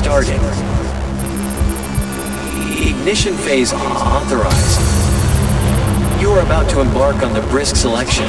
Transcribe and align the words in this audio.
starting. 0.00 0.40
Ignition 2.88 3.36
phase 3.36 3.72
authorized. 3.74 4.80
You 6.22 6.32
are 6.32 6.40
about 6.40 6.70
to 6.70 6.80
embark 6.80 7.22
on 7.22 7.34
the 7.34 7.42
brisk 7.52 7.76
selection. 7.76 8.24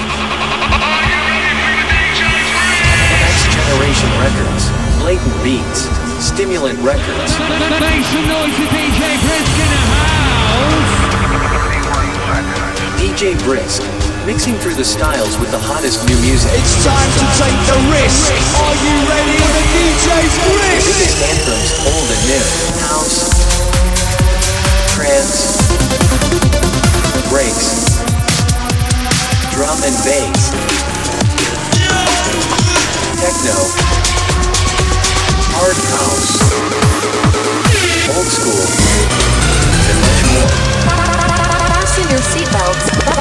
Next 3.24 3.46
generation 3.56 4.12
records, 4.20 4.68
blatant 5.00 5.44
beats, 5.44 5.88
stimulant 6.20 6.80
records. 6.84 7.40
Make 7.80 8.04
some 8.12 8.28
noise 8.28 8.52
for 8.52 8.68
DJ 8.76 9.16
Brisk 9.24 9.56
in 9.64 9.70
the 9.72 9.82
house. 9.96 10.92
DJ 13.00 13.32
Brisk, 13.48 13.82
mixing 14.26 14.56
through 14.60 14.76
the 14.76 14.86
styles 14.86 15.38
with 15.40 15.52
the 15.52 15.60
hottest 15.60 16.06
new 16.08 16.18
music. 16.22 16.52
It's 16.54 16.76
time 16.86 17.12
to 17.22 17.26
take 17.42 17.58
the 17.68 17.78
risk. 17.90 18.30
Are 18.62 18.78
you 18.78 18.94
ready 19.10 19.36
for 19.38 19.52
the 19.52 19.66
DJ's 19.74 20.34
The 20.38 20.52
risk? 20.62 20.86
biggest 20.94 21.20
anthems, 21.26 21.70
old 21.90 22.08
and 22.12 22.24
new. 22.30 22.46
House, 22.86 23.18
trance, 24.94 25.58
breaks, 27.34 28.02
drum 29.54 29.78
and 29.82 29.96
bass, 30.06 30.54
techno, 33.18 33.58
hard 35.58 35.78
house, 35.98 36.30
old 38.14 38.30
school, 38.30 38.66
and 39.90 39.98
much 40.06 40.22
more. 40.30 40.50
Fasten 41.74 42.06
your 42.10 42.22
seatbelts. 42.22 43.21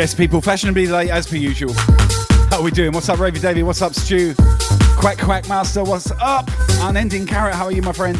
Yes, 0.00 0.14
people, 0.14 0.40
fashionably 0.40 0.86
late 0.86 1.10
as 1.10 1.26
per 1.26 1.36
usual. 1.36 1.74
How 1.74 2.60
are 2.60 2.62
we 2.62 2.70
doing? 2.70 2.90
What's 2.92 3.10
up, 3.10 3.18
Ravy 3.18 3.38
Davy? 3.38 3.62
What's 3.62 3.82
up, 3.82 3.92
Stu? 3.92 4.34
Quack 4.96 5.18
Quack 5.18 5.46
Master, 5.46 5.84
what's 5.84 6.10
up? 6.22 6.48
Unending 6.80 7.26
Carrot, 7.26 7.54
how 7.54 7.66
are 7.66 7.70
you, 7.70 7.82
my 7.82 7.92
friend? 7.92 8.16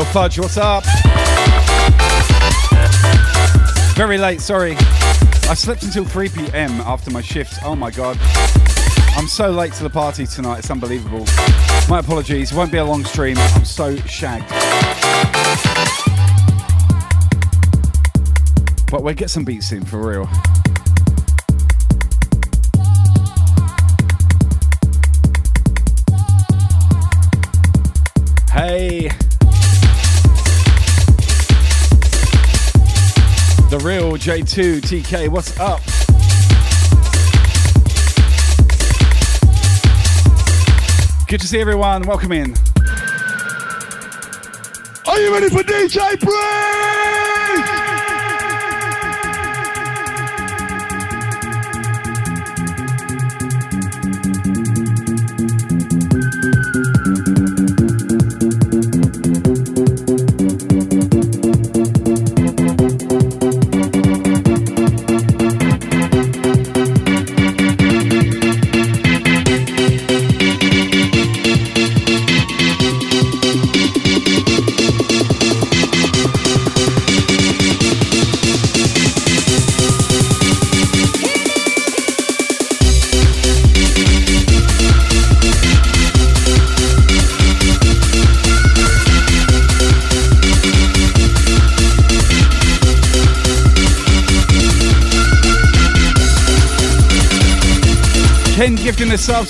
Fudge, 0.00 0.38
what's 0.38 0.56
up? 0.56 0.84
Very 3.94 4.16
late, 4.16 4.40
sorry. 4.40 4.74
I 5.48 5.54
slept 5.54 5.82
until 5.82 6.06
3 6.06 6.30
p.m. 6.30 6.70
after 6.80 7.10
my 7.10 7.20
shift. 7.20 7.58
Oh 7.62 7.76
my 7.76 7.90
god. 7.90 8.16
I'm 9.16 9.28
so 9.28 9.50
late 9.50 9.74
to 9.74 9.82
the 9.82 9.90
party 9.90 10.26
tonight, 10.26 10.60
it's 10.60 10.70
unbelievable. 10.70 11.26
My 11.90 11.98
apologies, 11.98 12.54
won't 12.54 12.72
be 12.72 12.78
a 12.78 12.84
long 12.84 13.04
stream. 13.04 13.36
I'm 13.38 13.66
so 13.66 13.94
shagged. 14.06 14.48
But 18.90 19.02
we'll 19.02 19.14
get 19.14 19.28
some 19.28 19.44
beats 19.44 19.72
in 19.72 19.84
for 19.84 19.98
real. 19.98 20.28
J2 34.22 34.80
TK, 34.82 35.28
what's 35.30 35.58
up? 35.58 35.80
Good 41.26 41.40
to 41.40 41.48
see 41.48 41.60
everyone. 41.60 42.02
Welcome 42.02 42.30
in. 42.30 42.54
Are 45.08 45.18
you 45.18 45.34
ready 45.34 45.48
for 45.48 45.64
DJ 45.64 46.20
Brisk? 46.20 46.91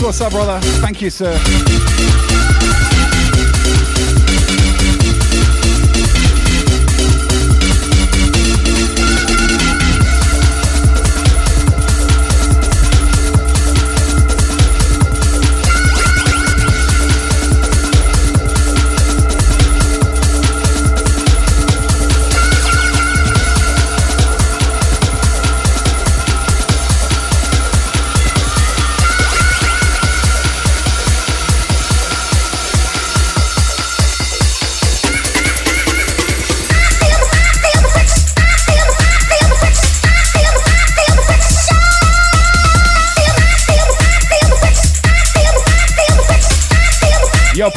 What's 0.02 0.20
up, 0.20 0.32
brother? 0.32 0.58
Thank 0.81 1.00
you, 1.00 1.10
sir. 1.10 2.31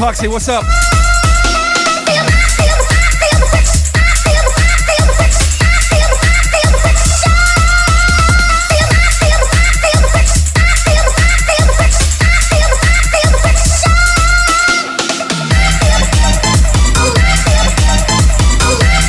Yo, 0.05 0.29
what's 0.29 0.47
up? 0.47 0.63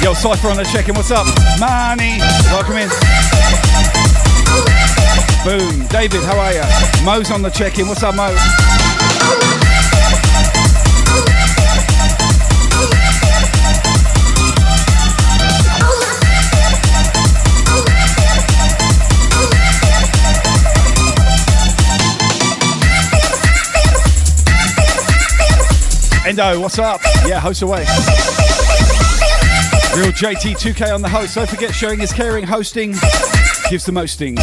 Yo, 0.03 0.15
Cypher 0.15 0.49
on 0.49 0.57
the 0.57 0.65
check-in, 0.73 0.95
what's 0.95 1.11
up? 1.11 1.27
Manny, 1.61 2.21
welcome 2.51 2.79
in. 2.79 2.89
Boom. 5.45 5.87
David, 5.89 6.25
how 6.25 6.39
are 6.39 6.55
you? 6.55 7.05
Mo's 7.05 7.31
on 7.31 7.43
the 7.43 7.51
check-in, 7.51 7.87
what's 7.87 8.03
up, 8.03 8.15
Mo? 8.15 8.86
Endo, 26.39 26.61
what's 26.61 26.79
up? 26.79 27.01
Yeah, 27.27 27.41
host 27.41 27.63
away. 27.63 27.81
Real 29.97 30.13
JT2K 30.13 30.95
on 30.95 31.01
the 31.01 31.09
host. 31.09 31.35
Don't 31.35 31.49
forget 31.49 31.75
sharing 31.75 32.01
is 32.01 32.13
caring. 32.13 32.45
Hosting 32.45 32.95
gives 33.71 33.87
the 33.87 33.93
mosting. 33.93 34.37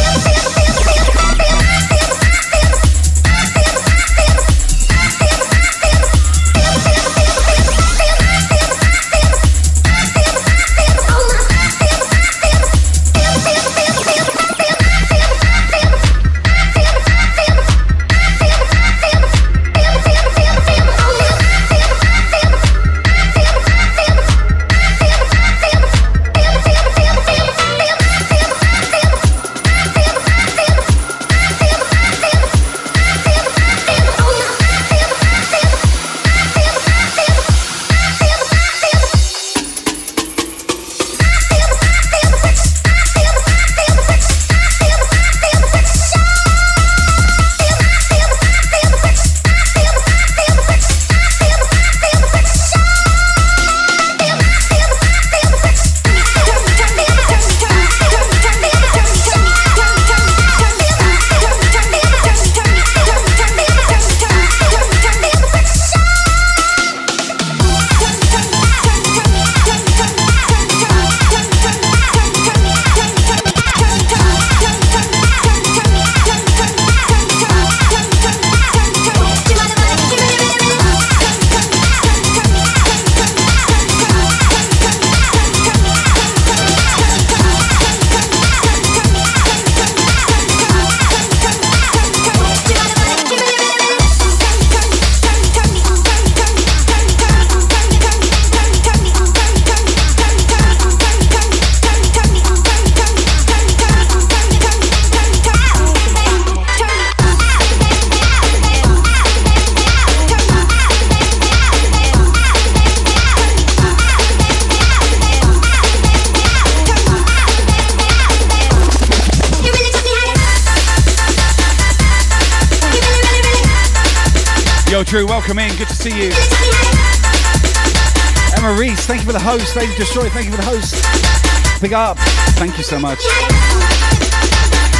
Thank 129.74 129.98
you 129.98 130.04
for 130.04 130.14
the 130.14 130.14
host. 130.14 130.14
Destroy, 130.14 130.28
thank 130.30 130.46
you 130.46 130.52
for 130.52 130.58
the 130.58 130.68
host. 130.68 131.82
Big 131.82 131.92
up. 131.92 132.16
Thank 132.56 132.78
you 132.78 132.84
so 132.84 132.98
much. 132.98 133.18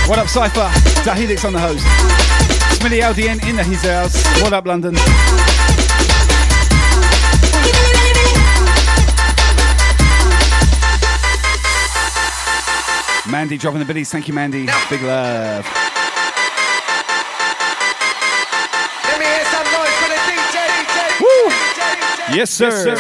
What 0.09 0.19
up, 0.19 0.29
Cypher? 0.29 0.69
Dahilix 1.07 1.45
on 1.45 1.53
the 1.53 1.61
host. 1.61 1.85
Smitty 2.79 3.01
LDN 3.01 3.49
in 3.49 3.57
the 3.57 3.63
his 3.63 3.83
house. 3.83 4.23
What 4.43 4.53
up, 4.53 4.67
London? 4.67 4.95
Mandy 13.31 13.57
dropping 13.57 13.79
the 13.79 13.87
biddies. 13.87 14.11
Thank 14.11 14.29
you, 14.29 14.35
Mandy. 14.35 14.67
Big 14.91 15.03
love. 15.03 15.65
Let 19.05 19.19
me 19.19 19.25
hear 19.25 19.45
some 19.47 19.67
noise 19.73 19.95
for 20.03 20.09
the 20.09 20.19
DJ. 20.27 20.57
Woo! 21.21 21.51
Yes, 22.37 22.51
sir. 22.51 22.97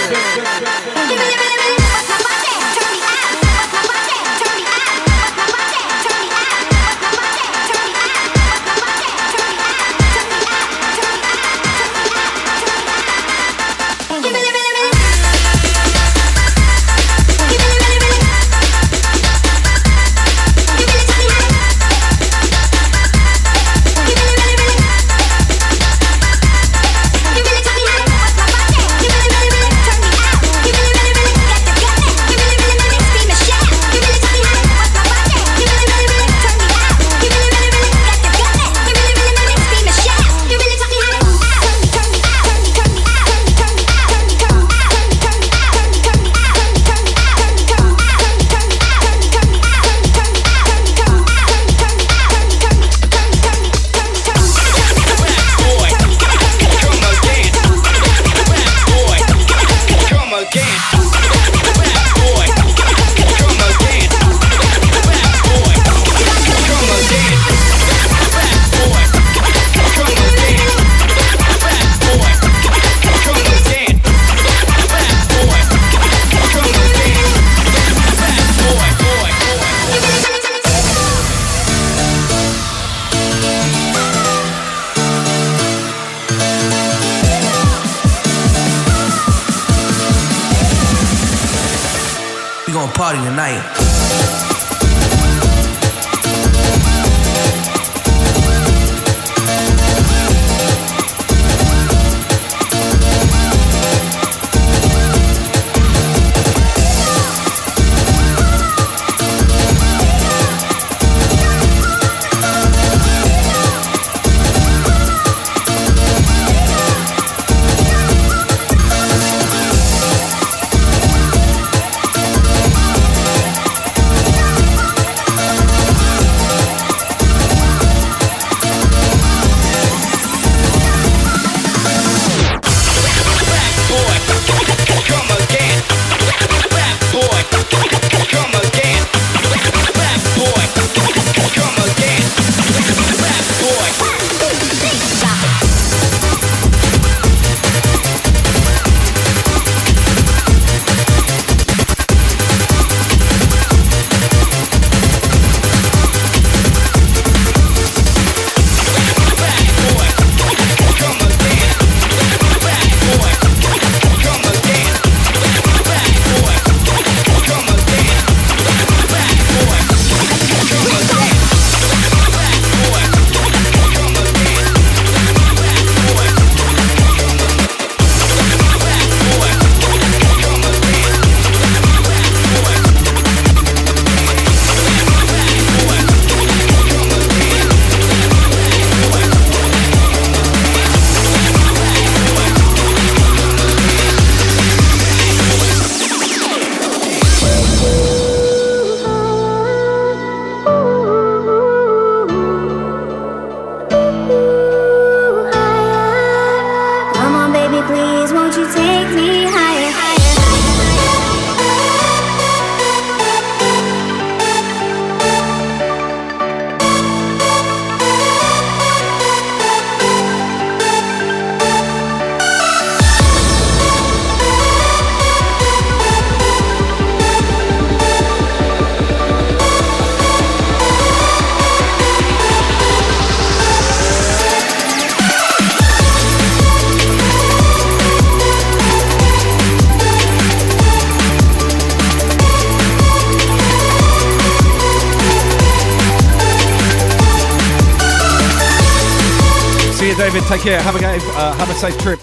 Have 251.59 251.71
a 251.71 251.75
safe 251.75 251.97
trip. 251.99 252.21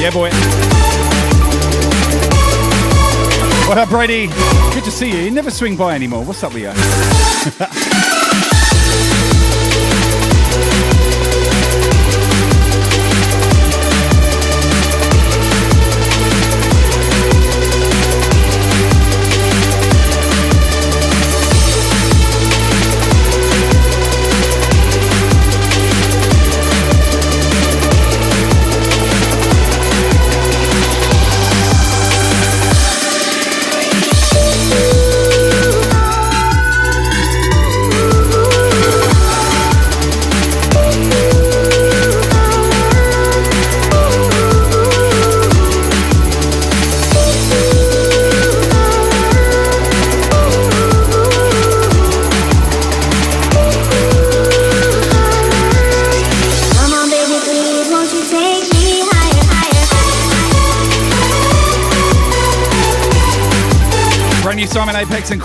Yeah, 0.00 0.10
boy. 0.12 0.30
What 3.68 3.78
up, 3.78 3.88
Brady? 3.88 4.26
Good 4.74 4.84
to 4.84 4.90
see 4.90 5.10
you. 5.10 5.18
You 5.24 5.30
never 5.30 5.50
swing 5.50 5.76
by 5.76 5.94
anymore. 5.94 6.24
What's 6.24 6.44
up 6.44 6.54
with 6.54 6.62
you? 6.62 7.92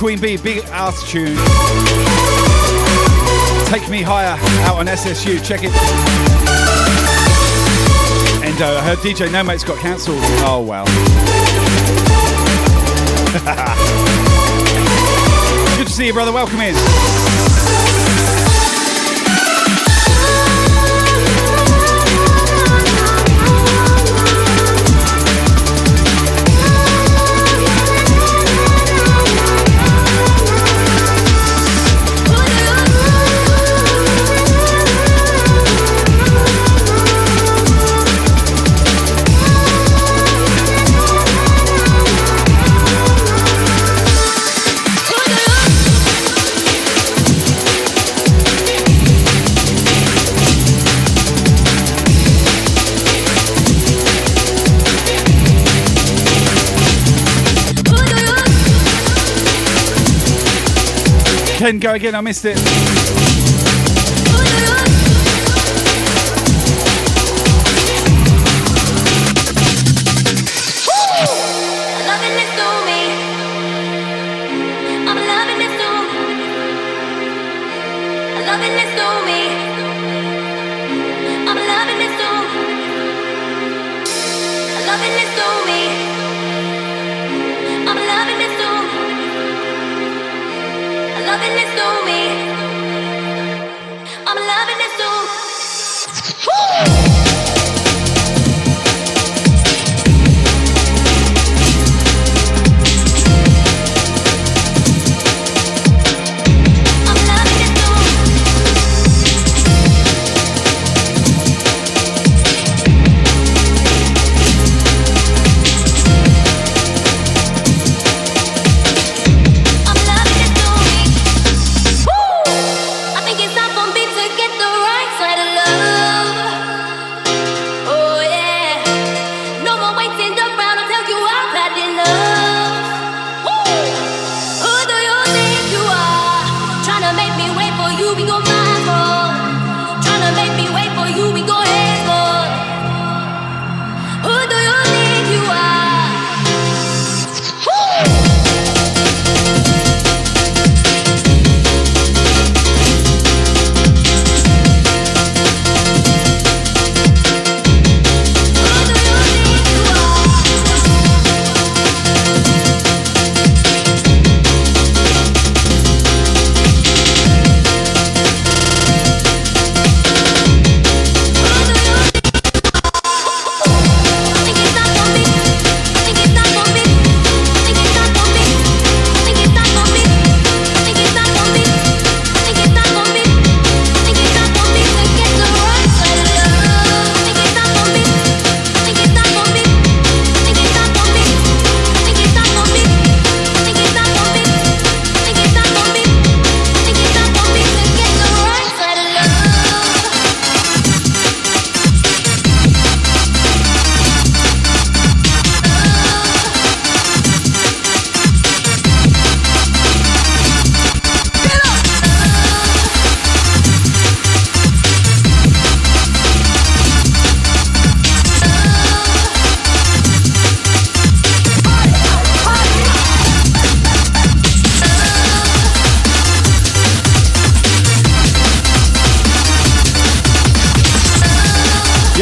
Queen 0.01 0.19
Bee, 0.19 0.35
big 0.35 0.65
altitude. 0.69 1.37
Take 3.67 3.87
me 3.87 4.01
higher 4.01 4.35
out 4.65 4.79
on 4.79 4.87
SSU, 4.87 5.37
check 5.45 5.59
it. 5.61 5.71
Endo, 8.43 8.65
uh, 8.65 8.79
I 8.79 8.81
heard 8.81 8.97
DJ 8.97 9.31
No 9.31 9.43
Mate's 9.43 9.63
got 9.63 9.77
cancelled. 9.77 10.17
Oh 10.43 10.59
well. 10.59 10.85
Good 15.77 15.85
to 15.85 15.93
see 15.93 16.07
you, 16.07 16.13
brother. 16.13 16.31
Welcome 16.31 16.61
in. 16.61 16.73
Ken, 61.61 61.77
go 61.77 61.93
again, 61.93 62.15
I 62.15 62.21
missed 62.21 62.43
it. 62.43 63.40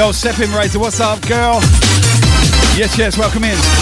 Nicole 0.09 0.31
Seppin 0.31 0.51
Razor. 0.55 0.79
What's 0.79 0.99
up, 0.99 1.21
girl? 1.27 1.59
Yes, 2.75 2.97
yes, 2.97 3.15
welcome 3.15 3.43
in. 3.43 3.78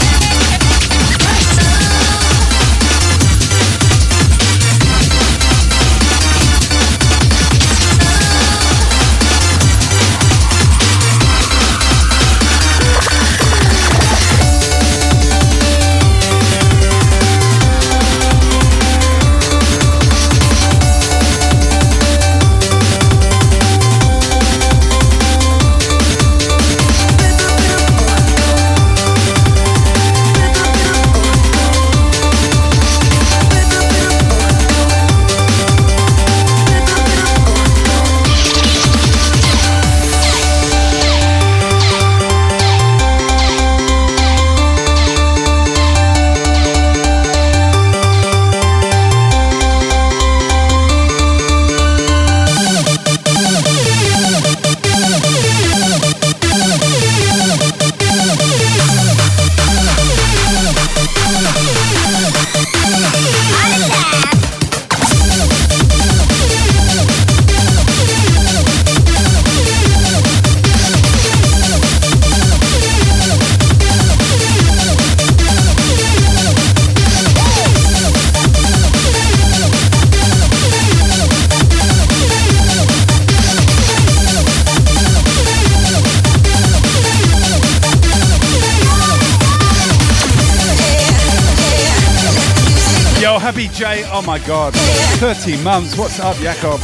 My 94.40 94.46
god. 94.46 94.74
13 95.20 95.64
months. 95.64 95.98
What's 95.98 96.20
up, 96.20 96.36
Jakob? 96.38 96.80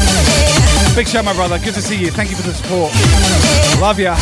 Big 0.95 1.07
shout, 1.07 1.25
my 1.25 1.33
brother. 1.33 1.59
Good 1.59 1.73
to 1.75 1.81
see 1.81 1.97
you. 1.97 2.09
Thank 2.09 2.29
you 2.31 2.35
for 2.35 2.43
the 2.43 2.53
support. 2.53 2.91
Love 3.79 3.99
ya. 3.99 4.15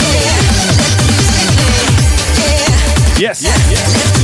Yes. 3.18 3.44
Let 3.44 4.21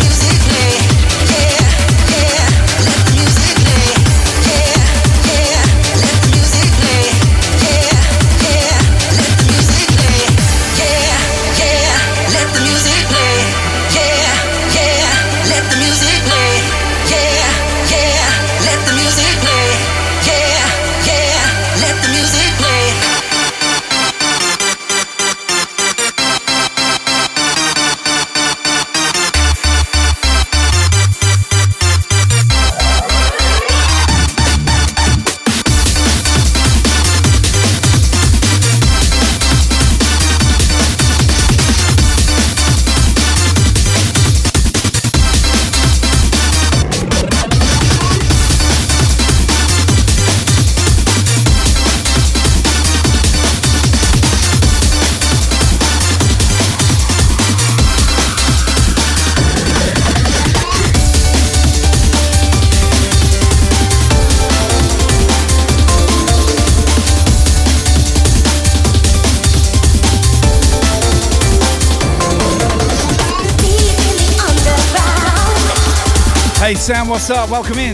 what's 77.29 77.39
up? 77.39 77.49
Welcome 77.49 77.77
in. 77.77 77.93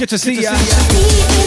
Good 0.00 0.08
to 0.08 0.18
see 0.18 0.42
ya. 0.42 0.50
Yo, 0.50 1.45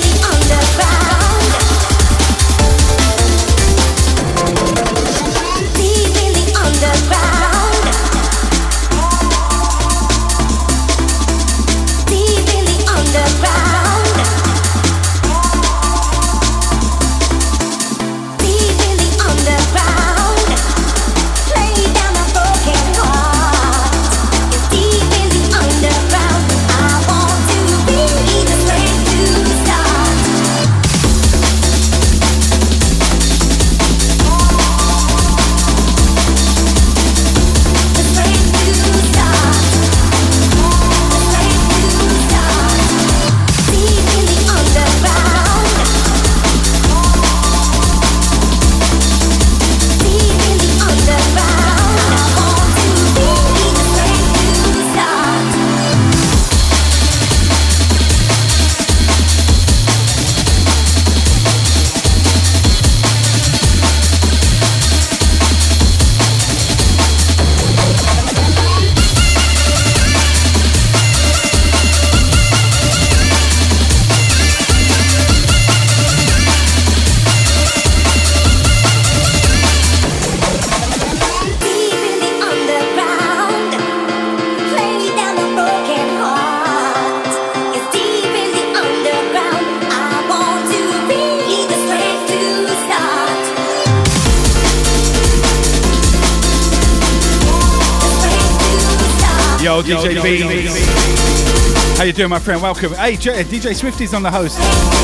doing, 102.20 102.30
my 102.30 102.38
friend? 102.38 102.62
Welcome. 102.62 102.92
Hey, 102.96 103.16
J- 103.16 103.40
uh, 103.40 103.44
DJ 103.46 103.74
Swifty's 103.74 104.14
on 104.14 104.22
the 104.22 104.30
host. 104.30 104.60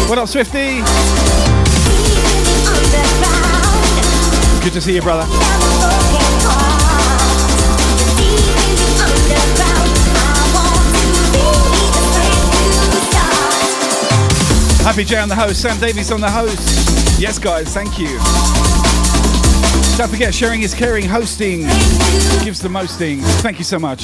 What 0.10 0.18
up, 0.18 0.28
Swifty? 0.28 0.82
Good 4.62 4.74
to 4.74 4.82
see 4.82 4.96
you, 4.96 5.02
brother. 5.02 5.24
Happy 14.84 15.06
J 15.06 15.20
on 15.20 15.30
the 15.30 15.36
host. 15.36 15.62
Sam 15.62 15.80
Davies 15.80 16.12
on 16.12 16.20
the 16.20 16.30
host. 16.30 17.18
Yes, 17.18 17.40
guys. 17.40 17.74
Thank 17.74 17.98
you. 17.98 18.20
Don't 19.98 20.10
forget, 20.10 20.34
sharing 20.36 20.64
is 20.64 20.74
caring. 20.74 21.06
Hosting 21.06 21.62
gives 22.44 22.60
the 22.60 22.68
most 22.70 22.98
things. 22.98 23.24
Thank 23.36 23.58
you 23.58 23.64
so 23.64 23.80
much. 23.80 24.04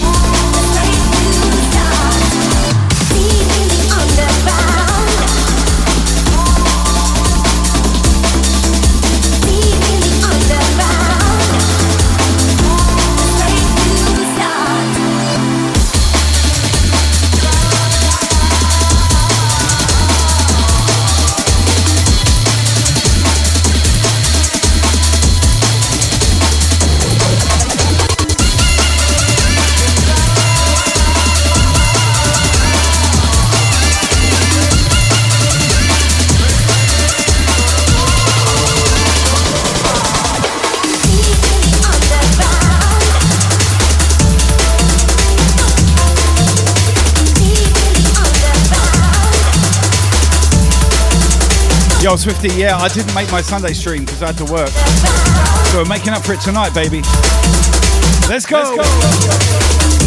Yo, 52.11 52.17
Swifty, 52.17 52.49
yeah, 52.49 52.75
I 52.75 52.89
didn't 52.89 53.15
make 53.15 53.31
my 53.31 53.39
Sunday 53.39 53.71
stream 53.71 54.03
because 54.03 54.21
I 54.21 54.33
had 54.33 54.37
to 54.39 54.43
work. 54.51 54.67
So 55.71 55.77
we're 55.77 55.85
making 55.87 56.11
up 56.11 56.25
for 56.25 56.33
it 56.33 56.41
tonight, 56.41 56.73
baby. 56.73 57.01
Let's 58.27 58.45
go. 58.45 58.75
From 58.75 60.00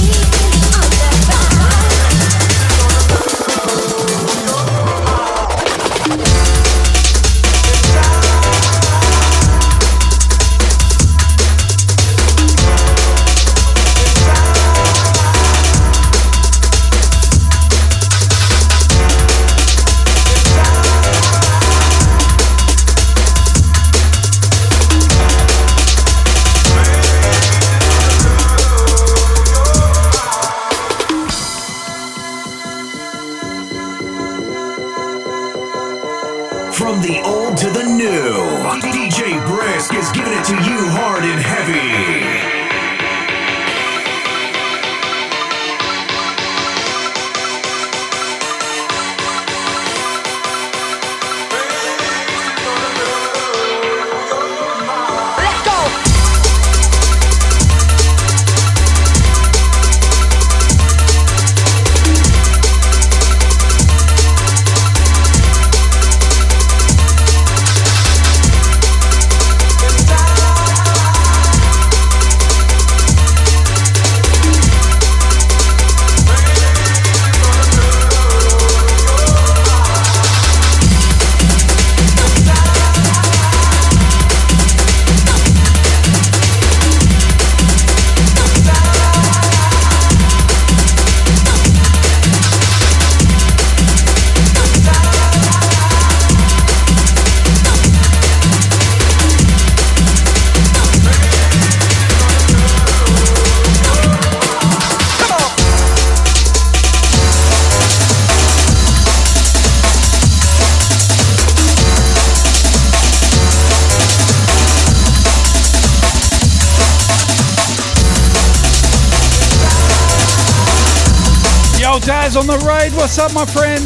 What's 123.04 123.18
up, 123.18 123.34
my 123.34 123.44
friends? 123.44 123.84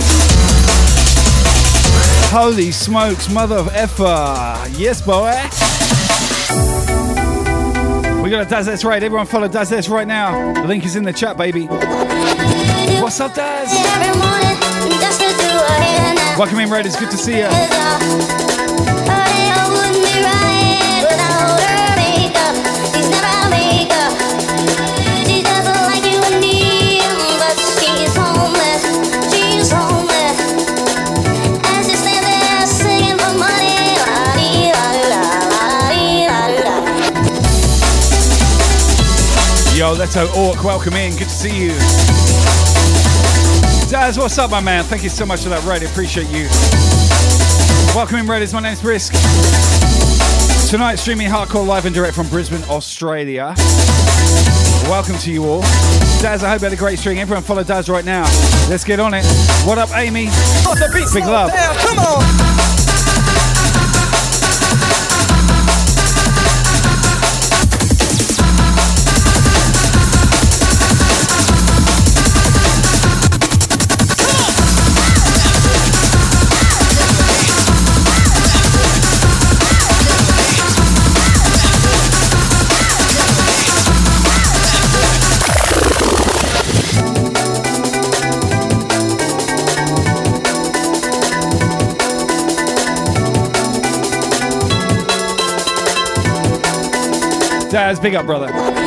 Holy 2.31 2.70
smokes, 2.70 3.28
mother 3.28 3.57
of 3.57 3.66
effer. 3.74 4.04
Yes, 4.78 5.02
boy. 5.02 5.35
We 8.22 8.31
got 8.31 8.46
a 8.46 8.48
Daz 8.48 8.66
That's 8.66 8.85
right. 8.85 9.02
Everyone 9.02 9.26
follow 9.26 9.48
Daz 9.48 9.70
That's 9.70 9.88
right 9.88 10.07
now. 10.07 10.52
The 10.54 10.68
link 10.68 10.87
is 10.87 10.94
in 10.94 11.02
the 11.02 11.12
chat, 11.12 11.37
baby. 11.37 11.66
What's 13.02 13.18
up, 13.18 13.35
Daz? 13.35 13.72
Welcome 16.38 16.61
in, 16.61 16.70
Raiders. 16.70 16.94
Good 16.94 17.11
to 17.11 17.16
see 17.16 17.38
you. 17.38 18.27
Yo, 40.14 40.25
let's 40.25 40.37
Orc, 40.38 40.64
welcome 40.64 40.94
in. 40.94 41.12
Good 41.12 41.25
to 41.25 41.31
see 41.31 41.64
you. 41.64 41.68
Daz, 43.90 44.16
what's 44.16 44.38
up, 44.38 44.51
my 44.51 44.61
man? 44.61 44.85
Thank 44.85 45.03
you 45.03 45.11
so 45.11 45.27
much 45.27 45.42
for 45.42 45.51
that 45.51 45.62
raid. 45.64 45.83
Appreciate 45.83 46.29
you. 46.29 46.49
Welcome 47.94 48.16
in, 48.16 48.27
Raiders. 48.27 48.55
My 48.55 48.61
name's 48.61 48.81
Brisk. 48.81 49.12
Tonight, 50.71 50.97
streaming 50.97 51.29
hardcore 51.29 51.66
live 51.66 51.85
and 51.85 51.94
direct 51.94 52.14
from 52.14 52.27
Brisbane, 52.29 52.62
Australia. 52.71 53.55
Welcome 54.85 55.18
to 55.18 55.31
you 55.31 55.44
all. 55.44 55.61
Daz, 56.23 56.42
I 56.42 56.49
hope 56.49 56.62
you 56.62 56.64
had 56.64 56.73
a 56.73 56.77
great 56.77 56.99
stream. 56.99 57.18
Everyone 57.18 57.42
follow 57.42 57.62
Daz 57.62 57.90
right 57.90 58.05
now. 58.05 58.25
Let's 58.71 58.85
get 58.85 59.01
on 59.01 59.12
it. 59.14 59.27
What 59.66 59.79
up, 59.79 59.90
Amy? 59.94 60.27
Big 61.12 61.25
love. 61.25 61.51
Down. 61.51 61.77
Come 61.77 61.99
on. 61.99 62.67
Daz, 97.70 98.00
big 98.00 98.14
up, 98.14 98.24
brother. 98.24 98.77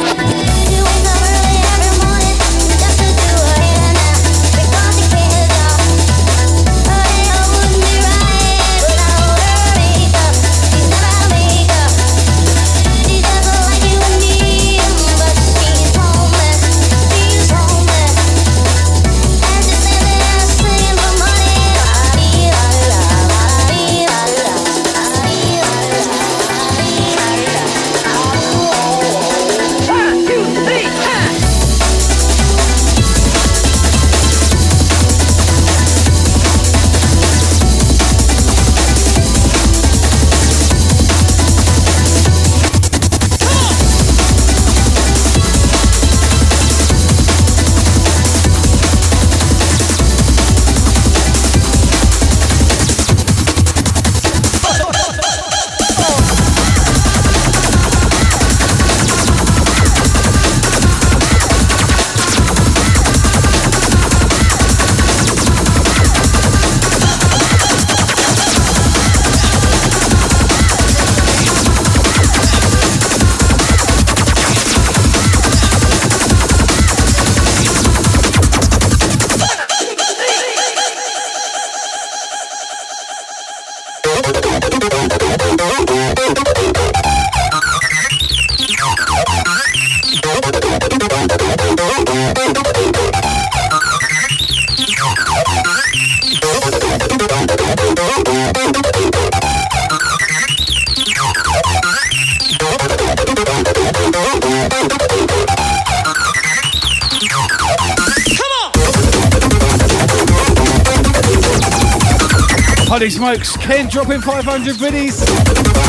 Dropping 114.03 114.21
500 114.21 114.79
biddies. 114.79 115.23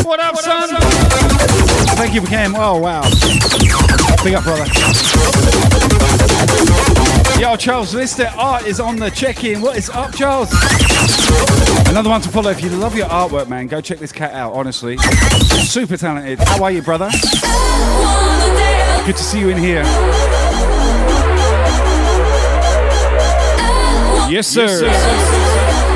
What 0.05 0.21
up, 0.21 0.37
son? 0.37 0.69
Thank 1.97 2.13
you, 2.13 2.21
Ken. 2.21 2.53
Oh, 2.55 2.79
wow. 2.79 3.01
Big 4.23 4.35
up, 4.35 4.45
brother. 4.45 4.67
Yo, 7.41 7.57
Charles 7.57 7.95
Lister, 7.95 8.31
art 8.37 8.67
is 8.67 8.81
on 8.81 8.97
the 8.97 9.11
check-in. 9.11 9.63
What 9.63 9.79
is 9.79 9.89
up, 9.89 10.15
Charles? 10.15 10.51
Another 11.89 12.11
one 12.11 12.21
to 12.21 12.29
follow. 12.29 12.51
If 12.51 12.63
you 12.63 12.69
love 12.71 12.95
your 12.95 13.09
artwork, 13.09 13.49
man, 13.49 13.67
go 13.67 13.81
check 13.81 13.99
this 13.99 14.13
cat 14.13 14.35
out, 14.35 14.53
honestly. 14.53 14.99
Super 14.99 15.97
talented. 15.97 16.39
How 16.41 16.65
are 16.65 16.71
you, 16.71 16.83
brother? 16.83 17.09
Good 19.07 19.17
to 19.17 19.23
see 19.23 19.41
you 19.41 19.49
in 19.49 19.57
here. 19.57 19.85
Yes, 24.31 24.49
sir. 24.49 24.67
Yes, 24.67 24.81
sir. 24.81 24.91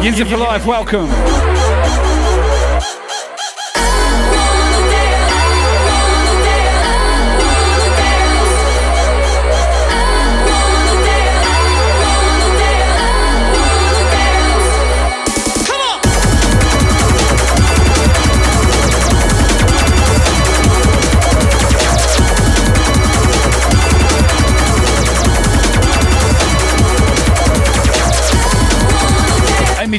Yinza 0.01 0.27
for 0.31 0.39
life, 0.39 0.65
welcome. 0.65 1.56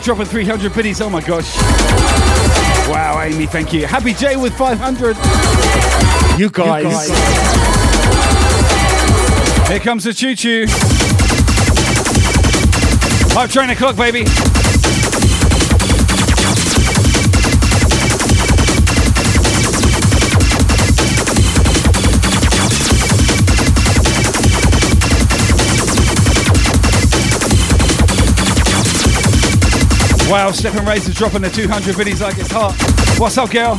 Dropping 0.08 0.26
300 0.26 0.74
biddies. 0.74 1.02
Oh 1.02 1.10
my 1.10 1.20
gosh. 1.20 1.58
Wow, 2.88 3.20
Amy, 3.22 3.46
thank 3.46 3.74
you. 3.74 3.86
Happy 3.86 4.14
J 4.14 4.38
with 4.38 4.58
500. 4.58 5.18
You 6.40 6.50
guys. 6.50 6.86
You 6.86 6.90
guys. 6.90 7.10
Here 9.68 9.80
comes 9.82 10.06
the 10.06 10.14
choo 10.14 10.34
choo. 10.34 10.66
Five 13.34 13.52
train 13.52 13.70
o'clock, 13.70 13.98
baby. 13.98 14.24
Wow, 30.30 30.52
Stepping 30.52 30.84
Razor 30.84 31.14
dropping 31.14 31.42
the 31.42 31.50
200 31.50 31.96
biddies 31.96 32.22
like 32.22 32.38
it's 32.38 32.52
hot. 32.52 32.76
What's 33.18 33.38
up, 33.38 33.50
girl? 33.50 33.78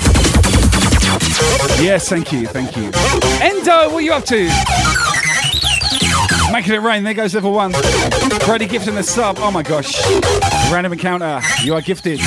Yes, 1.79 2.09
thank 2.09 2.33
you, 2.33 2.47
thank 2.47 2.75
you. 2.75 2.91
Endo, 3.43 3.91
what 3.91 3.97
are 3.97 4.01
you 4.01 4.15
up 4.15 4.25
to? 4.25 4.49
Making 6.51 6.73
it 6.73 6.81
rain, 6.81 7.05
there 7.05 7.13
goes 7.13 7.35
level 7.35 7.53
one. 7.53 7.73
Brady 8.47 8.67
gifting 8.67 8.95
the 8.95 9.03
sub, 9.03 9.37
oh 9.41 9.51
my 9.51 9.63
gosh. 9.63 10.03
Random 10.73 10.95
encounter, 10.95 11.43
you 11.63 11.75
are 11.75 11.83
gifted. 11.83 12.19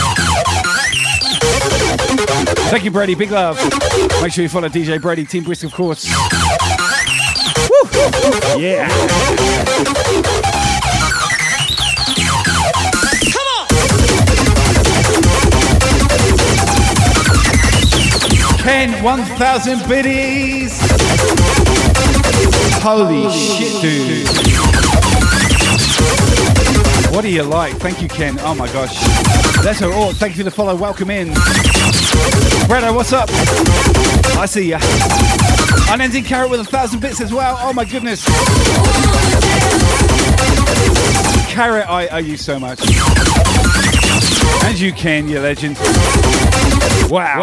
Thank 2.70 2.84
you, 2.84 2.92
Brady, 2.92 3.16
big 3.16 3.32
love. 3.32 3.58
Make 4.22 4.34
sure 4.34 4.44
you 4.44 4.50
follow 4.50 4.70
DJ 4.70 5.02
Brady, 5.02 5.26
Team 5.26 5.44
Brisk, 5.44 5.64
of 5.64 5.74
course. 5.74 6.06
Woo! 7.70 7.90
Yeah. 8.62 8.88
Ken, 18.62 19.04
1,000 19.04 19.90
biddies. 19.90 20.78
Holy 22.84 23.28
shit, 23.32 23.82
dude. 23.82 24.28
What 27.14 27.22
do 27.24 27.30
you 27.30 27.42
like? 27.42 27.74
Thank 27.78 28.02
you, 28.04 28.08
Ken. 28.08 28.38
Oh 28.42 28.54
my 28.54 28.68
gosh. 28.72 29.00
That's 29.64 29.82
all. 29.82 29.92
Oh, 29.94 30.12
thank 30.14 30.38
you 30.38 30.44
for 30.44 30.44
the 30.44 30.52
follow. 30.52 30.76
Welcome 30.76 31.10
in. 31.10 31.30
Bretto, 32.68 32.96
what's 32.96 33.14
up? 33.14 33.30
I 34.38 34.46
see 34.46 34.70
ya. 34.70 34.80
Unending 35.92 36.24
carrot 36.24 36.52
with 36.52 36.60
a 36.60 36.64
thousand 36.64 37.00
bits 37.00 37.20
as 37.20 37.34
well. 37.34 37.58
Oh 37.60 37.74
my 37.74 37.84
goodness. 37.84 38.24
Carrot, 41.52 41.90
I 41.90 42.08
owe 42.12 42.18
you 42.18 42.38
so 42.38 42.60
much. 42.60 42.80
And 44.66 44.80
you 44.80 44.94
Ken, 44.94 45.28
you 45.28 45.40
legend. 45.40 45.78
Wow. 47.10 47.42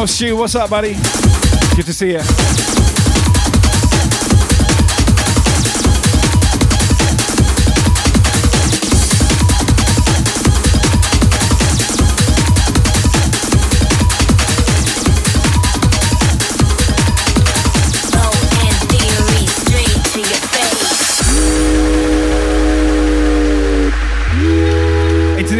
Yo, 0.00 0.06
Stu, 0.06 0.34
what's 0.34 0.54
up, 0.54 0.70
buddy? 0.70 0.94
Good 1.76 1.84
to 1.84 1.92
see 1.92 2.12
you. 2.12 2.69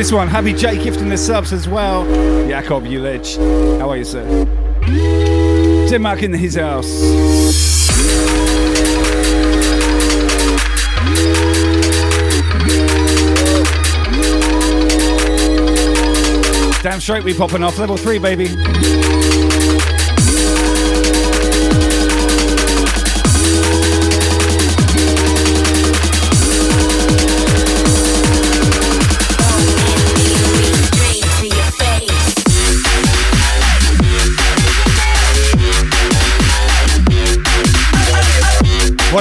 This 0.00 0.12
one, 0.12 0.28
Happy 0.28 0.54
J 0.54 0.82
gifting 0.82 1.10
the 1.10 1.18
subs 1.18 1.52
as 1.52 1.68
well. 1.68 2.06
Jakob, 2.48 2.86
ledge. 2.86 3.36
How 3.36 3.90
are 3.90 3.98
you, 3.98 4.04
sir? 4.04 4.24
Denmark 5.90 6.22
in 6.22 6.32
his 6.32 6.54
house. 6.54 6.88
Damn 16.82 17.00
straight 17.02 17.22
we 17.22 17.34
popping 17.34 17.62
off. 17.62 17.76
Level 17.78 17.98
three, 17.98 18.18
baby. 18.18 18.48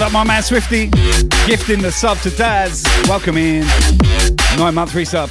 Up, 0.09 0.13
my 0.13 0.23
man 0.23 0.43
Swifty? 0.43 0.87
Gifting 1.45 1.81
the 1.81 1.91
sub 1.91 2.17
to 2.19 2.29
Daz. 2.31 2.83
Welcome 3.07 3.37
in. 3.37 3.65
Nine 4.57 4.75
month 4.75 4.91
resub. 4.91 5.29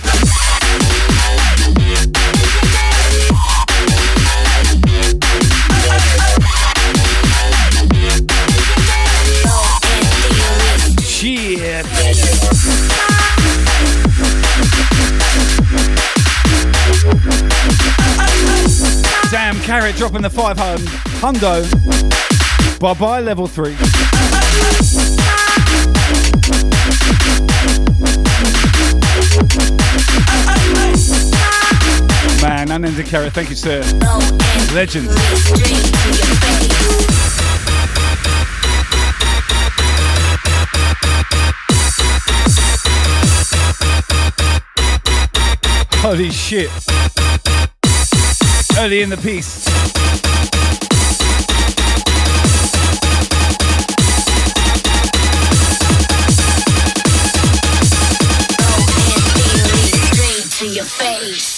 Shit. 11.03 11.85
Damn, 19.31 19.57
Carrot 19.61 19.97
dropping 19.97 20.23
the 20.23 20.31
five 20.31 20.59
home. 20.59 20.81
Hundo. 21.21 22.38
Bye 22.81 22.95
bye, 22.95 23.21
level 23.21 23.47
three. 23.47 23.77
Man, 32.43 32.71
unending 32.71 33.07
carrot, 33.07 33.33
thank 33.33 33.51
you, 33.51 33.57
sir. 33.57 33.83
Legend. 34.73 35.09
Holy 46.01 46.31
shit. 46.31 46.71
Early 48.79 49.03
in 49.03 49.11
the 49.11 49.17
piece. 49.17 50.28
Face. 60.89 61.58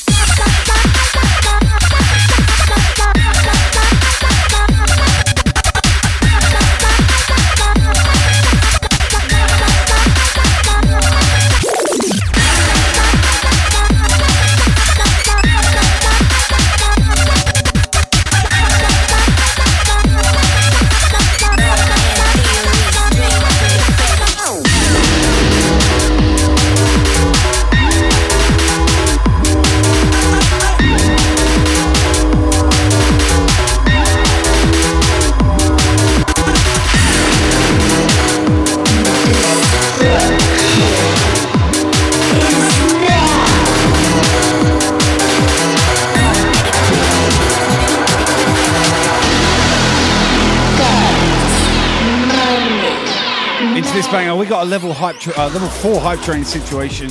Banger, 54.11 54.34
we 54.36 54.46
got 54.46 54.64
a 54.64 54.68
level 54.68 54.92
hype, 54.92 55.18
tra- 55.18 55.32
uh, 55.36 55.48
level 55.48 55.68
four 55.68 56.00
hype 56.00 56.20
train 56.20 56.44
situation 56.44 57.11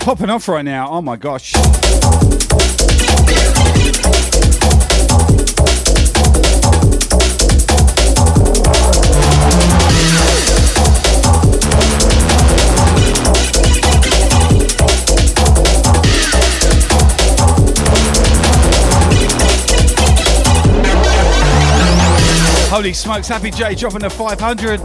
popping 0.00 0.30
off 0.30 0.48
right 0.48 0.64
now. 0.64 0.88
Oh 0.90 1.00
my 1.00 1.16
gosh! 1.16 1.52
Holy 22.74 22.92
smokes, 22.92 23.28
Happy 23.28 23.52
J 23.52 23.76
dropping 23.76 24.00
the 24.00 24.10
500. 24.10 24.84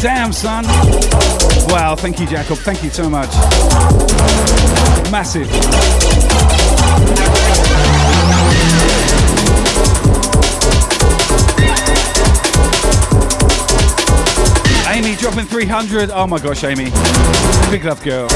Damn, 0.00 0.32
son. 0.32 0.64
Wow, 1.72 1.96
thank 1.96 2.20
you, 2.20 2.26
Jacob. 2.28 2.58
Thank 2.58 2.84
you 2.84 2.90
so 2.90 3.10
much. 3.10 3.28
Massive. 5.10 5.48
Amy 14.88 15.16
dropping 15.16 15.46
300. 15.46 16.10
Oh 16.12 16.28
my 16.28 16.38
gosh, 16.38 16.62
Amy. 16.62 16.92
Big 17.72 17.84
love, 17.84 18.00
girl. 18.04 18.28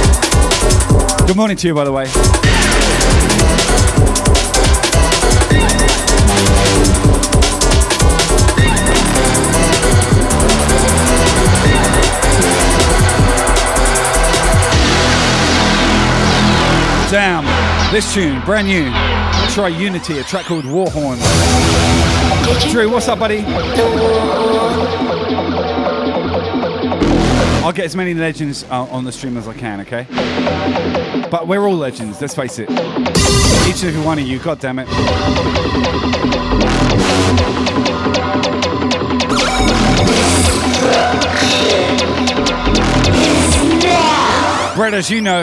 Good 1.28 1.36
morning 1.36 1.57
to 1.59 1.68
you, 1.68 1.74
by 1.74 1.84
the 1.84 1.93
way. 1.93 2.41
This 17.93 18.14
tune, 18.14 18.40
brand 18.47 18.66
new. 18.66 18.90
Try 19.53 19.68
Unity, 19.68 20.18
a 20.18 20.24
track 20.24 20.47
called 20.47 20.64
Warhorn. 20.64 21.18
Drew, 22.70 22.90
what's 22.90 23.07
up, 23.07 23.18
buddy? 23.18 23.45
I'll 27.62 27.72
get 27.72 27.84
as 27.84 27.95
many 27.95 28.14
legends 28.14 28.64
uh, 28.70 28.84
on 28.84 29.05
the 29.05 29.12
stream 29.12 29.36
as 29.36 29.47
I 29.47 29.53
can, 29.53 29.82
okay? 29.82 30.07
But 31.30 31.47
we're 31.47 31.66
all 31.68 31.76
legends, 31.76 32.18
let's 32.18 32.34
face 32.34 32.59
it. 32.59 32.70
Each 32.70 33.82
and 33.82 33.90
every 33.90 34.01
one 34.03 34.18
of 34.18 34.26
you, 34.26 34.38
god 34.38 34.59
damn 34.59 34.78
it. 34.78 34.88
Brett, 44.74 44.95
as 44.95 45.11
you 45.11 45.20
know, 45.20 45.43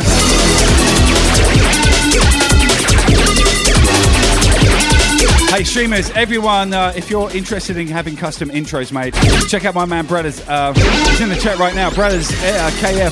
Hey 5.49 5.63
streamers, 5.65 6.09
everyone, 6.11 6.73
uh, 6.73 6.93
if 6.95 7.09
you're 7.09 7.29
interested 7.31 7.75
in 7.75 7.87
having 7.87 8.15
custom 8.15 8.49
intros 8.49 8.91
made, 8.93 9.13
check 9.49 9.65
out 9.65 9.75
my 9.75 9.83
man 9.83 10.05
Brothers. 10.05 10.39
Uh, 10.47 10.73
he's 11.09 11.21
in 11.21 11.27
the 11.27 11.35
chat 11.35 11.57
right 11.57 11.75
now. 11.75 11.89
Brothers 11.89 12.31
uh, 12.31 12.71
KF. 12.75 13.11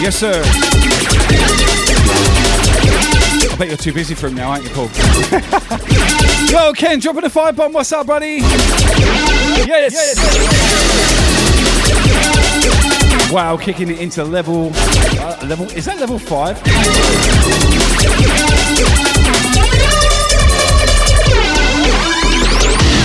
Yes, 0.00 0.16
sir. 0.16 0.40
I 3.52 3.56
bet 3.58 3.68
you're 3.68 3.76
too 3.76 3.92
busy 3.92 4.14
for 4.14 4.28
him 4.28 4.34
now, 4.34 4.50
aren't 4.50 4.64
you, 4.64 4.70
Paul? 4.70 4.86
Yo, 6.48 6.72
Ken, 6.72 7.00
dropping 7.00 7.24
a 7.24 7.30
fire 7.30 7.52
bomb. 7.52 7.72
What's 7.72 7.92
up, 7.92 8.06
buddy? 8.06 8.38
Yes. 9.66 10.61
Wow, 13.32 13.56
kicking 13.56 13.88
it 13.88 13.98
into 13.98 14.22
level. 14.24 14.72
Uh, 14.74 15.46
level 15.46 15.64
is 15.70 15.86
that 15.86 15.98
level 15.98 16.18
five? 16.18 16.60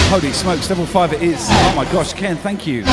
Holy 0.09 0.33
smokes, 0.33 0.69
level 0.69 0.85
5 0.85 1.13
it 1.13 1.21
is. 1.21 1.47
Oh 1.49 1.73
my 1.77 1.85
gosh, 1.93 2.11
Ken, 2.13 2.35
thank 2.35 2.67
you. 2.67 2.83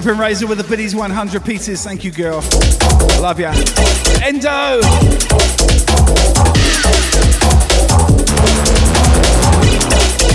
Stepping 0.00 0.18
Razor 0.18 0.46
with 0.46 0.56
the 0.56 0.64
biddies 0.64 0.96
100 0.96 1.44
pieces. 1.44 1.84
Thank 1.84 2.04
you, 2.04 2.10
girl. 2.10 2.40
I 2.42 3.18
Love 3.18 3.38
ya. 3.38 3.52
Endo! 4.22 4.80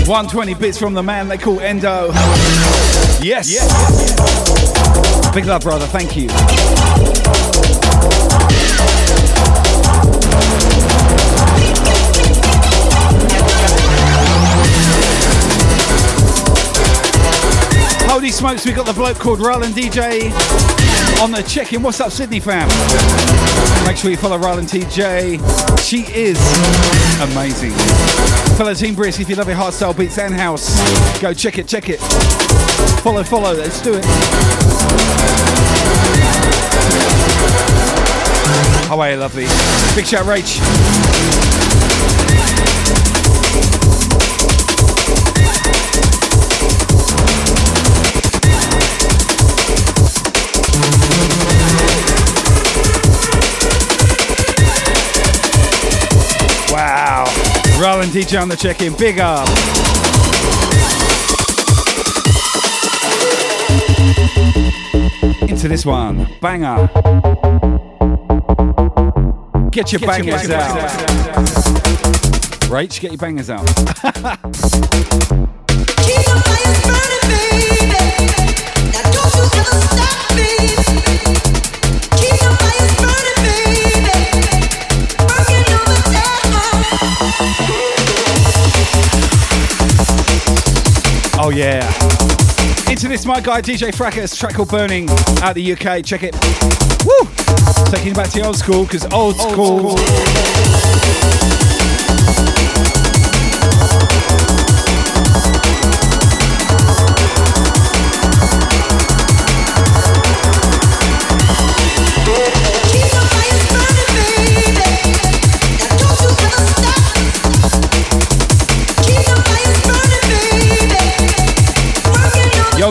120 0.06 0.54
bits 0.54 0.78
from 0.78 0.94
the 0.94 1.02
man 1.02 1.26
they 1.26 1.36
call 1.36 1.58
Endo. 1.58 2.12
Yes. 3.20 3.50
yes. 3.50 4.14
Big 5.34 5.46
love, 5.46 5.62
brother. 5.62 5.86
Thank 5.86 6.16
you. 6.16 6.28
Holy 18.16 18.30
smokes, 18.30 18.64
we 18.64 18.72
got 18.72 18.86
the 18.86 18.94
bloke 18.94 19.18
called 19.18 19.40
Roland 19.40 19.74
DJ 19.74 20.32
on 21.20 21.30
the 21.30 21.42
check-in. 21.42 21.82
What's 21.82 22.00
up, 22.00 22.10
Sydney 22.10 22.40
fam? 22.40 22.66
Make 23.84 23.98
sure 23.98 24.10
you 24.10 24.16
follow 24.16 24.38
Roland 24.38 24.68
DJ. 24.68 25.36
She 25.78 25.98
is 26.14 26.38
amazing. 27.20 27.72
Fellow 28.56 28.72
Team 28.72 28.94
Brisk, 28.94 29.20
if 29.20 29.28
you 29.28 29.36
love 29.36 29.48
your 29.48 29.56
hardstyle 29.58 29.94
beats 29.94 30.16
and 30.16 30.32
house, 30.32 30.80
go 31.20 31.34
check 31.34 31.58
it, 31.58 31.68
check 31.68 31.90
it. 31.90 32.00
Follow, 33.02 33.22
follow, 33.22 33.52
let's 33.52 33.82
do 33.82 33.92
it. 33.92 34.04
How 38.88 38.98
are 38.98 39.10
you, 39.10 39.16
lovely? 39.18 39.44
Big 39.94 40.06
shout, 40.06 40.24
Rach. 40.24 41.55
Roland 57.86 58.10
DJ 58.10 58.42
on 58.42 58.48
the 58.48 58.56
check-in. 58.56 58.96
Big 58.96 59.20
up. 59.20 59.46
Into 65.48 65.68
this 65.68 65.86
one. 65.86 66.26
Banger. 66.40 66.88
Get 69.70 69.92
your, 69.92 70.00
Get 70.00 70.00
your 70.00 70.10
bangers, 70.10 70.48
bangers 70.48 70.50
out. 70.50 70.76
out. 70.76 70.88
Rach, 72.68 73.00
get 73.00 73.12
your 73.12 73.18
bangers 73.18 73.50
out. 73.50 74.76
Yeah. 91.56 91.80
Into 92.90 93.08
this, 93.08 93.24
my 93.24 93.40
guy 93.40 93.62
DJ 93.62 93.94
Fracas, 93.94 94.36
track 94.36 94.54
called 94.54 94.68
Burning 94.68 95.08
out 95.42 95.54
the 95.54 95.72
UK. 95.72 96.04
Check 96.04 96.22
it. 96.22 96.34
Woo! 97.06 97.16
Taking 97.90 98.08
you 98.08 98.14
back 98.14 98.28
to 98.30 98.40
the 98.40 98.46
old 98.46 98.56
school, 98.56 98.84
because 98.84 99.04
old, 99.04 99.36
old 99.40 99.52
school. 99.52 99.96
school. 99.96 100.66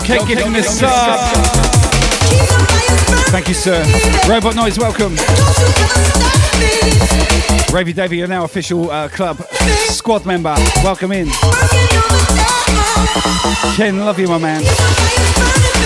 Giving 0.05 0.53
this 0.53 0.83
up. 0.83 1.19
Thank 3.31 3.47
you, 3.47 3.55
sir. 3.55 3.83
Robot 4.29 4.55
Noise, 4.55 4.77
welcome. 4.77 5.15
Ravy 7.73 7.91
Davy, 7.91 8.17
you're 8.17 8.27
now 8.27 8.43
official 8.43 8.91
uh, 8.91 9.09
club 9.09 9.37
squad 9.89 10.23
member. 10.27 10.53
Welcome 10.83 11.11
in. 11.11 11.27
Ken, 13.75 13.97
love 14.05 14.19
you, 14.19 14.27
my 14.27 14.37
man. 14.37 14.61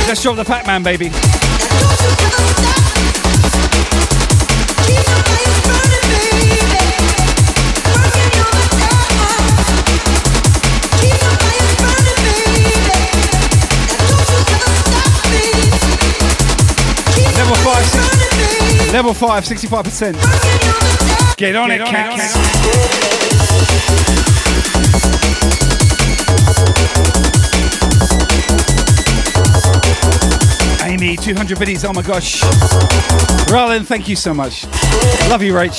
Let's 0.06 0.22
drop 0.22 0.36
the 0.36 0.44
Pac 0.46 0.68
Man, 0.68 0.84
baby. 0.84 1.12
Level 18.92 19.14
5, 19.14 19.44
65%. 19.44 21.38
Get 21.38 21.56
on 21.56 21.70
Get 21.70 21.82
it, 21.82 21.82
on 21.82 21.92
cats. 21.92 23.40
Amy, 30.84 31.16
200 31.16 31.60
biddies, 31.60 31.86
oh 31.86 31.94
my 31.94 32.02
gosh. 32.02 32.42
Rylan, 33.50 33.86
thank 33.86 34.10
you 34.10 34.16
so 34.16 34.34
much. 34.34 34.66
Love 35.30 35.44
you, 35.44 35.54
Rach. 35.54 35.76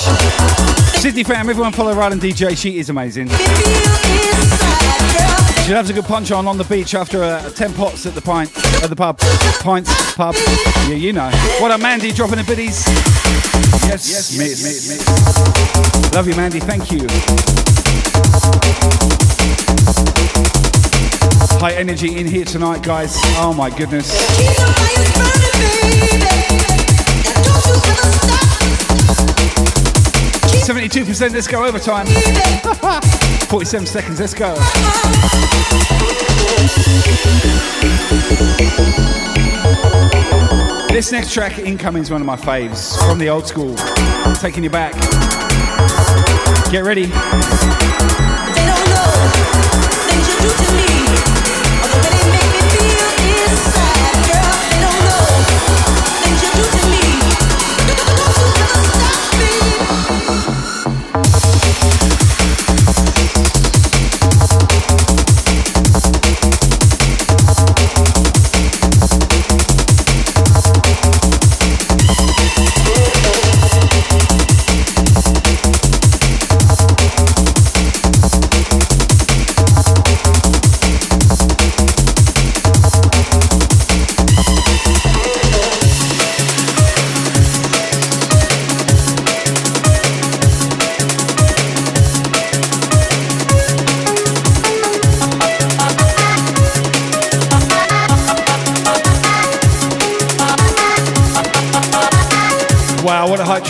Sydney 0.97 1.23
fam, 1.23 1.49
everyone 1.49 1.73
follow 1.73 1.93
Rylan 1.93 2.19
DJ, 2.19 2.57
she 2.57 2.79
is 2.79 2.89
amazing. 2.89 3.27
She 5.71 5.75
loves 5.75 5.89
a 5.89 5.93
good 5.93 6.03
punch 6.03 6.33
on 6.33 6.49
on 6.49 6.57
the 6.57 6.65
beach 6.65 6.95
after 6.95 7.23
uh, 7.23 7.49
10 7.49 7.73
pots 7.75 8.05
at 8.05 8.13
the 8.13 8.19
pint 8.19 8.51
at 8.83 8.89
the 8.89 8.95
pub. 8.97 9.17
Pints, 9.61 10.15
pub. 10.15 10.35
Yeah, 10.89 10.95
you 10.95 11.13
know. 11.13 11.31
What 11.61 11.71
up, 11.71 11.79
Mandy, 11.79 12.11
dropping 12.11 12.39
the 12.39 12.43
biddies? 12.43 12.85
Yes, 13.87 14.05
yes, 14.11 14.37
miss. 14.37 14.61
miss, 14.61 14.89
miss. 14.89 16.13
Love 16.13 16.27
you, 16.27 16.35
Mandy, 16.35 16.59
thank 16.59 16.91
you. 16.91 17.07
High 21.61 21.75
energy 21.75 22.17
in 22.17 22.27
here 22.27 22.43
tonight, 22.43 22.83
guys. 22.83 23.15
Oh 23.37 23.53
my 23.53 23.69
goodness. 23.69 24.11
72%, 30.51 31.33
let's 31.33 31.47
go 31.47 31.65
overtime. 31.65 32.05
47 33.47 33.85
seconds, 33.87 34.19
let's 34.19 34.33
go. 34.33 34.55
This 40.89 41.11
next 41.11 41.33
track, 41.33 41.59
Incoming, 41.59 42.03
is 42.03 42.11
one 42.11 42.21
of 42.21 42.27
my 42.27 42.35
faves 42.35 42.97
from 43.07 43.17
the 43.17 43.29
old 43.29 43.47
school. 43.47 43.75
Taking 44.35 44.63
you 44.63 44.69
back. 44.69 44.93
Get 46.71 46.83
ready. 46.83 47.11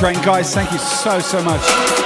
Train, 0.01 0.19
guys. 0.23 0.51
Thank 0.51 0.71
you 0.71 0.79
so, 0.79 1.19
so 1.19 1.43
much. 1.43 2.00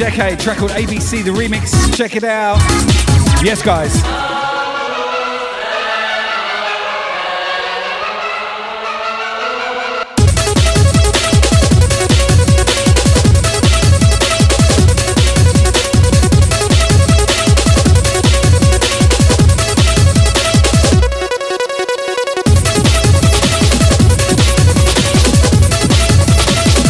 Decade, 0.00 0.40
track 0.40 0.56
called 0.56 0.70
ABC, 0.70 1.22
the 1.22 1.30
remix. 1.30 1.94
Check 1.94 2.16
it 2.16 2.24
out. 2.24 2.56
Yes, 3.44 3.60
guys. 3.60 4.00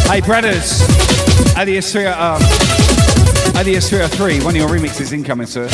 Hey, 0.06 0.20
brothers. 0.20 0.80
Adios 1.56 1.90
3, 1.90 2.06
um, 2.06 2.79
Adios 3.60 3.90
303, 3.90 4.42
one 4.42 4.56
of 4.56 4.56
your 4.56 4.70
remixes 4.70 5.12
incoming, 5.12 5.46
sir. 5.46 5.68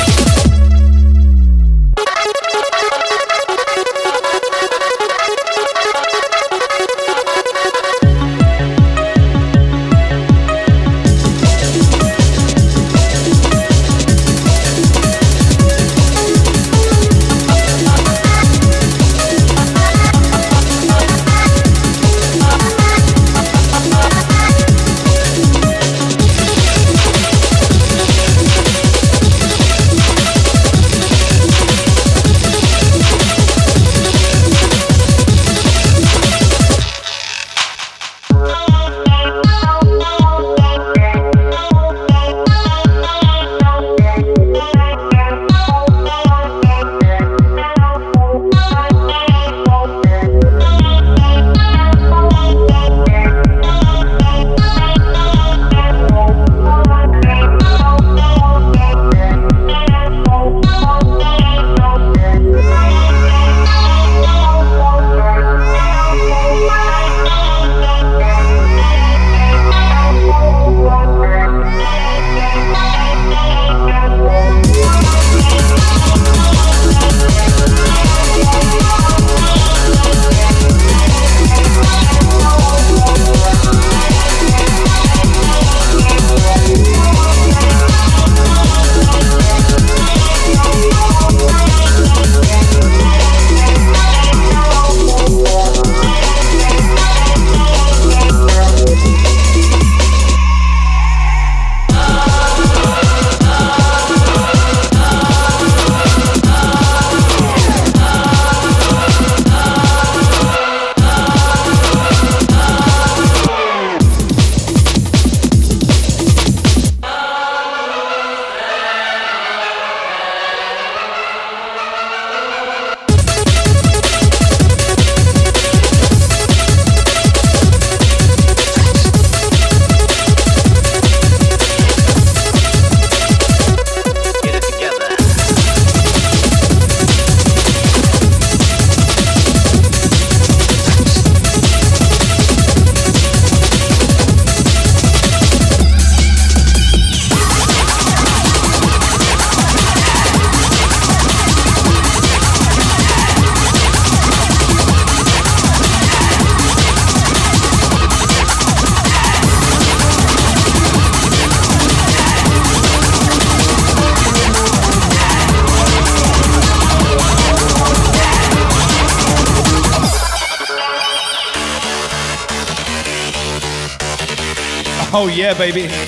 Yeah, 175.46 175.54
baby. 175.56 176.05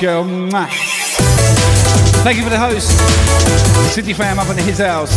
Girl? 0.00 0.24
Thank 2.24 2.38
you 2.38 2.44
for 2.44 2.50
the 2.50 2.58
host. 2.58 2.90
City 3.94 4.14
fam 4.14 4.38
up 4.38 4.48
in 4.48 4.56
his 4.56 4.78
house. 4.78 5.14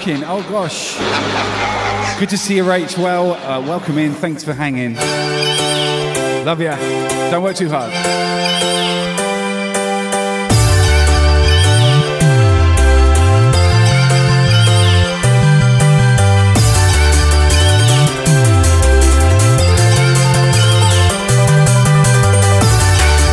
Rylan, 0.00 0.06
working. 0.06 0.24
Oh, 0.26 0.42
gosh. 0.48 0.96
Good 2.18 2.30
to 2.30 2.38
see 2.38 2.56
you, 2.56 2.64
Rach. 2.64 2.96
Well, 2.98 3.32
uh, 3.34 3.60
welcome 3.60 3.98
in. 3.98 4.14
Thanks 4.14 4.42
for 4.44 4.52
hanging. 4.52 4.94
Love 6.44 6.60
ya. 6.60 6.76
Don't 7.30 7.42
work 7.42 7.56
too 7.56 7.68
hard. 7.68 7.92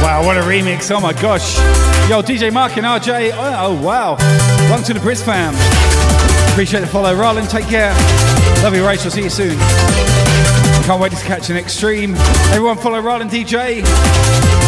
Wow, 0.02 0.26
what 0.26 0.38
a 0.38 0.42
remix. 0.42 0.92
Oh 0.92 1.00
my 1.00 1.14
gosh. 1.14 1.58
Yo, 2.10 2.22
DJ 2.22 2.52
Mark 2.52 2.78
and 2.78 2.86
RJ. 2.86 3.32
Oh, 3.34 3.56
oh, 3.68 3.82
wow. 3.82 4.16
Welcome 4.70 4.86
to 4.86 4.94
the 4.94 5.00
Briz 5.00 5.24
fam. 5.24 6.17
Appreciate 6.58 6.80
the 6.80 6.88
follow. 6.88 7.14
Roland, 7.14 7.52
take 7.52 7.68
care. 7.68 7.94
Love 8.64 8.74
you, 8.76 8.84
Rachel. 8.84 9.12
See 9.12 9.22
you 9.22 9.30
soon. 9.30 9.60
Can't 10.86 11.00
wait 11.00 11.12
to 11.12 11.18
catch 11.18 11.50
the 11.50 11.54
next 11.54 11.74
stream. 11.74 12.16
Everyone 12.50 12.78
follow 12.78 13.00
Roland 13.00 13.30
DJ. 13.30 14.67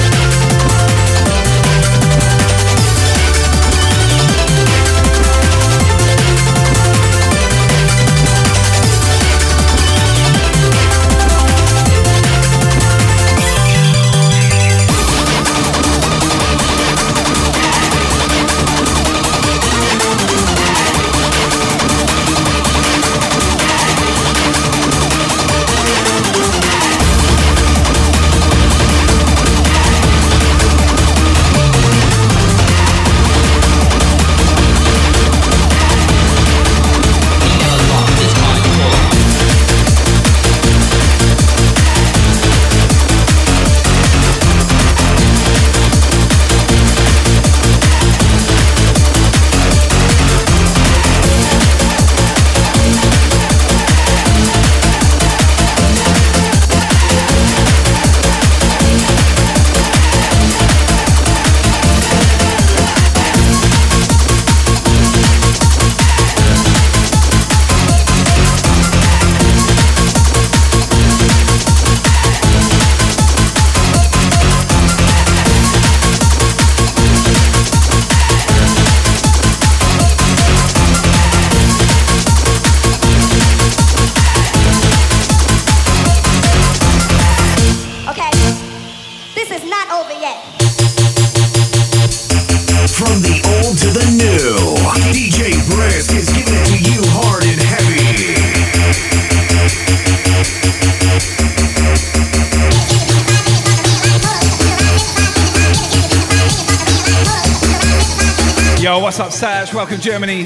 Sash? 109.89 109.99
Welcome, 109.99 110.01
Germany. 110.01 110.45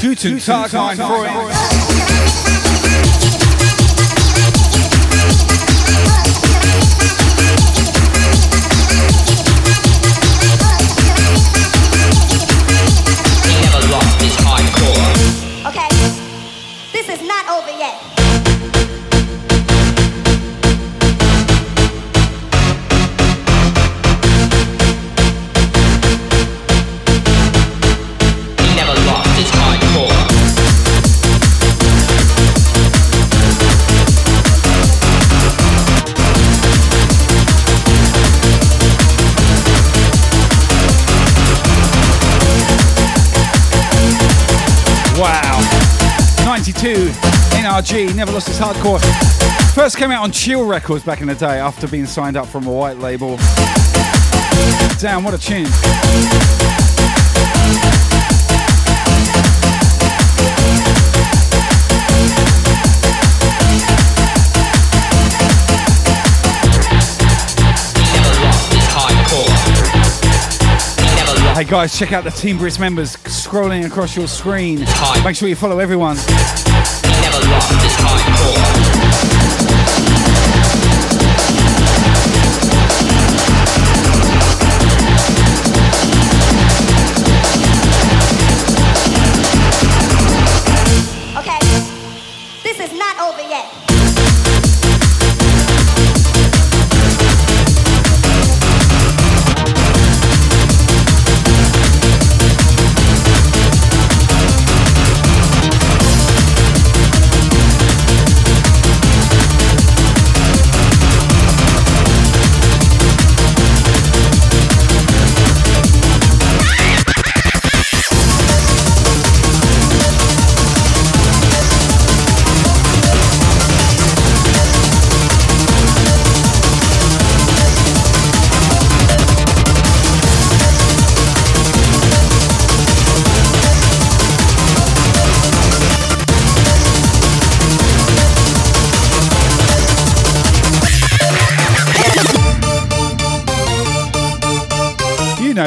Guten 0.00 0.38
Tag, 0.38 0.72
mein 0.72 0.96
Freund. 0.96 1.49
NRG, 47.80 48.14
never 48.14 48.32
lost 48.32 48.46
his 48.46 48.58
hardcore. 48.58 49.00
First 49.74 49.96
came 49.96 50.10
out 50.10 50.22
on 50.22 50.32
Chill 50.32 50.66
Records 50.66 51.02
back 51.02 51.22
in 51.22 51.28
the 51.28 51.34
day 51.34 51.58
after 51.58 51.88
being 51.88 52.04
signed 52.04 52.36
up 52.36 52.46
from 52.46 52.66
a 52.66 52.72
white 52.72 52.98
label. 52.98 53.38
Damn, 54.98 55.24
what 55.24 55.32
a 55.32 55.38
tune. 55.38 55.64
Hey 71.54 71.64
guys, 71.64 71.98
check 71.98 72.12
out 72.12 72.24
the 72.24 72.30
Team 72.30 72.58
Brisk 72.58 72.78
members 72.78 73.16
scrolling 73.16 73.86
across 73.86 74.16
your 74.16 74.28
screen. 74.28 74.84
Make 75.24 75.36
sure 75.36 75.48
you 75.48 75.56
follow 75.56 75.78
everyone. 75.78 76.16
Okay, 77.42 78.89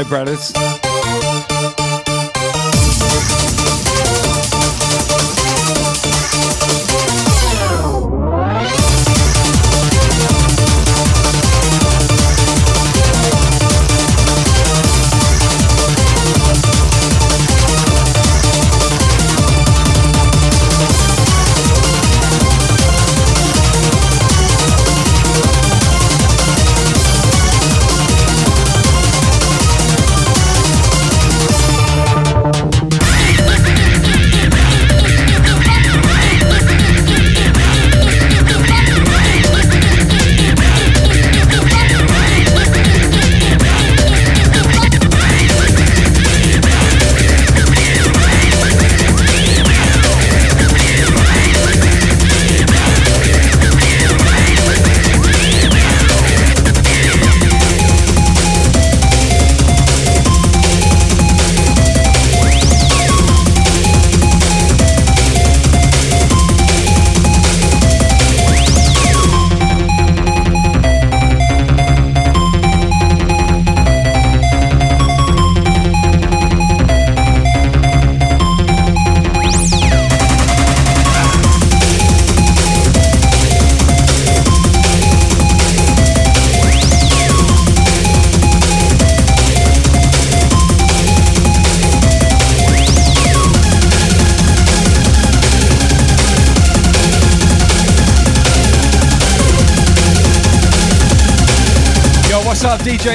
brothers. 0.05 0.62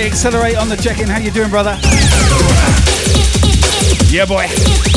Accelerate 0.09 0.57
on 0.57 0.71
the 0.71 0.77
check-in? 0.77 1.07
How 1.07 1.19
you 1.19 1.31
doing, 1.31 1.51
brother? 1.51 1.79
Yeah, 4.11 4.25
boy. 4.25 4.88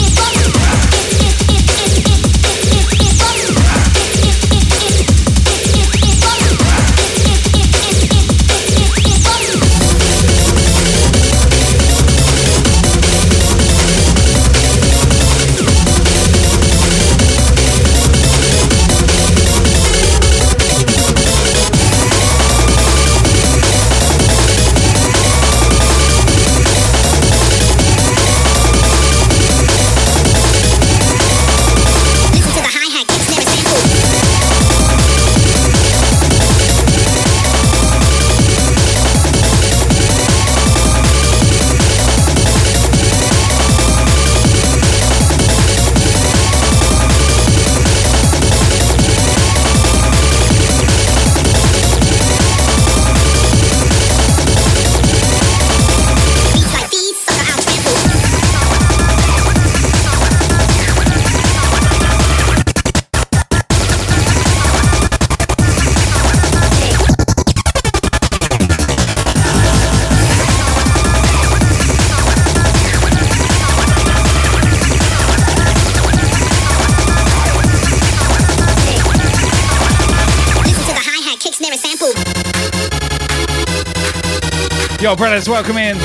Yo, 85.11 85.15
brothers, 85.17 85.49
welcome 85.49 85.75
in. 85.75 85.97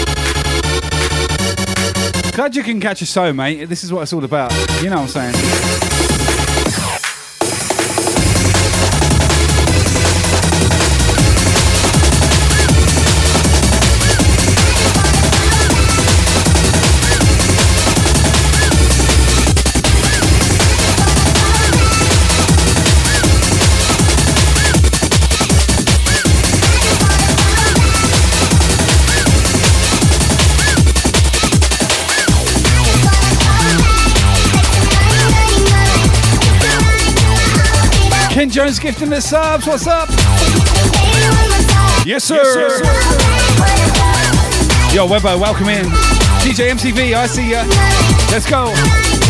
Glad 2.32 2.56
you 2.56 2.64
can 2.64 2.80
catch 2.80 3.02
a 3.02 3.06
show, 3.06 3.32
mate. 3.32 3.66
This 3.66 3.84
is 3.84 3.92
what 3.92 4.02
it's 4.02 4.12
all 4.12 4.24
about. 4.24 4.52
You 4.82 4.90
know 4.90 5.00
what 5.00 5.16
I'm 5.16 5.32
saying? 5.32 5.65
Jones 38.50 38.78
gifting 38.78 39.10
the 39.10 39.20
subs. 39.20 39.66
What's 39.66 39.86
up? 39.86 40.08
Yes, 42.06 42.24
sir. 42.24 42.42
Yo, 44.94 45.06
Webbo, 45.06 45.40
welcome 45.40 45.68
in. 45.68 45.86
DJ 46.42 46.70
MTV, 46.70 47.14
I 47.14 47.26
see 47.26 47.50
ya. 47.50 47.64
Let's 48.30 48.48
go. 48.48 49.25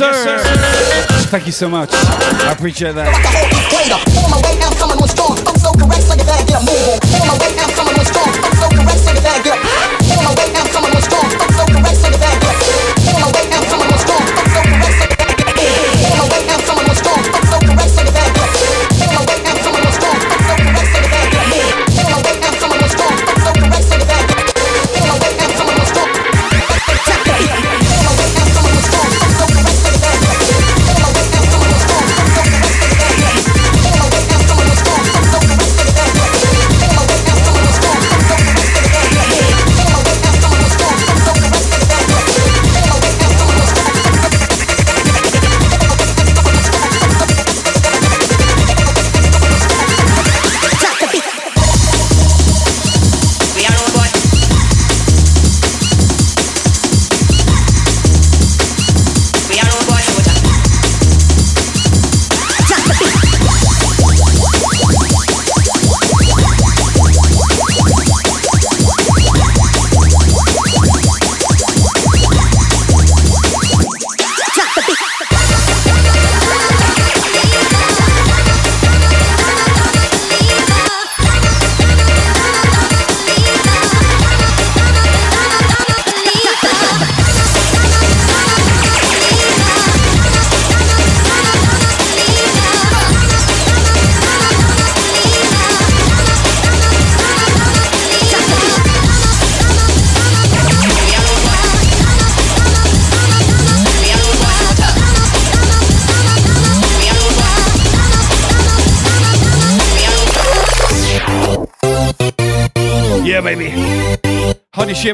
Sir. 0.00 0.12
Yes, 0.12 0.24
sir. 0.24 1.28
Thank 1.28 1.46
you 1.46 1.52
so 1.52 1.68
much. 1.68 1.90
I 1.92 2.52
appreciate 2.52 2.94
that. 2.94 3.12
On 3.12 4.30
my 4.30 4.40
way 4.40 4.56
now, 4.56 4.72
coming 4.80 4.96
on 4.96 5.08
strong. 5.08 5.36
I'm 5.44 5.56
so 5.60 5.72
correct, 5.76 6.04
so 6.08 6.14
you 6.16 6.24
better 6.24 6.46
get 6.48 6.56
a 6.56 6.64
move 6.64 6.88
on. 6.88 6.98
On 7.20 7.26
my 7.28 7.36
way 7.36 7.52
now, 7.52 7.68
coming 7.76 7.96
on 8.00 8.06
strong. 8.08 8.32
I'm 8.40 8.54
so 8.56 8.66
correct, 8.72 9.00
so 9.04 9.12
you 9.12 9.20
better 9.20 9.42
get. 9.44 9.49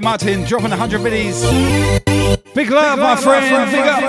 Martin, 0.07 0.44
dropping 0.44 0.70
100 0.70 1.02
biddies. 1.02 1.42
Big 2.54 2.70
love, 2.70 2.96
my 2.96 3.16
friend. 3.16 3.72
Big 3.72 3.80
up. 3.80 4.04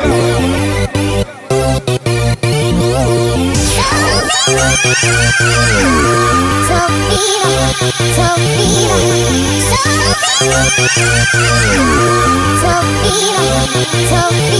Holy 14.20 14.58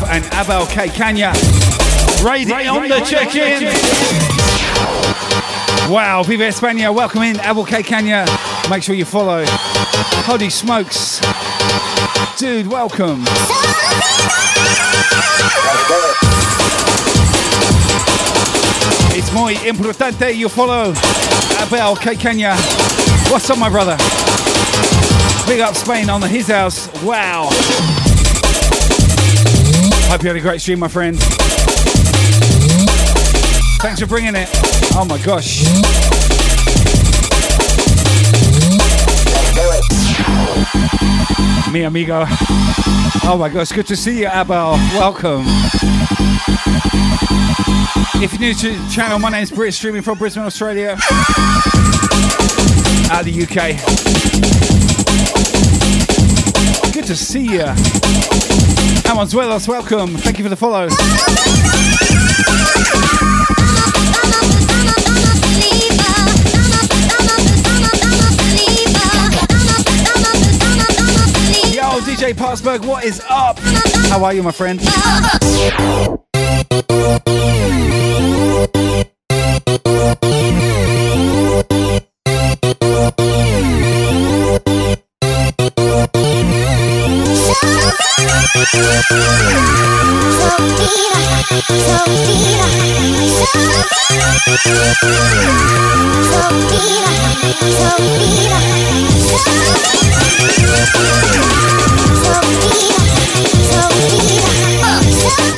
We 0.00 0.06
have 0.06 0.24
an 0.24 0.40
Abel 0.40 0.66
K. 0.66 0.88
Kanya 0.88 1.32
raid 2.24 2.50
on 2.50 2.88
the 2.88 3.00
check-in. 3.06 3.64
Wow, 5.92 6.22
Viva 6.22 6.44
España, 6.44 6.94
welcome 6.94 7.22
in, 7.22 7.38
Abel 7.40 7.66
K. 7.66 7.82
Kanya. 7.82 8.24
Make 8.70 8.82
sure 8.82 8.94
you 8.94 9.04
follow. 9.04 9.44
Holy 10.24 10.48
smokes. 10.48 11.20
Dude, 12.38 12.66
welcome. 12.66 13.24
It's 19.12 19.30
muy 19.32 19.56
importante 19.68 20.34
you 20.34 20.48
follow 20.48 20.94
Abel 21.60 21.96
K. 21.96 22.16
Kenya. 22.16 22.56
What's 23.30 23.50
up, 23.50 23.58
my 23.58 23.68
brother? 23.68 23.98
Big 25.46 25.60
up 25.60 25.74
Spain 25.74 26.08
on 26.08 26.22
the 26.22 26.28
his 26.28 26.46
house. 26.46 26.88
Wow. 27.02 27.50
Hope 30.10 30.24
you 30.24 30.28
had 30.28 30.36
a 30.36 30.40
great 30.40 30.60
stream, 30.60 30.80
my 30.80 30.88
friend. 30.88 31.16
Thanks 33.80 34.00
for 34.00 34.06
bringing 34.06 34.34
it. 34.34 34.48
Oh 34.96 35.06
my 35.08 35.22
gosh. 35.22 35.62
Mi 41.72 41.84
amigo. 41.84 42.24
Oh 43.22 43.36
my 43.38 43.48
gosh, 43.48 43.70
good 43.70 43.86
to 43.86 43.94
see 43.94 44.22
you, 44.22 44.28
Abel. 44.28 44.72
Welcome. 44.94 45.44
If 48.20 48.32
you're 48.32 48.40
new 48.40 48.54
to 48.54 48.76
the 48.76 48.88
channel, 48.92 49.20
my 49.20 49.30
name's 49.30 49.52
Brisk, 49.52 49.78
streaming 49.78 50.02
from 50.02 50.18
Brisbane, 50.18 50.42
Australia. 50.42 50.98
Out 53.12 53.20
of 53.20 53.26
the 53.26 53.42
UK. 53.44 53.76
Good 56.92 57.04
to 57.04 57.14
see 57.14 57.44
you. 57.44 58.69
Amonzuelos, 59.10 59.66
welcome. 59.66 60.16
Thank 60.18 60.38
you 60.38 60.44
for 60.44 60.48
the 60.48 60.56
follow. 60.56 60.84
Yo, 71.72 72.00
DJ 72.02 72.34
Parksburg, 72.34 72.86
what 72.86 73.04
is 73.04 73.20
up? 73.28 73.58
How 74.10 74.22
are 74.22 74.32
you, 74.32 74.44
my 74.44 74.52
friend? 74.52 74.80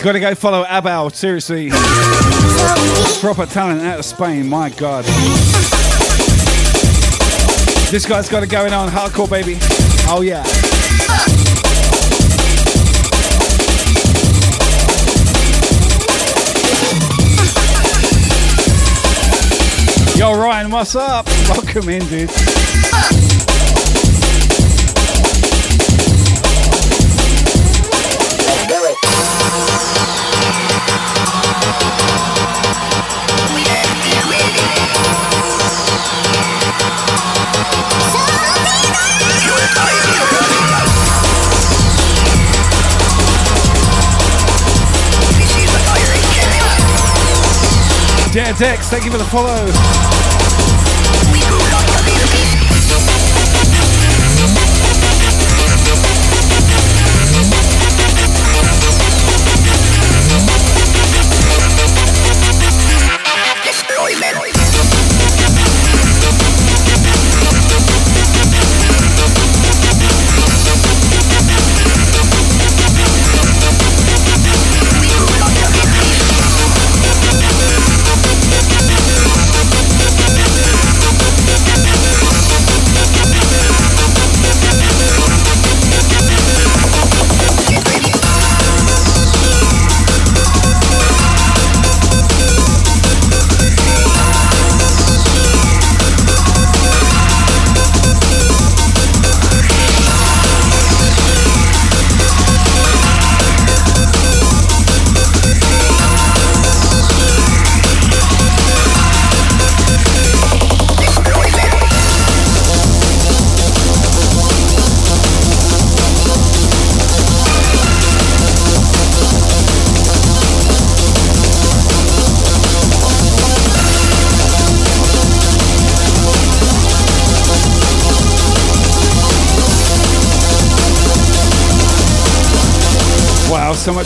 Gotta 0.02 0.18
go 0.18 0.34
follow 0.34 0.66
Abel, 0.68 1.10
seriously. 1.10 1.70
Proper 3.20 3.46
talent 3.46 3.82
out 3.82 4.00
of 4.00 4.04
Spain, 4.04 4.48
my 4.48 4.68
god. 4.70 5.04
This 7.92 8.04
guy's 8.04 8.28
got 8.28 8.42
it 8.42 8.48
going 8.48 8.72
on, 8.72 8.88
hardcore 8.88 9.30
baby. 9.30 9.58
Oh 10.08 10.22
yeah. 10.22 10.42
Yo, 20.32 20.38
Ryan, 20.38 20.70
what's 20.70 20.96
up? 20.96 21.26
Welcome 21.48 21.90
in, 21.90 22.00
dude. 22.06 22.30
Dex, 48.58 48.88
thank 48.90 49.04
you 49.04 49.10
for 49.10 49.18
the 49.18 49.24
follow. 49.24 50.21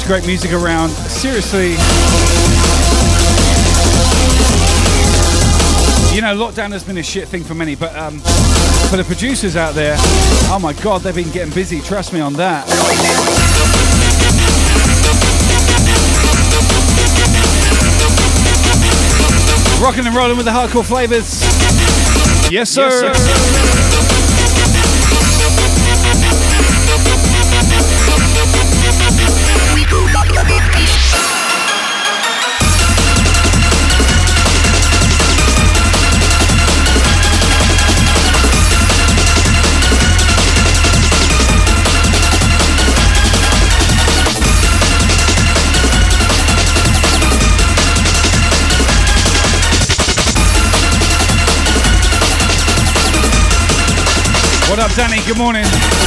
Great 0.07 0.27
music 0.27 0.53
around. 0.53 0.91
Seriously. 0.91 1.71
You 6.15 6.23
know, 6.23 6.35
lockdown 6.37 6.71
has 6.71 6.85
been 6.85 6.97
a 6.99 7.03
shit 7.03 7.27
thing 7.27 7.43
for 7.43 7.55
many, 7.55 7.75
but 7.75 7.95
um, 7.97 8.21
for 8.89 8.97
the 8.97 9.05
producers 9.05 9.57
out 9.57 9.75
there, 9.75 9.97
oh 10.49 10.59
my 10.63 10.73
god, 10.75 11.01
they've 11.01 11.15
been 11.15 11.31
getting 11.33 11.53
busy. 11.53 11.81
Trust 11.81 12.13
me 12.13 12.21
on 12.21 12.35
that. 12.35 12.67
Rocking 19.83 20.07
and 20.07 20.15
rolling 20.15 20.37
with 20.37 20.47
the 20.47 20.53
hardcore 20.53 20.87
flavors. 20.87 21.43
Yes, 22.51 22.71
sir. 22.71 22.89
Yes, 22.89 23.19
sir. 23.19 23.66
Danny? 54.97 55.21
Good 55.27 55.37
morning. 55.37 56.06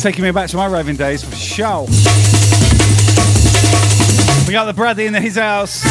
Taking 0.00 0.22
me 0.22 0.30
back 0.30 0.48
to 0.50 0.56
my 0.56 0.66
raving 0.66 0.94
days 0.94 1.24
for 1.24 1.34
sure. 1.34 1.82
We 4.46 4.52
got 4.52 4.66
the 4.66 4.72
Bradley 4.72 5.06
in 5.06 5.14
his 5.14 5.36
house. 5.36 5.84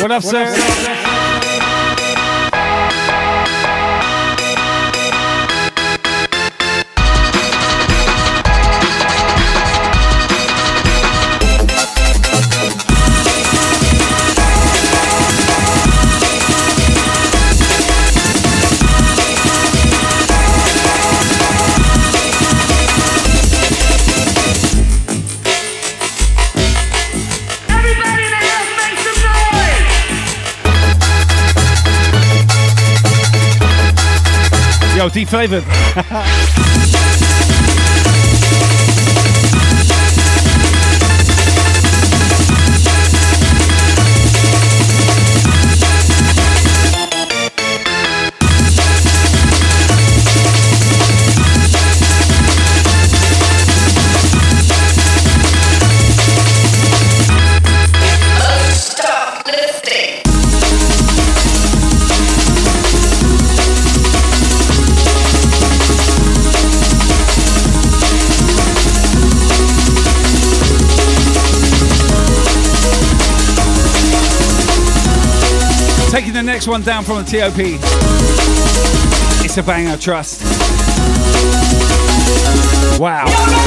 What 0.00 0.12
up, 0.12 0.22
sir? 0.22 0.44
Yo, 0.44 0.54
deep 0.54 1.21
flavored. 35.24 35.64
Stop 35.64 36.56
next 76.62 76.68
one 76.68 76.82
down 76.82 77.02
from 77.02 77.16
the 77.16 77.24
TOP. 77.24 77.58
It's 79.44 79.56
a 79.56 79.64
banger, 79.64 79.96
trust. 79.96 80.42
Wow. 83.00 83.61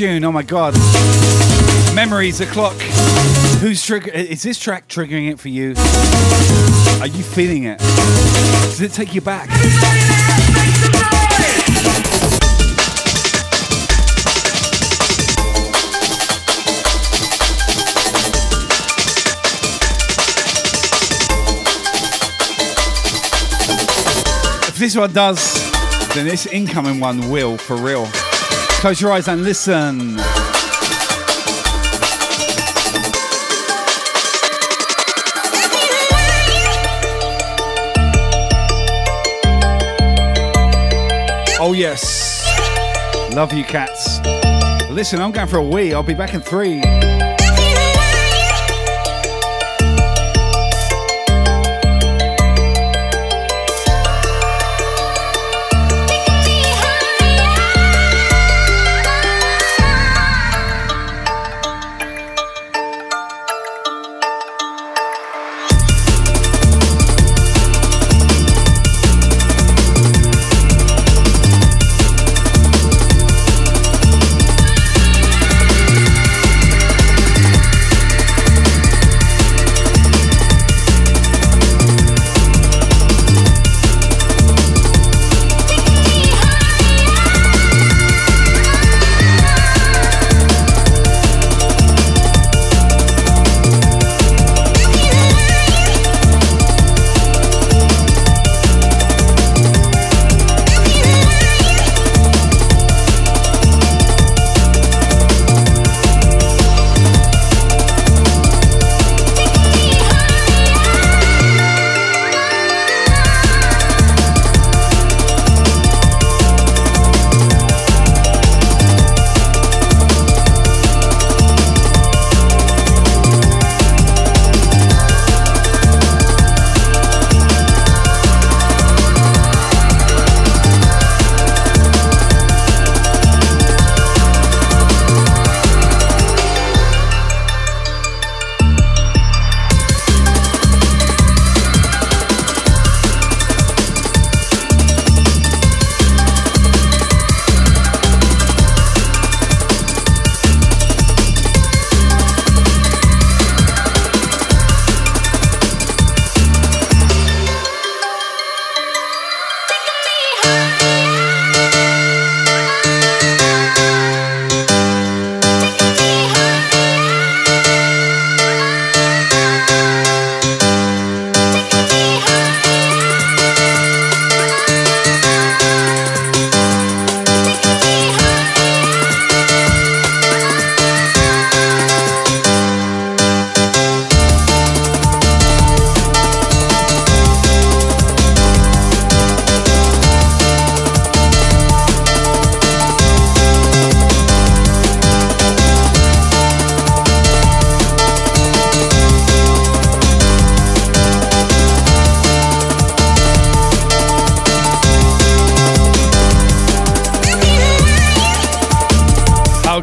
Tune. 0.00 0.24
Oh 0.24 0.32
my 0.32 0.42
god. 0.42 0.72
Memories 1.94 2.40
o'clock. 2.40 2.72
Who's 3.60 3.84
trigger? 3.84 4.10
Is 4.10 4.42
this 4.42 4.58
track 4.58 4.88
triggering 4.88 5.30
it 5.30 5.38
for 5.38 5.50
you? 5.50 5.74
Are 7.02 7.06
you 7.06 7.22
feeling 7.22 7.64
it? 7.64 7.78
Does 7.80 8.80
it 8.80 8.92
take 8.92 9.14
you 9.14 9.20
back? 9.20 9.50
If 24.66 24.78
this 24.78 24.96
one 24.96 25.12
does, 25.12 25.70
then 26.14 26.26
this 26.26 26.46
incoming 26.46 27.00
one 27.00 27.28
will, 27.28 27.58
for 27.58 27.76
real. 27.76 28.08
Close 28.80 28.98
your 28.98 29.12
eyes 29.12 29.28
and 29.28 29.42
listen. 29.42 30.14
Oh, 41.60 41.74
yes. 41.76 42.42
Love 43.34 43.52
you, 43.52 43.64
cats. 43.64 44.18
Listen, 44.88 45.20
I'm 45.20 45.30
going 45.30 45.46
for 45.46 45.58
a 45.58 45.62
wee. 45.62 45.92
I'll 45.92 46.02
be 46.02 46.14
back 46.14 46.32
in 46.32 46.40
three. 46.40 46.80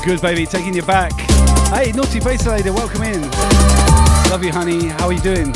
Good, 0.08 0.22
baby. 0.22 0.46
Taking 0.46 0.74
you 0.74 0.84
back. 0.84 1.12
Hey, 1.70 1.92
Naughty 1.92 2.22
Bass 2.22 2.48
Lady, 2.48 2.70
welcome 2.70 3.04
in. 3.04 3.22
Love 4.30 4.42
you, 4.42 4.54
honey. 4.54 4.88
How 4.88 5.08
are 5.08 5.12
you 5.12 5.20
doing? 5.20 5.52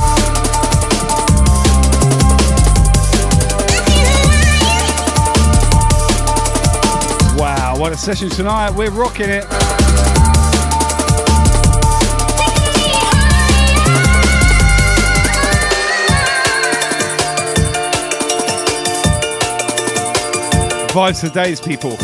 Wow, 7.37 7.75
what 7.77 7.93
a 7.93 7.97
session 7.97 8.29
tonight. 8.29 8.71
We're 8.71 8.91
rocking 8.91 9.29
it. 9.29 9.45
Vibes 20.91 21.21
for 21.21 21.33
days, 21.33 21.61
people. 21.61 21.95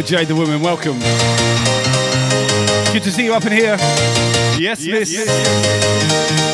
Jade 0.00 0.28
the 0.28 0.34
Woman, 0.34 0.60
welcome. 0.62 0.98
Good 2.92 3.02
to 3.02 3.10
see 3.12 3.24
you 3.24 3.34
up 3.34 3.44
in 3.44 3.52
here. 3.52 3.76
Yes, 4.58 4.84
Yes, 4.84 4.86
miss. 4.86 5.12
yes, 5.12 6.51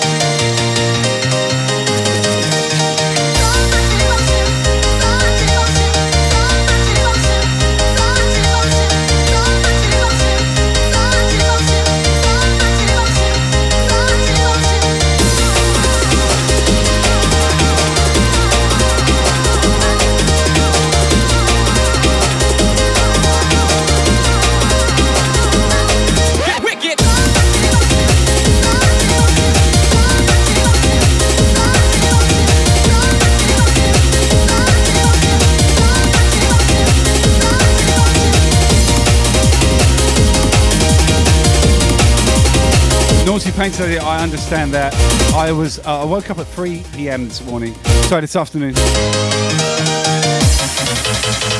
Multi 43.69 43.83
Painted 43.83 43.95
Lady, 43.95 44.07
I 44.07 44.23
understand 44.23 44.73
that. 44.73 44.95
I 45.35 45.53
was 45.53 45.79
uh, 45.81 46.01
I 46.01 46.05
woke 46.05 46.31
up 46.31 46.39
at 46.39 46.47
3 46.47 46.83
p.m. 46.95 47.29
this 47.29 47.45
morning. 47.45 47.75
Sorry, 48.09 48.23
this 48.23 48.35
afternoon. 48.35 48.75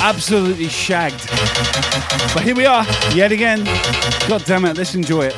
Absolutely 0.01 0.69
shagged. 0.69 1.29
But 2.33 2.45
here 2.45 2.55
we 2.55 2.65
are, 2.65 2.87
yet 3.15 3.31
again. 3.33 3.65
God 4.27 4.43
damn 4.47 4.65
it, 4.65 4.79
let's 4.79 4.95
enjoy 4.95 5.29
it. 5.31 5.35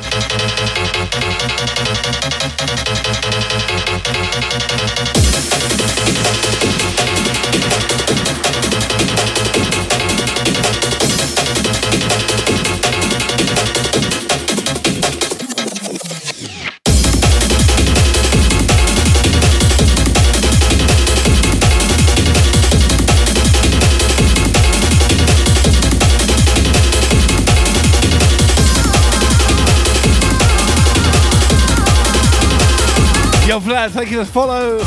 Vlad, 33.61 33.91
thank 33.91 34.09
you 34.09 34.17
for 34.17 34.25
the 34.25 34.31
follow. 34.31 34.77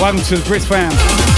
Welcome 0.00 0.22
to 0.24 0.36
the 0.36 0.44
Brisk 0.46 0.68
fam. 0.68 1.35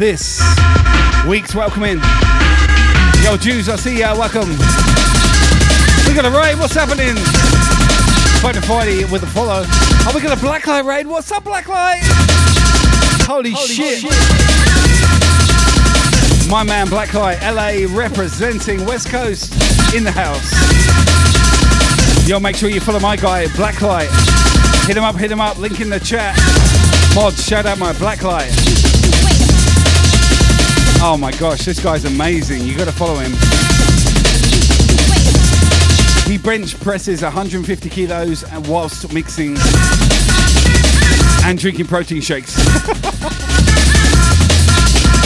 This 0.00 0.40
week's 1.28 1.54
welcome 1.54 1.84
in. 1.84 2.00
Yo, 3.22 3.36
Jews, 3.36 3.68
I 3.68 3.76
see 3.76 3.98
ya. 3.98 4.16
Welcome. 4.16 4.48
We 6.08 6.14
got 6.14 6.24
a 6.24 6.30
raid. 6.30 6.58
What's 6.58 6.72
happening? 6.72 7.16
Fighting 8.40 8.62
Friday 8.62 9.04
with 9.04 9.24
a 9.24 9.26
follow. 9.26 9.64
Oh, 9.66 10.12
we 10.14 10.22
got 10.22 10.38
a 10.38 10.40
Blacklight 10.40 10.86
raid. 10.86 11.06
What's 11.06 11.30
up, 11.30 11.44
Blacklight? 11.44 12.00
Holy, 13.26 13.50
Holy 13.50 13.68
shit. 13.68 13.98
shit. 13.98 14.10
My 16.50 16.62
man 16.62 16.86
Blacklight, 16.86 17.42
LA 17.42 17.94
representing 17.94 18.86
West 18.86 19.10
Coast 19.10 19.52
in 19.94 20.02
the 20.02 20.10
house. 20.10 20.50
Yo, 22.26 22.40
make 22.40 22.56
sure 22.56 22.70
you 22.70 22.80
follow 22.80 23.00
my 23.00 23.16
guy, 23.16 23.48
Blacklight. 23.48 24.08
Hit 24.86 24.96
him 24.96 25.04
up, 25.04 25.16
hit 25.16 25.30
him 25.30 25.42
up. 25.42 25.58
Link 25.58 25.78
in 25.78 25.90
the 25.90 26.00
chat. 26.00 26.38
Mod, 27.14 27.34
shout 27.34 27.66
out 27.66 27.78
my 27.78 27.92
Blacklight. 27.92 28.69
Oh 31.02 31.16
my 31.18 31.32
gosh, 31.32 31.64
this 31.64 31.82
guy's 31.82 32.04
amazing. 32.04 32.62
You 32.62 32.76
gotta 32.76 32.92
follow 32.92 33.14
him. 33.14 33.32
He 36.30 36.36
bench 36.36 36.78
presses 36.78 37.22
150 37.22 37.88
kilos 37.88 38.44
whilst 38.68 39.10
mixing 39.10 39.56
and 41.44 41.58
drinking 41.58 41.86
protein 41.86 42.20
shakes. 42.20 42.54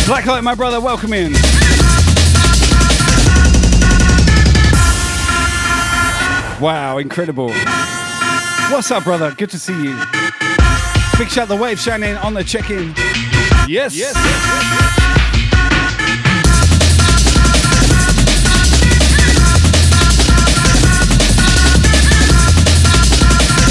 Blacklight, 0.07 0.45
my 0.45 0.55
brother, 0.55 0.81
welcome 0.81 1.13
in. 1.13 1.33
Wow, 6.63 6.99
incredible. 6.99 7.49
What's 8.71 8.93
up, 8.93 9.03
brother? 9.03 9.33
Good 9.33 9.51
to 9.51 9.59
see 9.59 9.75
you. 9.75 9.99
Big 11.19 11.29
shout 11.29 11.49
the 11.49 11.59
wave 11.61 11.81
shining 11.81 12.17
on 12.19 12.33
the 12.33 12.45
check-in. 12.45 12.95
yes 13.69 13.95
Yes. 13.97 13.97
Yes. 13.97 14.94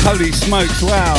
Holy 0.05 0.31
smokes, 0.33 0.81
wow. 0.83 1.15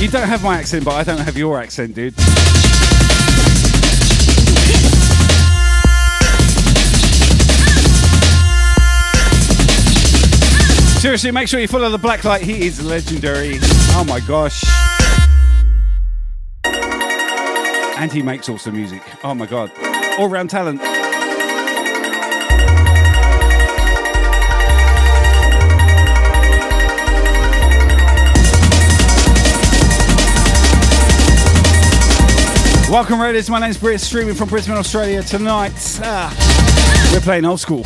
You 0.00 0.08
don't 0.08 0.26
have 0.26 0.42
my 0.42 0.56
accent, 0.56 0.86
but 0.86 0.94
I 0.94 1.04
don't 1.04 1.18
have 1.18 1.36
your 1.36 1.60
accent, 1.60 1.94
dude. 1.94 2.18
Seriously, 11.00 11.30
make 11.30 11.48
sure 11.48 11.60
you 11.60 11.68
follow 11.68 11.90
the 11.90 11.98
black 11.98 12.24
light. 12.24 12.42
He 12.42 12.66
is 12.66 12.82
legendary. 12.82 13.58
Oh 13.92 14.04
my 14.08 14.20
gosh. 14.20 14.89
And 18.00 18.10
he 18.10 18.22
makes 18.22 18.48
awesome 18.48 18.74
music. 18.74 19.02
Oh 19.22 19.34
my 19.34 19.44
god. 19.44 19.70
All 20.18 20.26
round 20.26 20.48
talent. 20.48 20.80
Welcome, 32.90 33.20
Raiders. 33.20 33.50
My 33.50 33.60
name's 33.60 33.76
Brisk, 33.76 34.06
streaming 34.06 34.34
from 34.34 34.48
Brisbane, 34.48 34.78
Australia 34.78 35.22
tonight. 35.22 35.74
Ah, 36.02 37.10
we're 37.12 37.20
playing 37.20 37.44
old 37.44 37.60
school. 37.60 37.82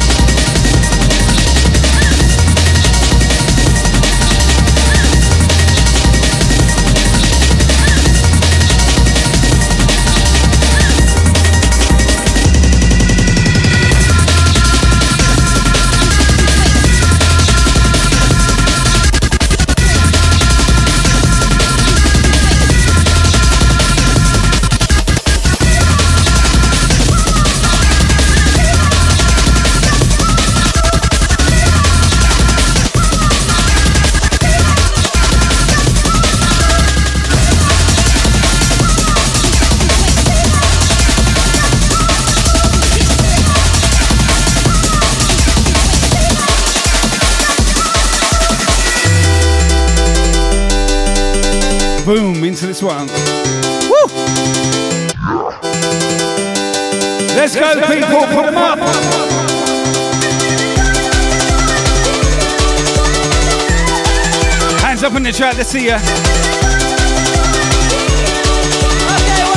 The 65.25 65.33
chat, 65.33 65.57
let's 65.57 65.71
see 65.71 65.87
ya. 65.87 65.99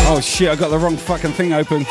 Oh 0.10 0.20
shit, 0.22 0.50
I 0.50 0.56
got 0.56 0.70
the 0.70 0.78
wrong 0.78 0.96
fucking 0.96 1.34
thing 1.34 1.54
open. 1.54 1.86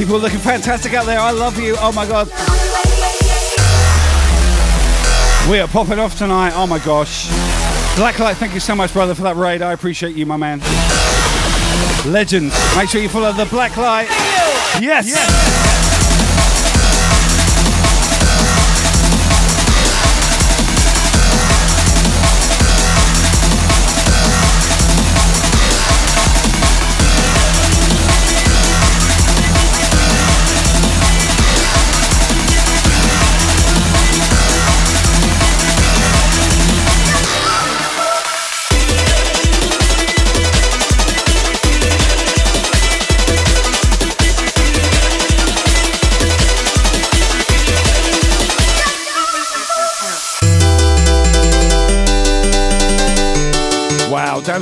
People 0.00 0.18
looking 0.18 0.38
fantastic 0.38 0.94
out 0.94 1.04
there. 1.04 1.20
I 1.20 1.30
love 1.30 1.60
you. 1.60 1.76
Oh 1.78 1.92
my 1.92 2.06
god. 2.06 2.26
We 5.50 5.58
are 5.58 5.68
popping 5.68 5.98
off 5.98 6.16
tonight. 6.16 6.52
Oh 6.54 6.66
my 6.66 6.78
gosh. 6.78 7.26
Blacklight, 7.96 8.36
thank 8.36 8.54
you 8.54 8.60
so 8.60 8.74
much, 8.74 8.94
brother, 8.94 9.14
for 9.14 9.22
that 9.24 9.36
raid. 9.36 9.60
I 9.60 9.74
appreciate 9.74 10.16
you, 10.16 10.24
my 10.24 10.38
man. 10.38 10.60
Legend. 12.10 12.50
Make 12.76 12.88
sure 12.88 13.02
you 13.02 13.10
follow 13.10 13.30
the 13.34 13.44
Blacklight. 13.44 14.08
Yes. 14.80 15.06
yes. 15.06 15.39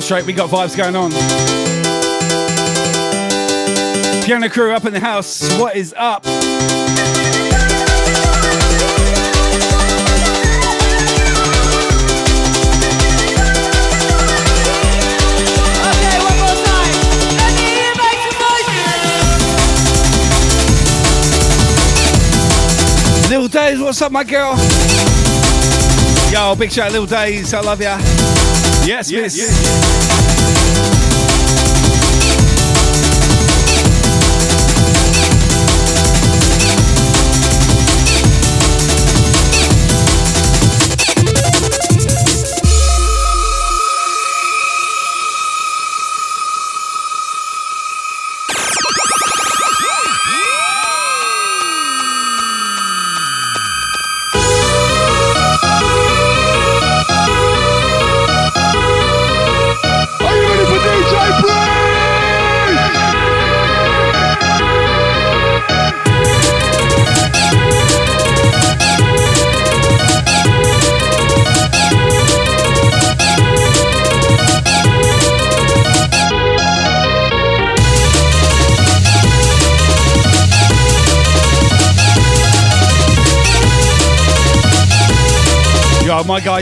Straight 0.09 0.25
we 0.25 0.33
got 0.33 0.49
vibes 0.49 0.75
going 0.75 0.97
on. 0.97 1.11
Piano 4.25 4.49
crew 4.49 4.73
up 4.73 4.87
in 4.87 4.95
the 4.95 5.01
house. 5.01 5.43
What 5.61 5.77
is 5.77 5.93
up? 5.99 6.25
Okay, 6.25 6.41
one 16.25 16.39
more 16.39 16.57
time. 16.65 16.95
Little 23.29 23.49
Days, 23.49 23.79
what's 23.79 24.01
up, 24.01 24.11
my 24.11 24.25
girl? 24.25 24.57
Yo, 26.33 26.55
big 26.57 26.73
shout, 26.73 26.93
Little 26.93 27.07
Days, 27.07 27.53
I 27.53 27.61
love 27.61 27.83
ya. 27.83 27.99
Yes, 28.89 29.11
yes, 29.11 29.37
miss. 29.37 29.37
Yes. 29.37 29.98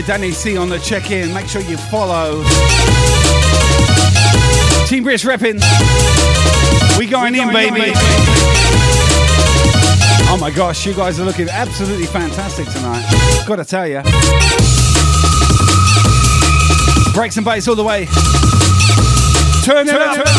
Guy 0.01 0.05
Danny 0.05 0.31
C 0.31 0.57
on 0.57 0.69
the 0.69 0.77
check 0.79 1.09
in. 1.09 1.33
Make 1.33 1.47
sure 1.47 1.61
you 1.61 1.75
follow. 1.75 2.43
Team 4.85 5.03
British 5.03 5.25
repping. 5.25 5.59
We 6.99 7.07
going, 7.07 7.33
we 7.33 7.41
in, 7.41 7.51
baby. 7.51 7.67
in, 7.67 7.73
baby. 7.73 7.93
Oh 10.29 10.37
my 10.39 10.51
gosh, 10.51 10.85
you 10.85 10.93
guys 10.93 11.19
are 11.19 11.25
looking 11.25 11.49
absolutely 11.49 12.05
fantastic 12.05 12.67
tonight. 12.67 13.05
Gotta 13.47 13.65
tell 13.65 13.87
you. 13.87 14.01
Breaks 17.13 17.37
and 17.37 17.45
bass 17.45 17.67
all 17.67 17.75
the 17.75 17.83
way. 17.83 18.05
Turn, 19.65 19.87
turn 19.87 19.95
it 19.95 20.01
up. 20.01 20.15
Turn 20.15 20.36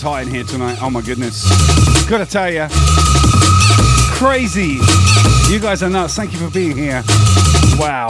is 0.00 0.04
high 0.04 0.22
in 0.22 0.28
here 0.28 0.44
tonight. 0.44 0.78
Oh 0.80 0.90
my 0.90 1.02
goodness. 1.02 1.48
Gotta 2.08 2.26
tell 2.26 2.50
you, 2.50 2.66
crazy. 4.16 4.78
You 5.52 5.60
guys 5.60 5.82
are 5.82 5.90
nuts. 5.90 6.14
Thank 6.16 6.32
you 6.32 6.38
for 6.38 6.50
being 6.50 6.76
here. 6.76 7.02
Wow. 7.78 8.08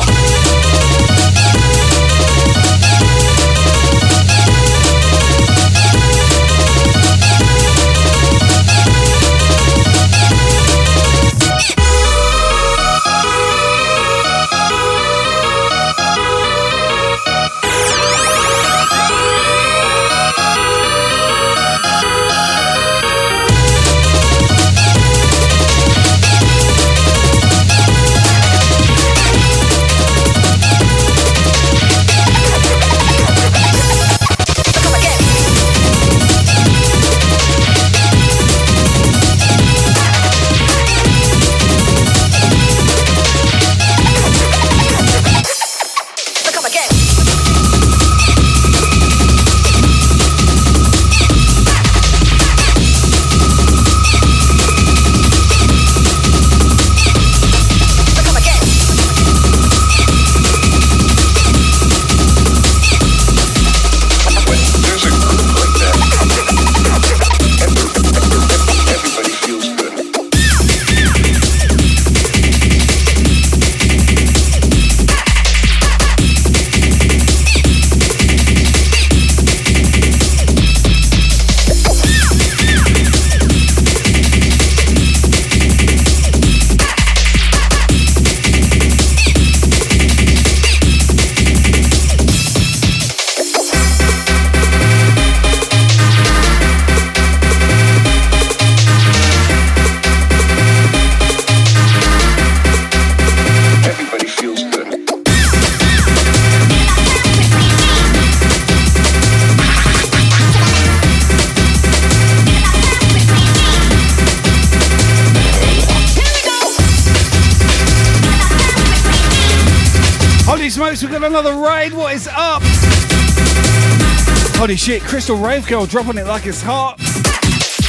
Holy 124.71 124.79
shit, 124.79 125.03
Crystal 125.03 125.37
Rave 125.37 125.67
Girl 125.67 125.85
dropping 125.85 126.17
it 126.17 126.29
like 126.29 126.47
it's 126.47 126.63
hot. 126.63 126.95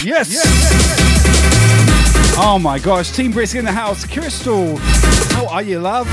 Yes. 0.04 0.42
Oh 2.40 2.58
my 2.60 2.80
gosh, 2.80 3.12
Team 3.12 3.30
Brisk 3.30 3.56
in 3.56 3.66
the 3.66 3.72
house. 3.72 4.04
Crystal, 4.04 4.78
how 4.78 5.46
are 5.46 5.62
you, 5.62 5.78
love? 5.78 6.08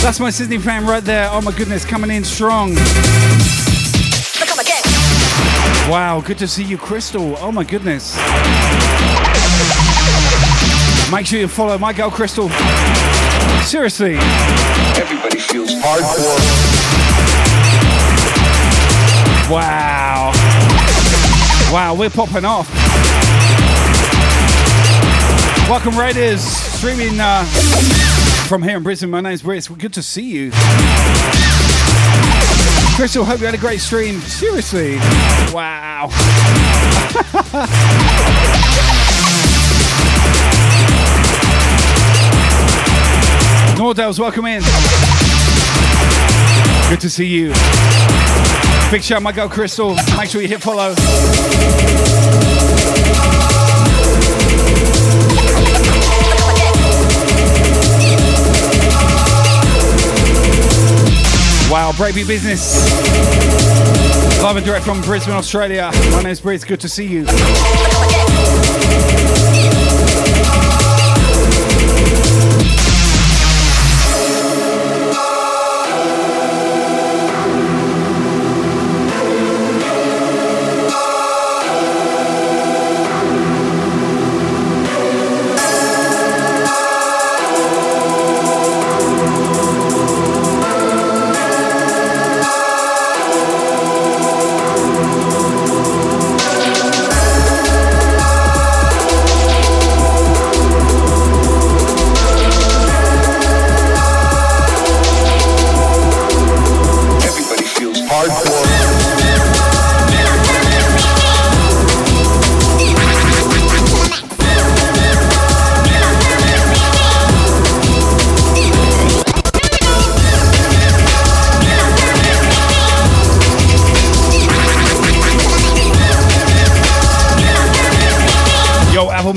That's 0.00 0.20
my 0.20 0.30
Sydney 0.30 0.56
fan 0.56 0.86
right 0.86 1.04
there. 1.04 1.28
Oh 1.30 1.42
my 1.42 1.52
goodness, 1.52 1.84
coming 1.84 2.10
in 2.10 2.24
strong. 2.24 2.76
Wow, 5.90 6.22
good 6.24 6.38
to 6.38 6.48
see 6.48 6.64
you, 6.64 6.78
Crystal. 6.78 7.36
Oh 7.36 7.52
my 7.52 7.62
goodness. 7.62 8.16
Make 11.12 11.26
sure 11.26 11.40
you 11.40 11.46
follow 11.46 11.76
my 11.76 11.92
girl, 11.92 12.10
Crystal. 12.10 12.48
Seriously. 13.64 14.16
Everybody 14.96 15.38
feels 15.40 15.74
hardcore. 15.74 16.77
Wow. 19.50 20.32
Wow, 21.72 21.96
we're 21.98 22.10
popping 22.10 22.44
off. 22.44 22.68
Welcome, 25.70 25.98
Raiders. 25.98 26.42
Streaming 26.42 27.18
uh, 27.18 27.46
from 28.46 28.62
here 28.62 28.76
in 28.76 28.82
Brisbane. 28.82 29.08
My 29.08 29.22
name's 29.22 29.40
Brisk. 29.40 29.74
Good 29.78 29.94
to 29.94 30.02
see 30.02 30.28
you. 30.28 30.50
Crystal, 32.94 33.24
hope 33.24 33.40
you 33.40 33.46
had 33.46 33.54
a 33.54 33.58
great 33.58 33.80
stream. 33.80 34.20
Seriously. 34.20 34.96
Wow. 35.50 36.10
Nordales, 43.78 44.18
welcome 44.18 44.44
in. 44.44 44.60
Good 46.90 47.00
to 47.00 47.08
see 47.08 47.26
you. 47.26 47.54
Big 48.90 49.02
shout, 49.02 49.22
my 49.22 49.32
girl 49.32 49.50
Crystal. 49.50 49.94
Make 50.16 50.30
sure 50.30 50.40
you 50.40 50.48
hit 50.48 50.62
follow. 50.62 50.94
Wow, 61.70 61.92
Bravey 61.92 62.26
Business. 62.26 62.90
Live 64.42 64.56
and 64.56 64.64
direct 64.64 64.86
from 64.86 65.02
Brisbane, 65.02 65.34
Australia. 65.34 65.90
My 66.12 66.22
name's 66.22 66.40
Brisk. 66.40 66.66
Good 66.66 66.80
to 66.80 66.88
see 66.88 67.06
you. 67.06 67.26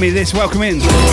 Me 0.01 0.09
this. 0.09 0.33
Welcome 0.33 0.63
in. 0.63 1.10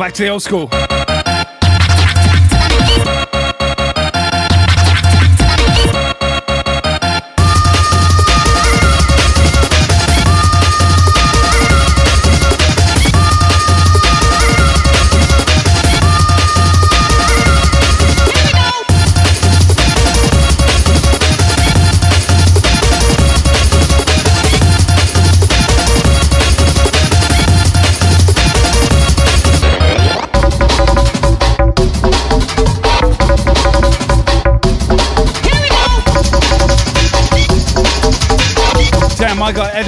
Back 0.00 0.14
to 0.14 0.22
the 0.22 0.28
old 0.30 0.42
school. 0.42 0.89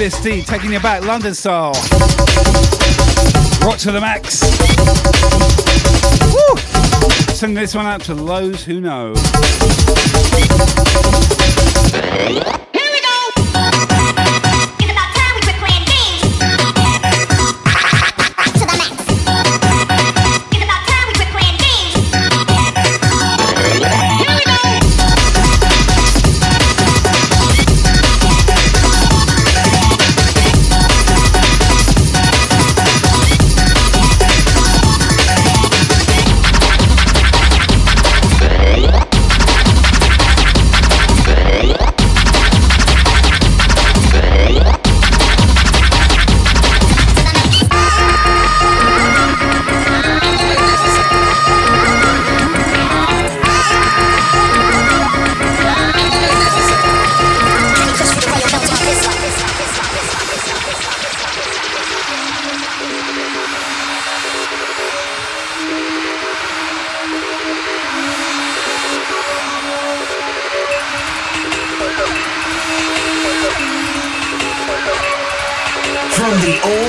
Taking 0.03 0.73
you 0.73 0.81
back 0.81 1.05
London 1.05 1.33
style. 1.33 1.71
Rock 3.61 3.77
to 3.77 3.89
the 3.93 4.01
max. 4.01 4.41
Woo! 6.33 7.33
Send 7.33 7.55
this 7.55 7.73
one 7.73 7.85
out 7.85 8.01
to 8.01 8.13
those 8.13 8.65
who 8.65 8.81
know. 8.81 9.13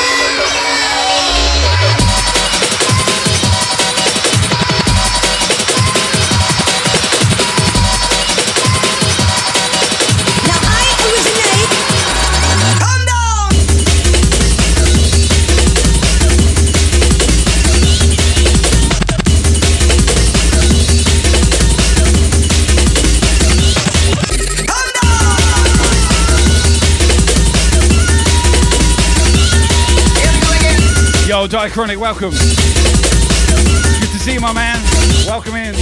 Yo, 31.47 31.59
Diachronic, 31.59 31.95
welcome. 31.95 32.31
Good 32.31 34.09
to 34.11 34.19
see 34.19 34.33
you, 34.33 34.41
my 34.41 34.51
man. 34.51 34.83
Welcome 35.25 35.55
in. 35.55 35.75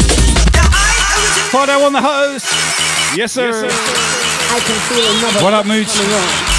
Fido 1.50 1.80
on 1.80 1.92
the 1.92 2.02
host. 2.02 2.46
Yes, 3.18 3.32
sir. 3.32 3.48
Yes, 3.48 3.62
sir. 3.62 4.56
I 4.56 4.60
can 4.60 4.80
feel 4.88 5.18
another. 5.18 5.44
What 5.44 5.56
up, 5.56 5.66
Mooch? 5.66 6.55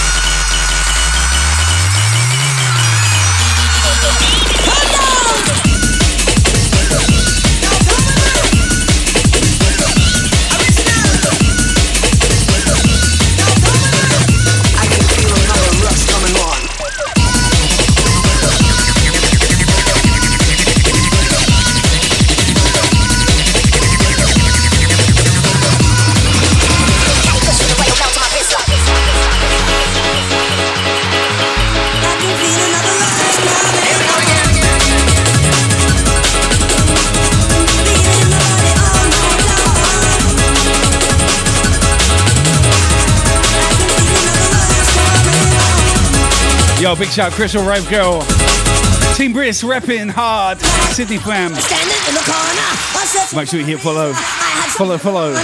Yo, 46.87 46.95
big 46.95 47.09
shout, 47.09 47.33
Crystal 47.33 47.67
Rave 47.67 47.91
Girl. 47.91 48.21
Team 49.17 49.33
Brisk 49.33 49.67
repping 49.67 50.09
hard. 50.09 50.61
Sydney 50.95 51.19
fam. 51.19 51.51
Make 53.35 53.49
sure 53.49 53.59
you 53.59 53.67
hit 53.67 53.81
follow. 53.81 54.13
Follow, 54.13 54.97
follow. 54.97 55.35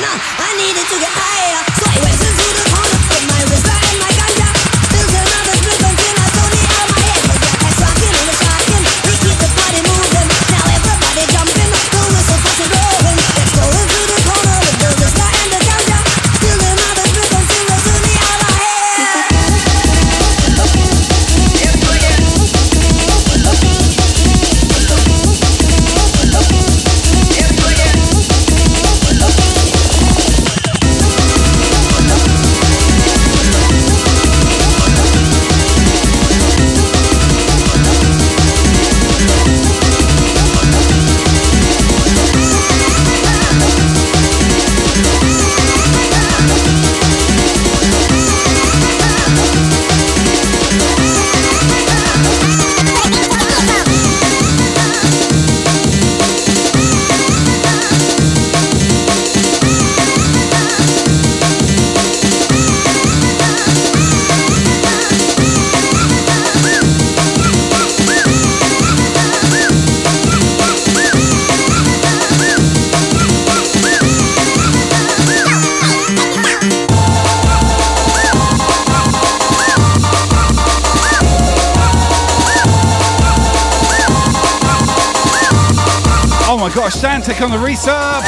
On 87.42 87.50
the 87.50 87.56
resub. 87.56 88.22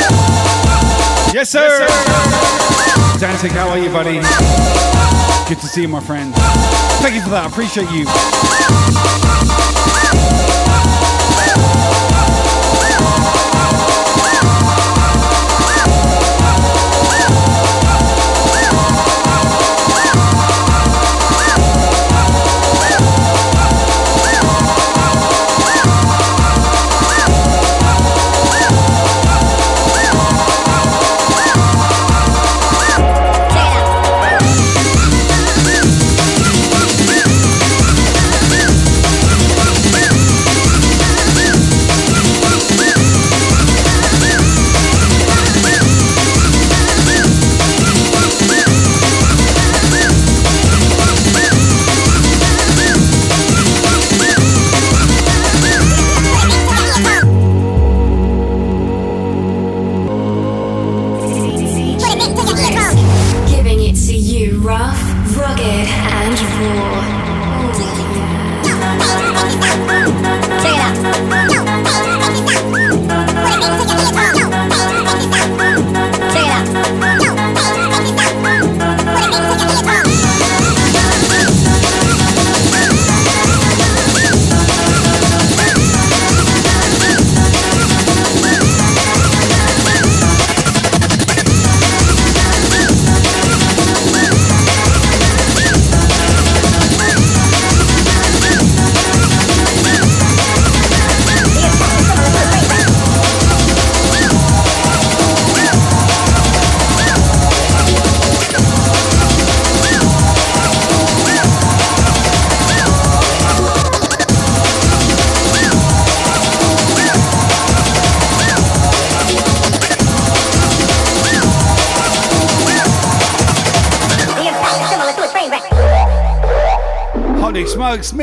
Yes, 1.33 1.51
sir. 1.51 1.87
Dantic, 3.19 3.51
how 3.51 3.69
are 3.69 3.79
you, 3.79 3.89
buddy? 3.91 4.15
Good 5.49 5.61
to 5.61 5.67
see 5.69 5.83
you, 5.83 5.89
my 5.89 6.01
friend. 6.01 6.35
Thank 7.01 7.15
you 7.15 7.23
for 7.23 7.31
that. 7.31 7.45
I 7.45 7.47
appreciate 7.47 7.91
you. 7.93 9.24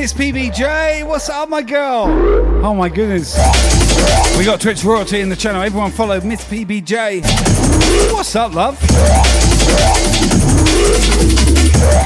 Miss 0.02 0.14
PBJ, 0.14 1.06
what's 1.06 1.30
up, 1.30 1.48
my 1.48 1.61
girl? 1.61 2.06
Oh 2.65 2.73
my 2.73 2.90
goodness. 2.90 3.36
We 4.36 4.44
got 4.44 4.60
Twitch 4.60 4.84
royalty 4.84 5.19
in 5.19 5.30
the 5.30 5.36
channel. 5.36 5.61
Everyone 5.61 5.91
follow 5.91 6.19
Miss 6.22 6.44
PBJ. 6.45 7.22
What's 8.11 8.36
up, 8.36 8.56
love? 8.56 8.80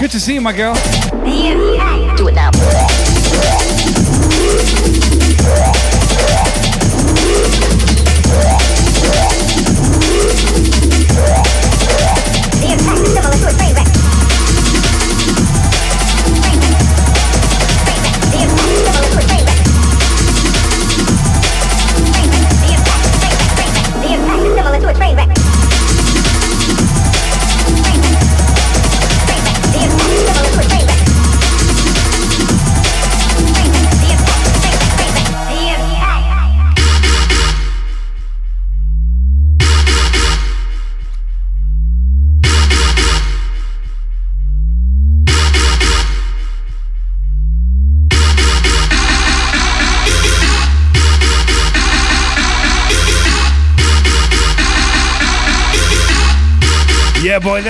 Good 0.02 0.12
to 0.12 0.20
see 0.20 0.34
you, 0.34 0.42
my 0.42 0.52
girl. 0.52 0.76
Do 1.24 1.75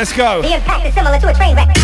let's 0.06 0.16
go. 0.16 0.42
The 0.44 0.54
impact 0.54 0.86
is 0.86 0.94
similar 0.94 1.20
to 1.20 1.30
a 1.30 1.34
train 1.34 1.56
wreck. 1.56 1.75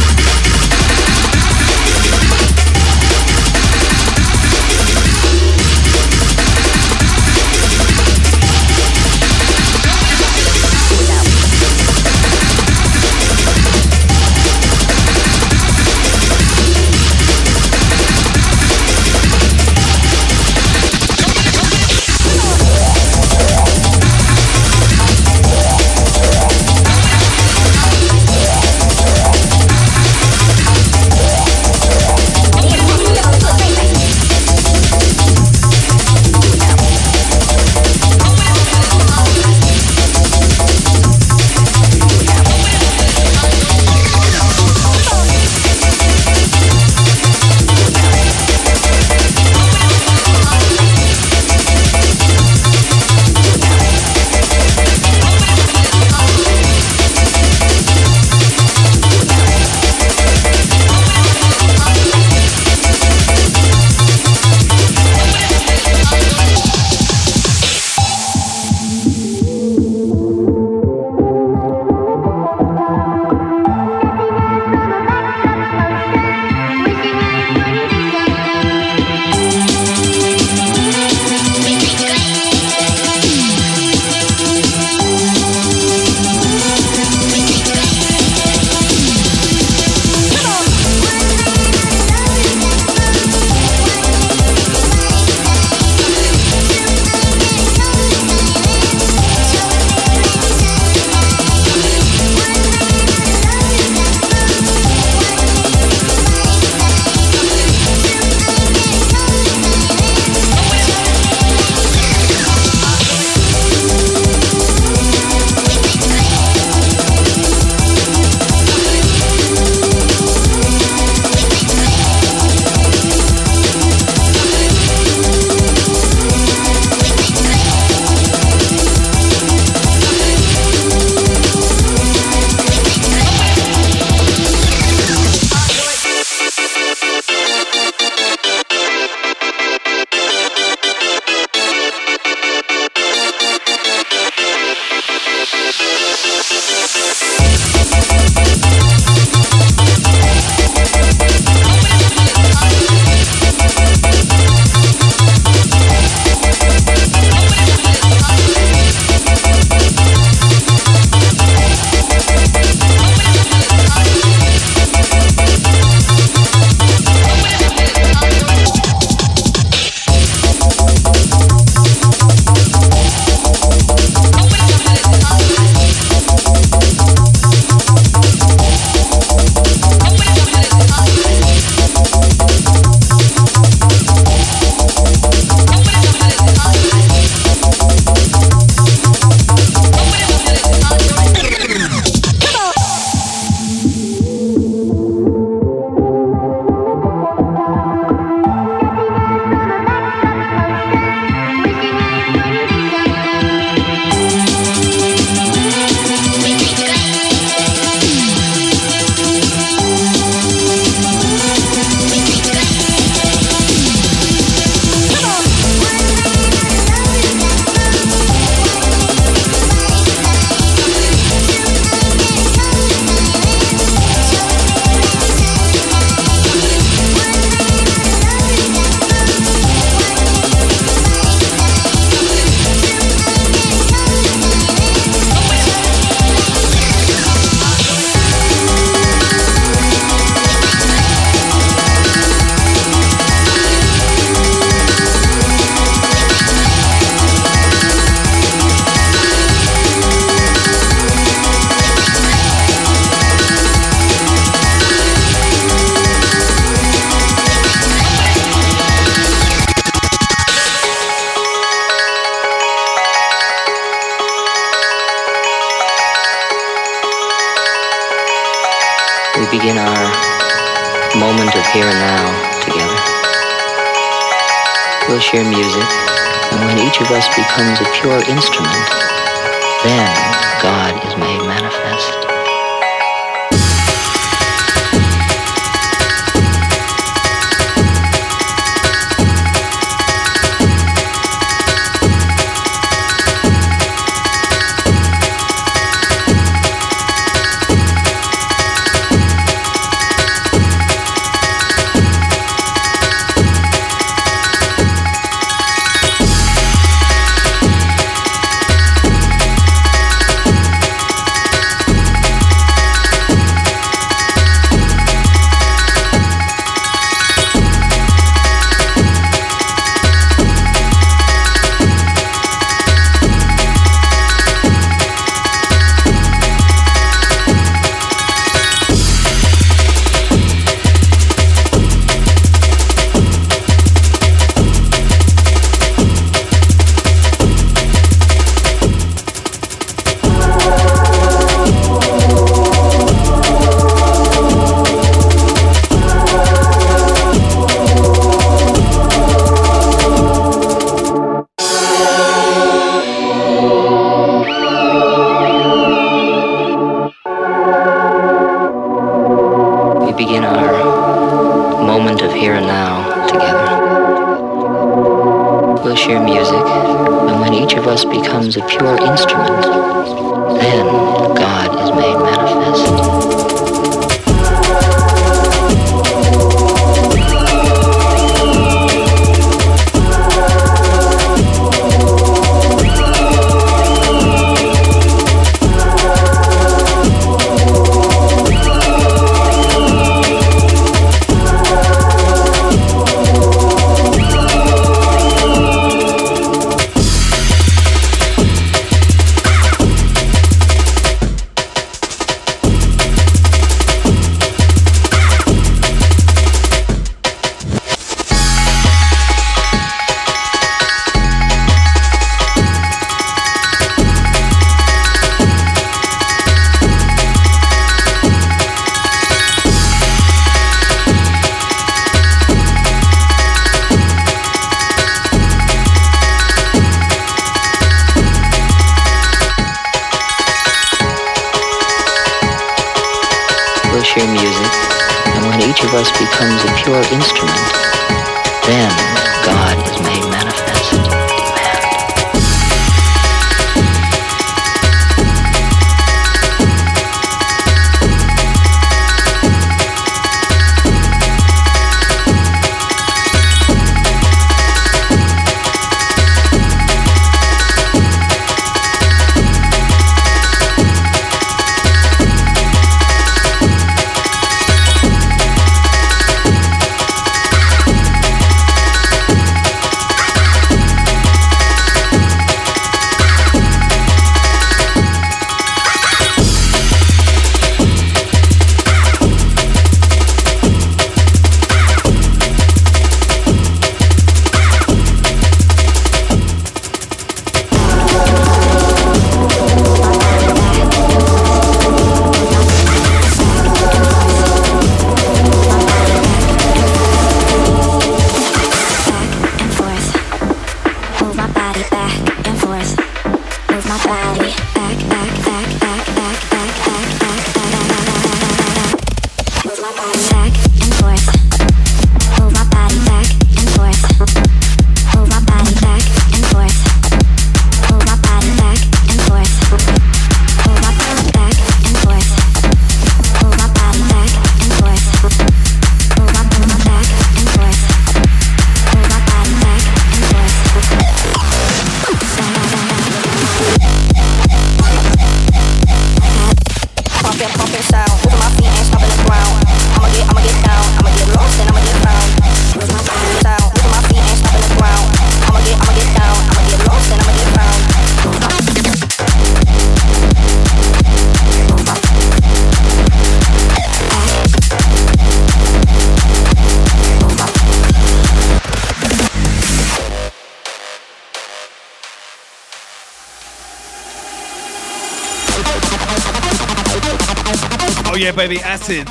Acid. 568.82 569.08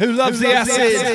Who 0.00 0.12
loves 0.12 0.38
the 0.40 0.52
acid? 0.52 1.07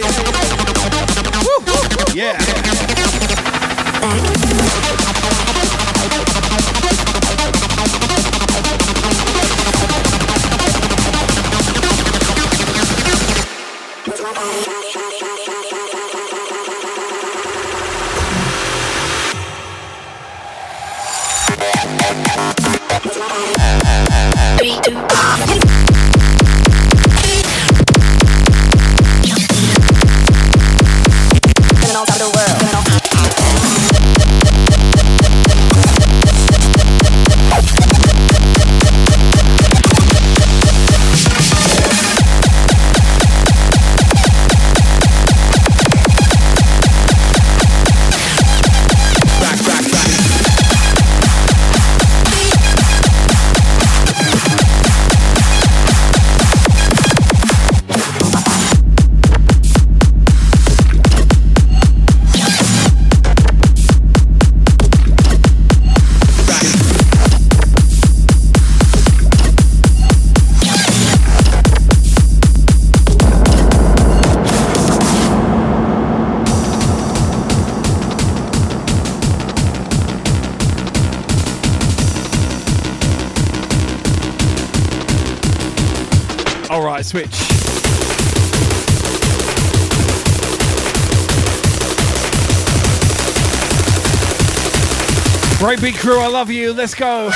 Love 96.43 96.51
you. 96.51 96.73
Let's 96.73 96.93
go. 96.93 97.31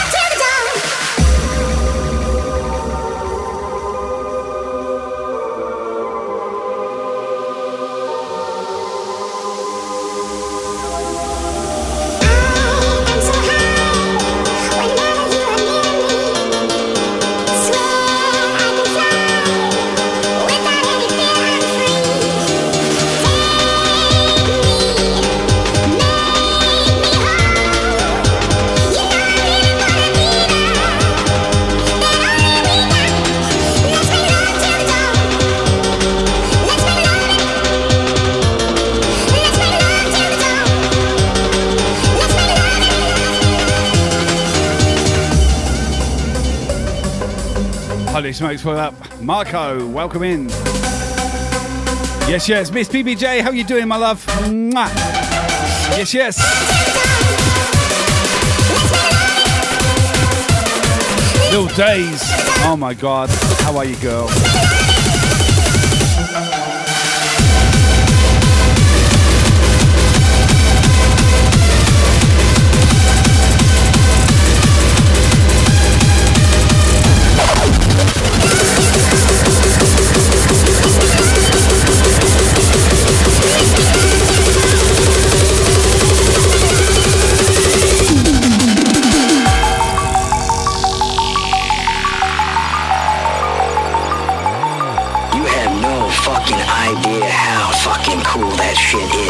Smokes, 48.37 48.63
what 48.63 48.77
up? 48.77 48.93
Marco, 49.19 49.87
welcome 49.87 50.21
in. 50.21 50.47
Yes, 52.29 52.47
yes, 52.47 52.69
Miss 52.69 52.87
PBJ, 52.87 53.41
how 53.41 53.49
you 53.49 53.63
doing, 53.63 53.87
my 53.87 53.95
love? 53.95 54.23
Mwah. 54.27 54.87
Yes, 55.97 56.13
yes. 56.13 56.37
Little 61.51 61.75
days. 61.75 62.21
Oh 62.65 62.75
my 62.77 62.93
god. 62.93 63.29
How 63.61 63.75
are 63.75 63.85
you, 63.85 63.95
girl? 63.95 64.29
Cool 98.89 99.26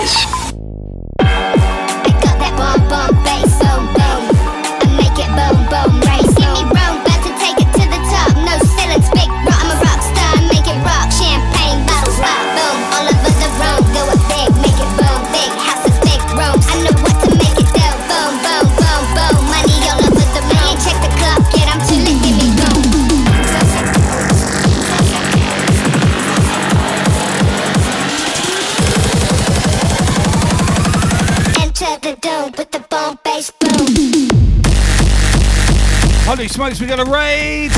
we 36.88 36.96
got 36.96 37.06
a 37.06 37.12
raid! 37.12 37.70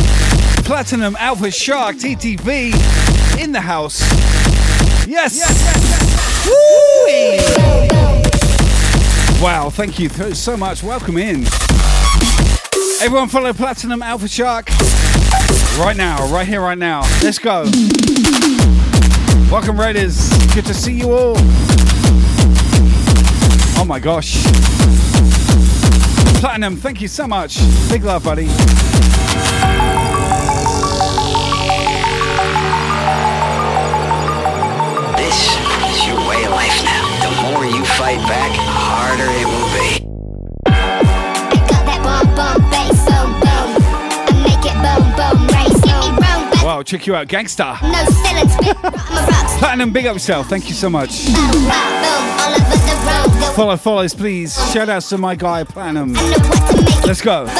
Platinum 0.66 1.16
Alpha 1.16 1.50
Shark 1.50 1.96
TTV 1.96 2.72
in 3.42 3.52
the 3.52 3.60
house. 3.60 4.02
Yes! 5.08 5.34
Woo-wee. 6.46 7.40
Wow, 9.44 9.72
thank 9.72 9.98
you 9.98 10.10
so 10.36 10.56
much. 10.56 10.84
Welcome 10.84 11.18
in. 11.18 11.46
Everyone 13.02 13.30
follow 13.30 13.52
Platinum 13.52 14.04
Alpha 14.04 14.28
Shark 14.28 14.70
right 15.80 15.98
now, 15.98 16.32
right 16.32 16.48
here, 16.48 16.62
right 16.62 16.78
now. 16.78 17.02
Let's 17.24 17.40
go. 17.40 17.64
Welcome, 19.50 19.80
Raiders. 19.80 20.30
Good 20.54 20.68
to 20.68 20.74
see 20.76 20.94
you 20.94 21.12
all. 21.12 21.34
Oh 23.76 23.86
my 23.88 24.00
gosh. 24.00 24.44
Platinum, 26.42 26.78
thank 26.78 27.02
you 27.02 27.08
so 27.08 27.26
much. 27.26 27.58
Big 27.90 28.04
love, 28.04 28.24
buddy. 28.24 28.48
This 35.18 35.38
is 35.92 36.08
your 36.08 36.18
way 36.28 36.44
of 36.46 36.52
life 36.52 36.84
now. 36.84 37.06
The 37.22 37.32
more 37.52 37.66
you 37.66 37.84
fight 37.86 38.18
back, 38.28 38.52
harder 38.56 39.30
it 39.42 39.46
will 39.46 39.70
be. 39.76 39.90
Got 41.70 41.84
that 41.86 42.02
bomb 42.04 42.28
bomb 42.36 42.62
bass 42.72 42.98
boom 43.06 43.32
boom. 43.44 43.70
I 44.28 44.34
make 44.48 44.64
it 44.66 44.78
boom 44.82 45.04
boom 45.20 45.48
race. 45.54 45.82
Get 45.84 46.02
me 46.02 46.10
wrong, 46.26 46.50
but 46.52 46.64
Wow, 46.64 46.84
check 46.84 47.06
you 47.06 47.16
out, 47.16 47.28
Gangster. 47.28 47.76
no 47.84 48.06
ceilings. 48.06 48.54
I'm 48.84 49.28
a. 49.28 49.60
Platinum, 49.60 49.92
big 49.92 50.06
up 50.08 50.16
yourself. 50.16 50.48
Thank 50.50 50.70
you 50.70 50.76
so 50.76 50.90
much. 50.90 51.26
Oh, 51.30 51.68
Battle 51.68 52.00
boom. 52.02 52.26
All 52.40 52.54
over 52.56 52.78
the 52.78 52.96
room, 53.06 53.40
do 53.50 53.56
Follow, 53.56 53.78
follows, 53.78 54.14
please. 54.14 54.56
Shout 54.72 54.90
outs 54.90 55.10
to 55.10 55.18
my 55.18 55.36
guy, 55.36 55.64
Platinum. 55.64 56.16
I 56.16 56.22
know 56.22 56.38
what 56.38 56.72
to 56.72 56.82
make 56.84 56.96
it 56.96 57.06
Let's 57.06 57.22
go. 57.22 57.46
boom 57.46 57.54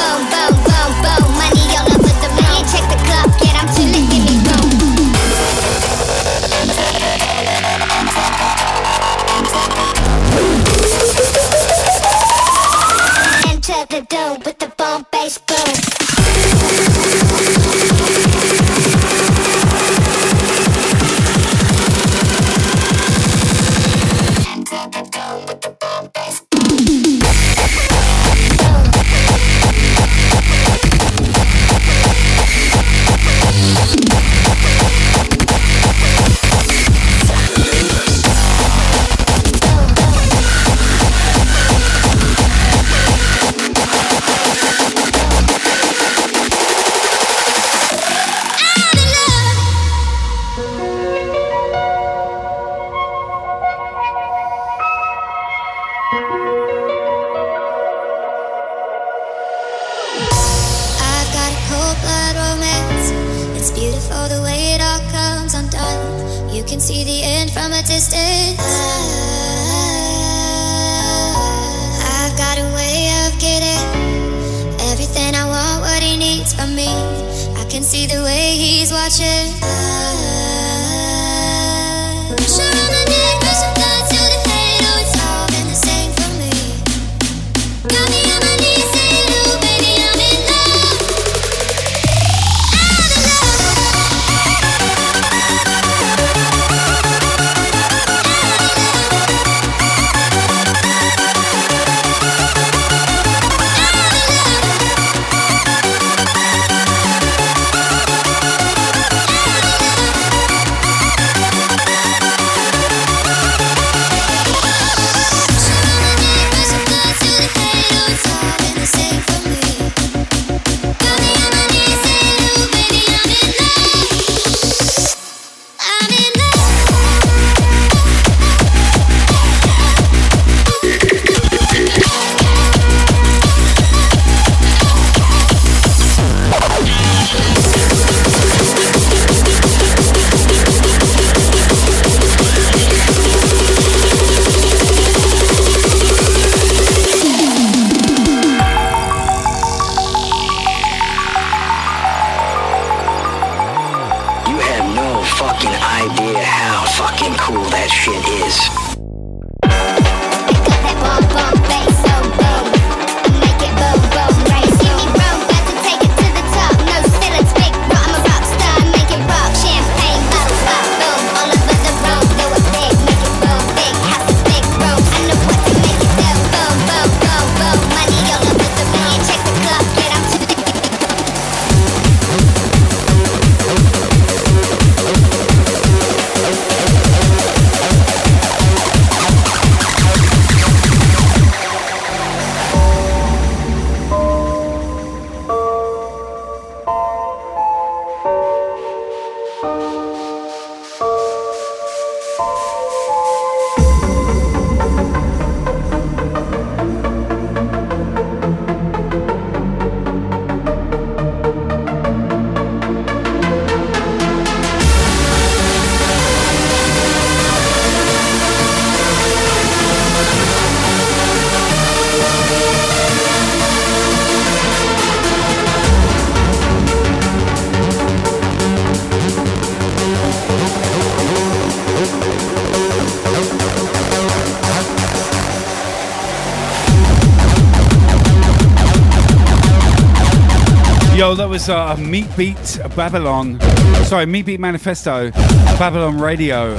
well, 241.30 241.36
that 241.36 241.48
was 241.48 241.68
uh, 241.68 241.94
Meatbeat 241.94 242.96
Babylon. 242.96 243.60
Sorry, 244.04 244.26
Meat 244.26 244.46
Beat 244.46 244.58
Manifesto, 244.58 245.30
Babylon 245.78 246.18
Radio. 246.18 246.76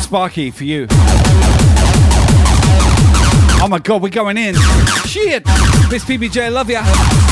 Sparky, 0.00 0.52
for 0.52 0.62
you. 0.62 0.86
Oh 3.60 3.66
my 3.68 3.80
god, 3.80 4.00
we're 4.00 4.10
going 4.10 4.36
in. 4.36 4.54
Shit! 5.06 5.44
Miss 5.90 6.04
PBJ, 6.04 6.52
love 6.52 6.70
ya. 6.70 7.25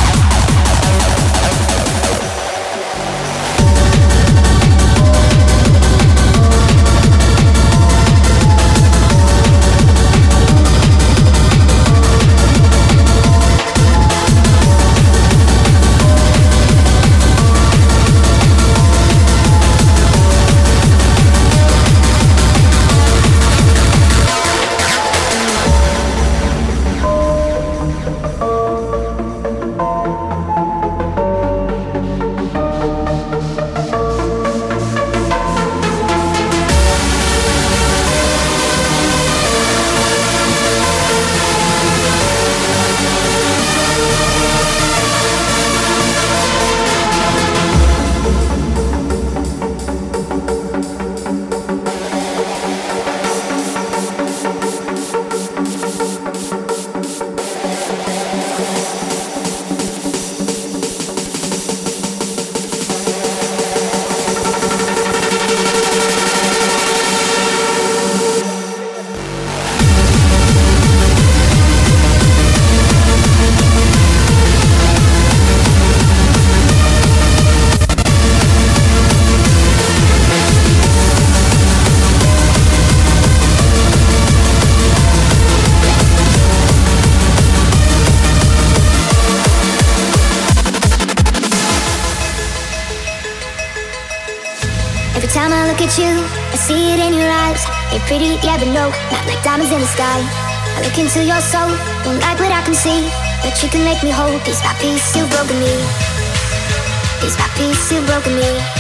broke 108.15 108.27
me. 108.37 108.74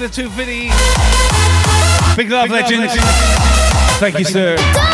the 0.00 0.08
two 0.08 0.30
250. 0.30 2.16
Big 2.16 2.30
love, 2.30 2.48
Big 2.48 2.52
legend. 2.52 2.80
Love, 2.80 2.88
legend. 2.88 3.04
Thank, 4.00 4.14
Thank 4.14 4.18
you, 4.20 4.24
sir. 4.24 4.89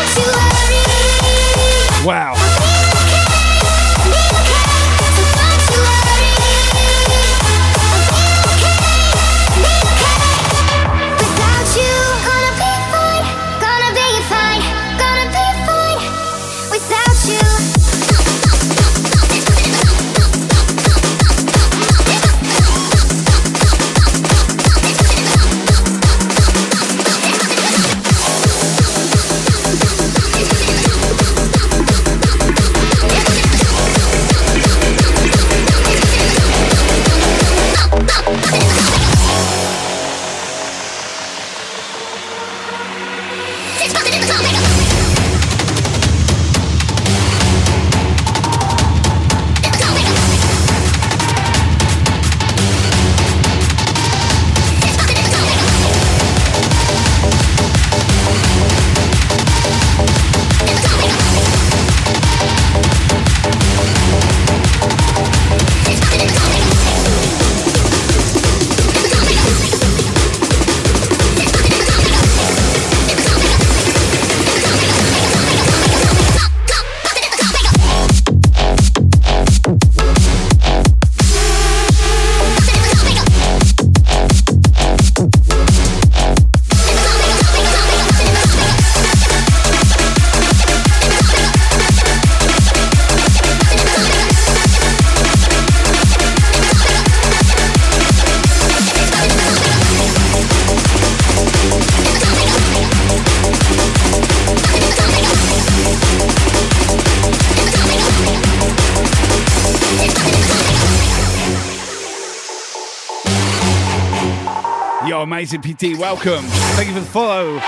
D. 115.77 115.93
Welcome. 115.93 116.43
Thank 116.75 116.87
you 116.87 116.93
for 116.95 117.01
the 117.01 117.05
follow. 117.05 117.61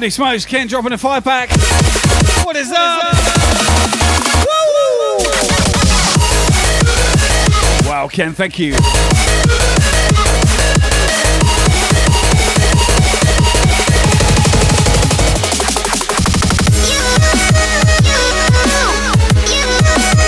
Holy 0.00 0.08
smokes, 0.08 0.46
Ken 0.46 0.66
dropping 0.66 0.94
a 0.94 0.96
five 0.96 1.22
pack. 1.22 1.50
What 2.46 2.56
is? 2.56 2.68
Woo! 2.68 2.74
Wow, 7.86 8.08
Ken, 8.10 8.32
thank 8.32 8.58
you. 8.58 8.72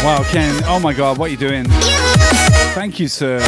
Wow, 0.05 0.23
Ken. 0.29 0.63
Oh 0.67 0.79
my 0.83 0.93
God, 0.93 1.17
what 1.17 1.29
are 1.29 1.33
you 1.33 1.39
doing? 1.39 1.65
Thank 2.75 3.01
you, 3.01 3.09
sir. 3.09 3.41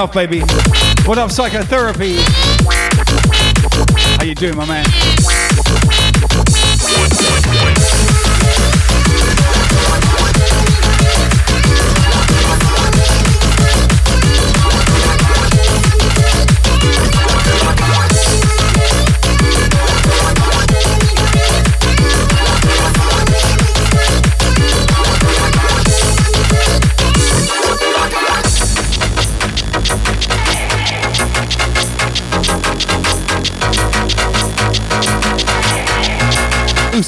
Off, 0.00 0.14
baby. 0.14 0.40
What 1.04 1.18
up, 1.18 1.30
psychotherapy? 1.30 2.16
How 4.16 4.24
you 4.24 4.34
doing, 4.34 4.56
my 4.56 4.64
man? 4.64 4.86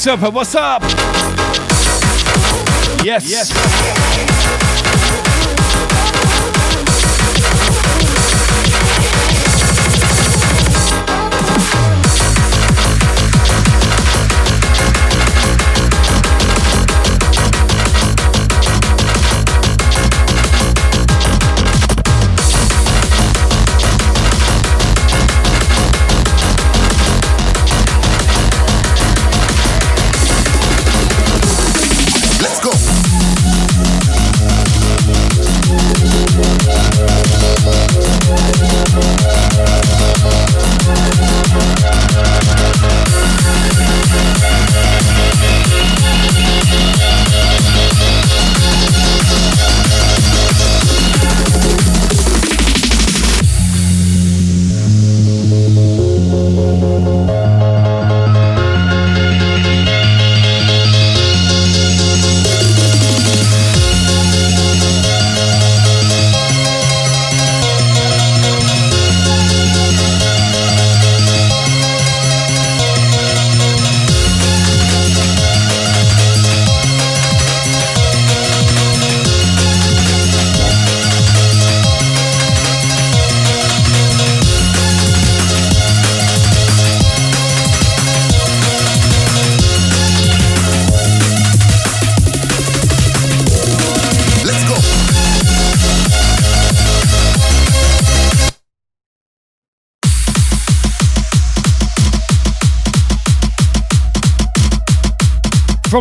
Christopher, 0.03 0.31
what's 0.33 0.57
up? 0.57 0.83
Yes. 3.05 3.31
Yes. 3.31 4.72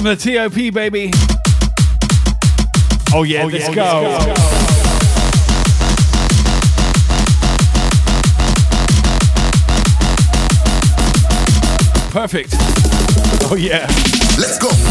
From 0.01 0.15
the 0.15 0.15
TOP, 0.15 0.73
baby. 0.73 1.11
Oh, 3.13 3.21
yeah, 3.21 3.43
oh, 3.43 3.47
let's 3.49 3.69
go. 3.69 4.33
Perfect. 12.09 12.55
Oh, 13.51 13.55
yeah. 13.55 13.85
Let's 14.39 14.57
go. 14.57 14.90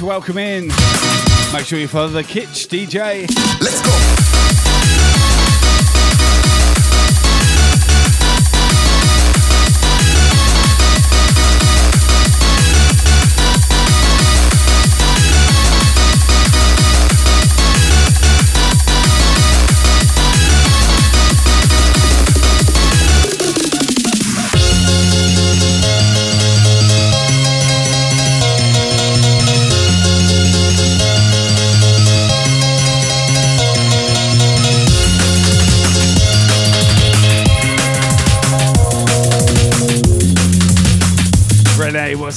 Welcome 0.00 0.38
in. 0.38 0.68
Make 1.52 1.66
sure 1.66 1.78
you 1.78 1.88
follow 1.88 2.08
the 2.08 2.22
Kitch 2.22 2.68
DJ. 2.68 3.28
Let's 3.60 3.82
go. 3.82 3.97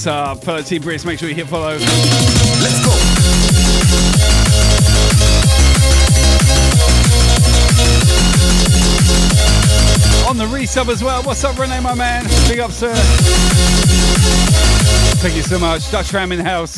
What's? 0.08 0.34
Fellow 0.36 0.64
T 0.64 0.80
Brisk, 0.80 1.06
make 1.06 1.20
sure 1.20 1.30
you 1.30 1.36
hit 1.36 1.48
follow. 1.48 1.74
Let's 1.74 2.84
go. 2.84 2.92
On 10.28 10.38
the 10.38 10.46
resub 10.46 10.90
as 10.90 11.04
well. 11.04 11.22
What's 11.22 11.44
up, 11.44 11.60
Renee, 11.60 11.82
my 11.82 11.94
man? 11.94 12.24
Big 12.48 12.60
up, 12.60 12.72
sir. 12.72 12.94
Thank 15.20 15.36
you 15.36 15.44
so 15.44 15.60
much. 15.60 15.92
Dutch 15.92 16.12
Ram 16.14 16.32
in 16.32 16.40
the 16.40 16.46
house. 16.46 16.78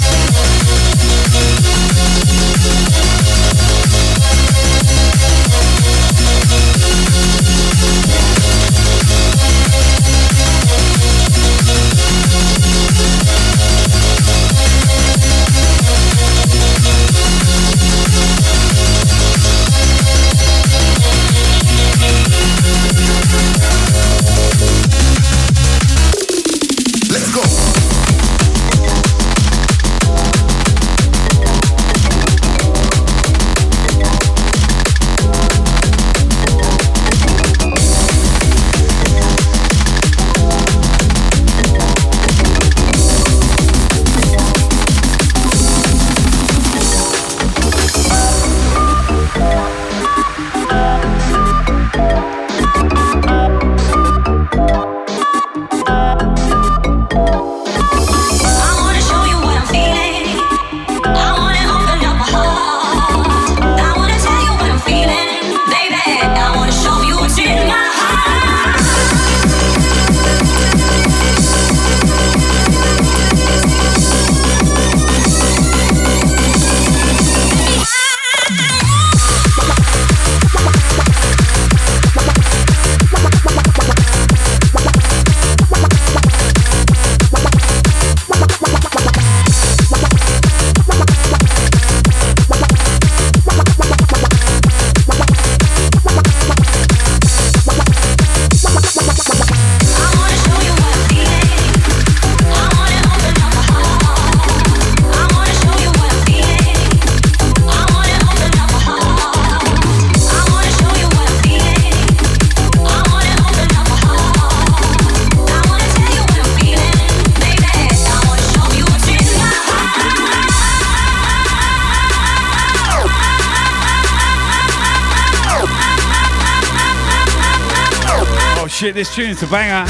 Tune's 129.14 129.44
a 129.44 129.48
banger. 129.48 129.86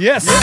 Yes. 0.00 0.39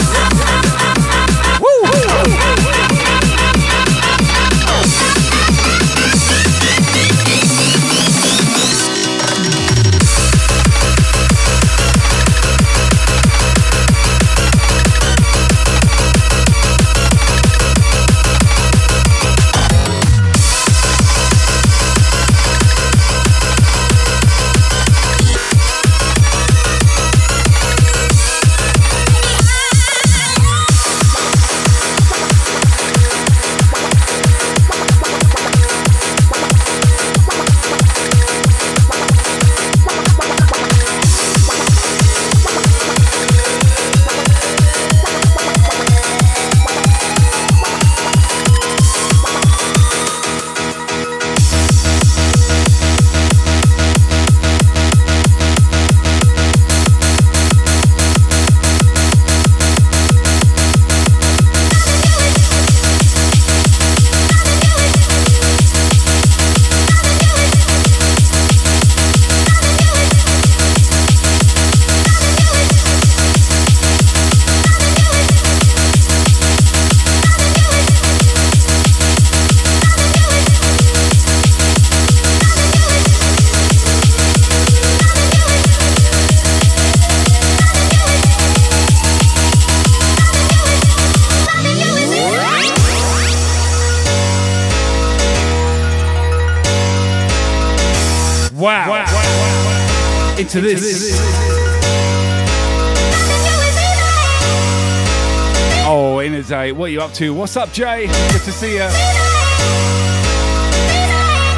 What's 107.19 107.57
up, 107.57 107.71
Jay? 107.71 108.05
Good 108.05 108.43
to 108.43 108.51
see 108.51 108.73
you. 108.73 108.87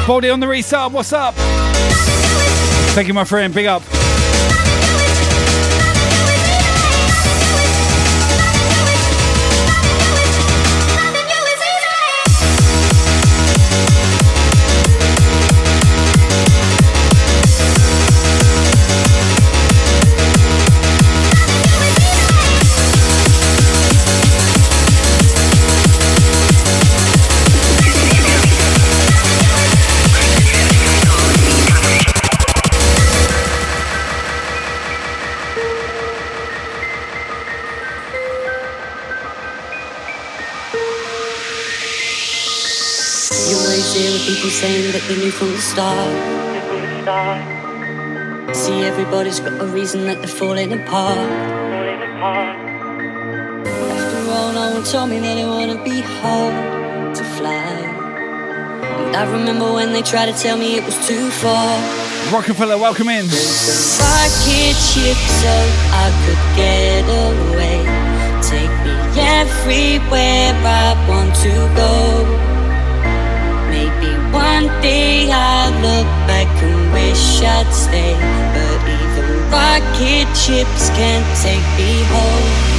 Baldy 0.06 0.30
on 0.30 0.40
the 0.40 0.46
resub. 0.46 0.92
What's 0.92 1.12
up? 1.12 1.34
Thank 2.94 3.08
you, 3.08 3.14
my 3.14 3.24
friend. 3.24 3.52
Big 3.52 3.66
up. 3.66 3.82
Saying 44.60 44.92
that 44.92 45.02
they 45.08 45.16
knew 45.16 45.30
from 45.30 45.50
the 45.52 45.62
start. 45.72 46.12
See, 48.54 48.82
everybody's 48.82 49.40
got 49.40 49.58
a 49.58 49.64
reason 49.64 50.04
that 50.04 50.18
they're 50.18 50.28
falling 50.28 50.70
apart. 50.74 51.16
After 53.96 54.20
all, 54.36 54.52
no 54.52 54.72
one 54.74 54.84
told 54.84 55.08
me 55.08 55.18
that 55.20 55.38
it 55.38 55.46
wouldn't 55.46 55.82
be 55.82 56.02
hard 56.02 57.14
to 57.14 57.24
fly. 57.38 57.72
And 59.06 59.16
I 59.16 59.24
remember 59.32 59.72
when 59.72 59.94
they 59.94 60.02
tried 60.02 60.26
to 60.26 60.36
tell 60.38 60.58
me 60.58 60.76
it 60.76 60.84
was 60.84 60.98
too 61.08 61.30
far. 61.30 61.70
Rockefeller, 62.30 62.76
welcome 62.76 63.08
in. 63.08 63.24
Rocket 63.24 64.76
ship 64.92 65.20
so 65.40 65.54
I 66.04 66.06
could 66.22 66.42
get 66.60 67.08
away. 67.24 67.80
Take 68.44 68.74
me 68.84 68.92
everywhere 69.40 70.52
I 70.52 70.92
want 71.08 71.34
to 71.46 71.52
go. 71.80 72.49
One 74.60 74.82
day 74.82 75.30
I'll 75.32 75.72
look 75.80 76.06
back 76.28 76.46
and 76.62 76.92
wish 76.92 77.40
I'd 77.40 77.72
stay. 77.72 78.12
But 78.52 78.82
even 78.92 79.48
rocket 79.50 80.28
ships 80.36 80.90
can't 80.90 81.24
take 81.40 81.64
me 81.78 82.04
home. 82.12 82.70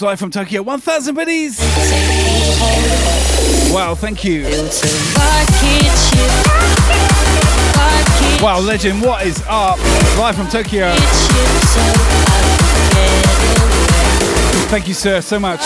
Live 0.00 0.18
from 0.20 0.30
Tokyo. 0.30 0.62
1,000 0.62 1.14
biddies. 1.14 1.58
Wow, 3.72 3.94
thank 3.96 4.22
you. 4.22 4.44
Wow, 8.40 8.60
legend, 8.60 9.02
what 9.02 9.26
is 9.26 9.42
up? 9.48 9.78
Live 10.16 10.36
from 10.36 10.48
Tokyo. 10.48 10.94
Thank 14.68 14.86
you, 14.86 14.94
sir, 14.94 15.20
so 15.20 15.40
much. 15.40 15.60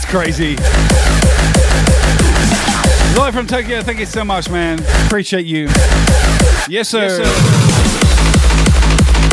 That's 0.00 0.10
crazy. 0.10 0.56
Live 3.18 3.34
from 3.34 3.46
Tokyo, 3.46 3.82
thank 3.82 3.98
you 3.98 4.06
so 4.06 4.24
much, 4.24 4.48
man. 4.48 4.78
Appreciate 5.06 5.46
you. 5.46 5.66
Yes, 6.68 6.88
sir. 6.88 7.18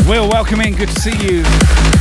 Will, 0.08 0.28
welcome 0.28 0.60
in. 0.60 0.74
Good 0.74 0.88
to 0.88 1.00
see 1.00 1.16
you. 1.16 1.97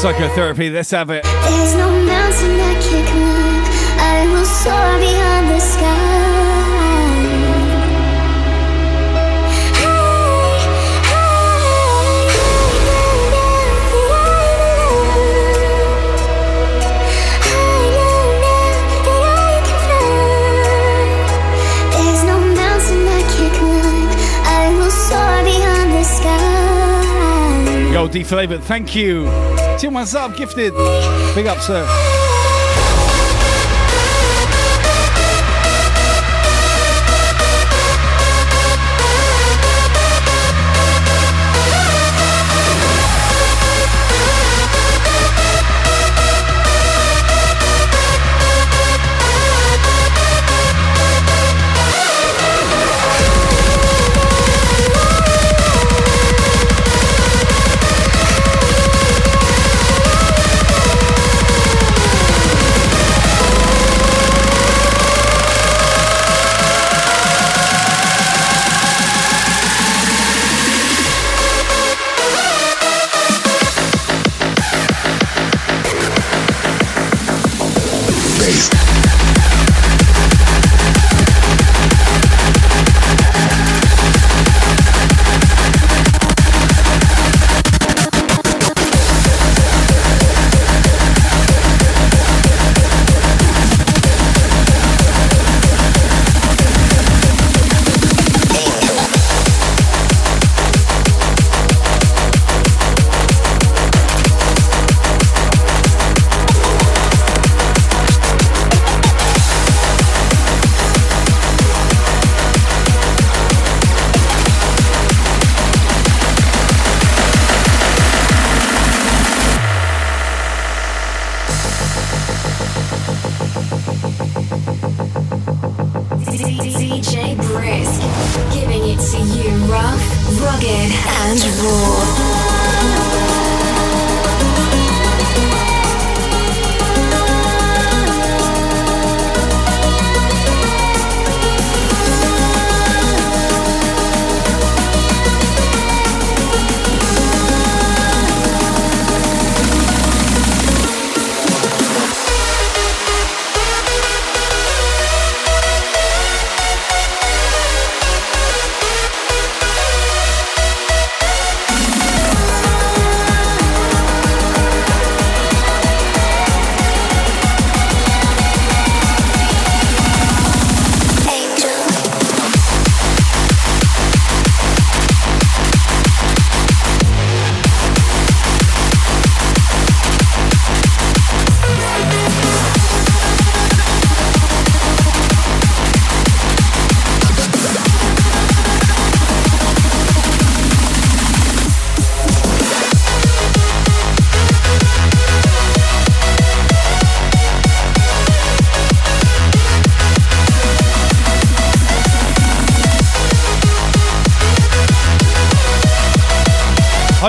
Psychotherapy, 0.00 0.70
let's 0.70 0.90
have 0.92 1.10
it. 1.10 1.24
There's 1.24 1.74
no 1.74 1.90
mountain 1.90 2.58
I 2.58 2.74
can't 2.80 3.06
climb. 3.06 3.64
I 4.00 4.26
will 4.32 4.46
soar 4.46 4.98
beyond 4.98 5.50
the 5.50 5.60
sky. 5.60 6.30
There's 21.92 22.22
no 22.24 22.38
mountain 22.40 23.06
I 23.06 23.22
can't 23.36 23.54
climb. 23.54 24.08
I 24.46 24.72
will 24.78 24.90
soar 24.90 25.44
beyond 25.44 25.92
the 25.92 26.04
sky. 26.04 27.92
Yo, 27.92 28.08
D 28.08 28.24
Flavored, 28.24 28.62
thank 28.62 28.94
you. 28.96 29.28
Tim, 29.80 29.94
what's 29.94 30.14
up? 30.14 30.36
Gifted. 30.36 30.74
Big 31.34 31.46
up, 31.46 31.58
sir. 31.62 31.86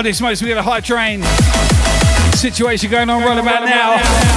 Holy 0.02 0.12
smokes, 0.12 0.42
we 0.42 0.48
got 0.48 0.58
a 0.58 0.62
hype 0.62 0.82
train 0.82 1.22
situation 2.34 2.90
going 2.90 3.08
on 3.08 3.22
right 3.22 3.38
about 3.38 3.64
now. 3.64 4.31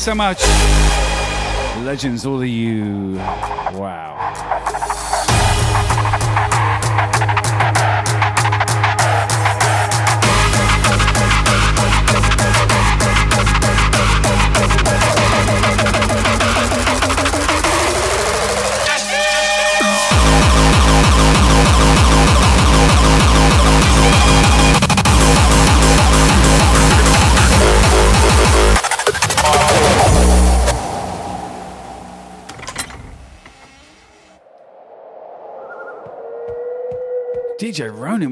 Thank 0.00 0.12
so 0.12 0.14
much. 0.14 1.84
Legends, 1.84 2.24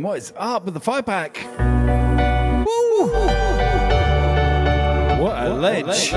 what 0.08 0.16
is 0.16 0.32
up 0.38 0.64
with 0.64 0.72
the 0.72 0.80
five 0.80 1.04
pack? 1.04 1.36
What 5.20 5.36
a 5.36 5.52
ledge. 5.52 6.12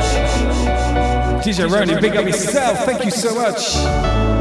DJ 1.43 1.69
Ronnie, 1.69 1.99
big 1.99 2.15
up 2.15 2.25
yourself. 2.25 2.85
Thank 2.85 3.03
you 3.03 3.11
so 3.11 3.35
much. 3.35 4.40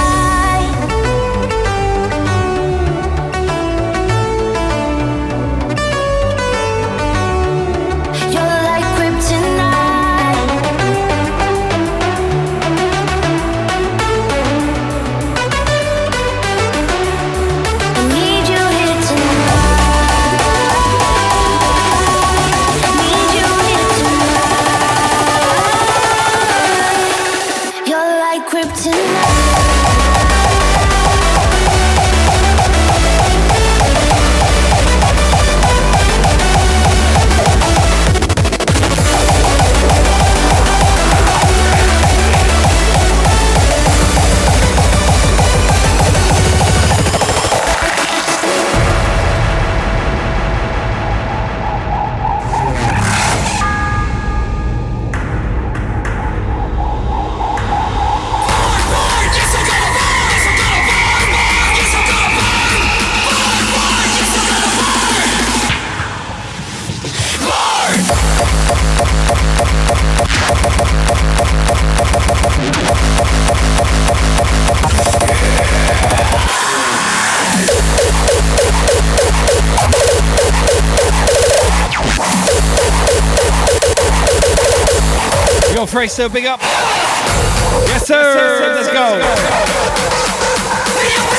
Racer, 86.01 86.29
big 86.29 86.47
up. 86.47 86.59
Yes, 86.59 88.07
sir. 88.07 88.15
Yes, 88.19 88.33
sir. 88.57 88.73
Let's, 88.73 88.87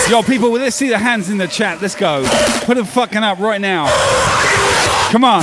go. 0.09 0.17
Yo, 0.17 0.23
people, 0.23 0.53
let's 0.53 0.77
see 0.77 0.89
the 0.89 0.99
hands 0.99 1.31
in 1.31 1.37
the 1.37 1.49
chat. 1.49 1.83
Let's 1.83 1.97
go. 1.97 2.23
Put 2.65 2.77
them 2.77 2.87
fucking 2.87 3.25
up 3.25 3.41
right 3.41 3.61
now. 3.61 3.89
Come 5.11 5.25
on. 5.25 5.43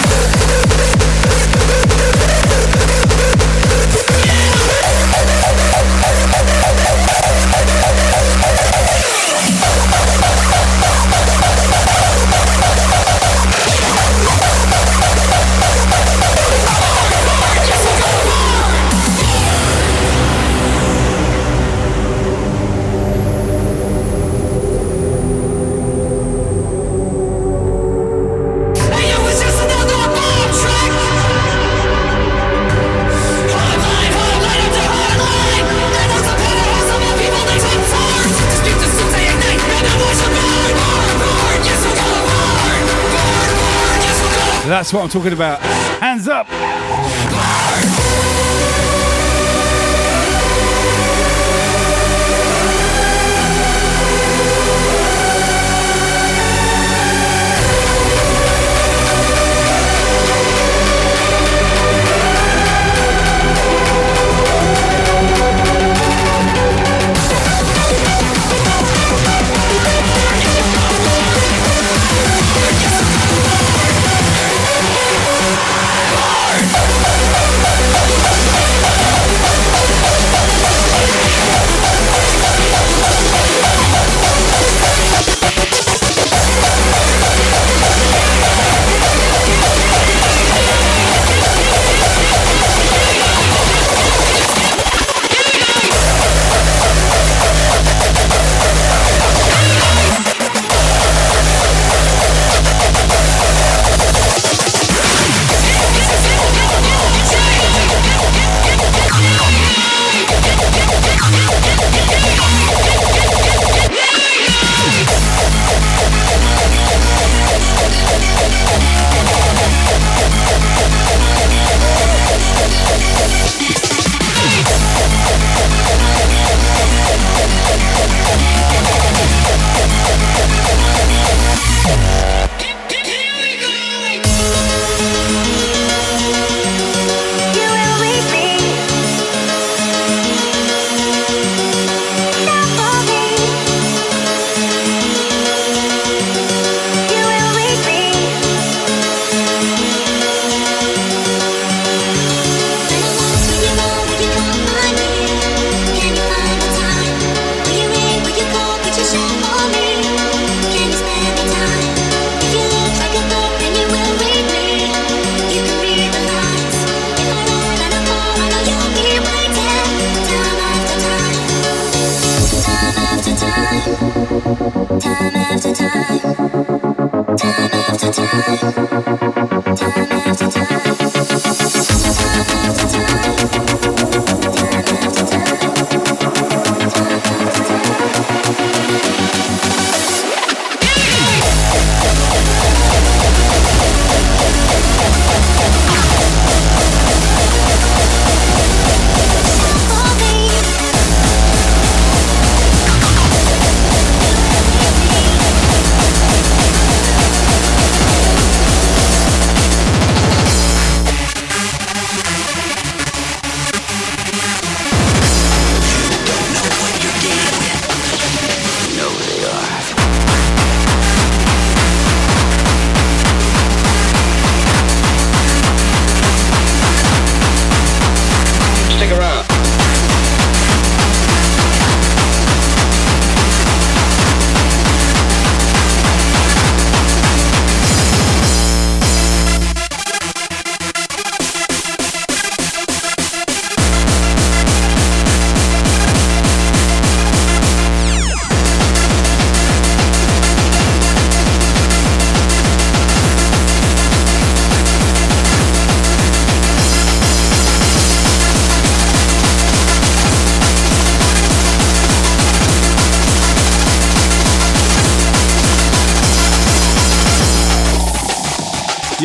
That's 44.90 44.96
what 44.96 45.04
I'm 45.04 45.10
talking 45.12 45.34
about. 45.34 45.60
Hands 46.02 46.28
up. 46.28 46.48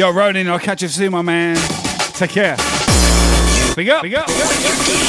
Yo, 0.05 0.10
Ronin, 0.10 0.50
I'll 0.50 0.58
catch 0.58 0.83
you 0.83 0.89
soon, 0.89 1.12
my 1.12 1.23
man. 1.23 1.57
Take 2.12 2.33
care. 2.33 2.57
Big 3.74 3.89
up, 3.89 4.02
big 4.02 4.15
up. 4.15 4.26
Big 4.26 4.36
up, 4.36 4.50
big 4.86 5.00
up. 5.00 5.03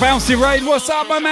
Bouncy 0.00 0.34
raid. 0.40 0.64
What's 0.64 0.88
up, 0.88 1.08
my 1.08 1.18
man? 1.18 1.29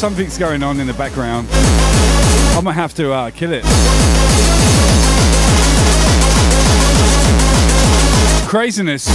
Something's 0.00 0.38
going 0.38 0.62
on 0.62 0.80
in 0.80 0.86
the 0.86 0.94
background. 0.94 1.46
I 1.50 2.60
might 2.64 2.72
have 2.72 2.94
to 2.94 3.12
uh, 3.12 3.30
kill 3.32 3.52
it. 3.52 3.64
Craziness. 8.48 9.06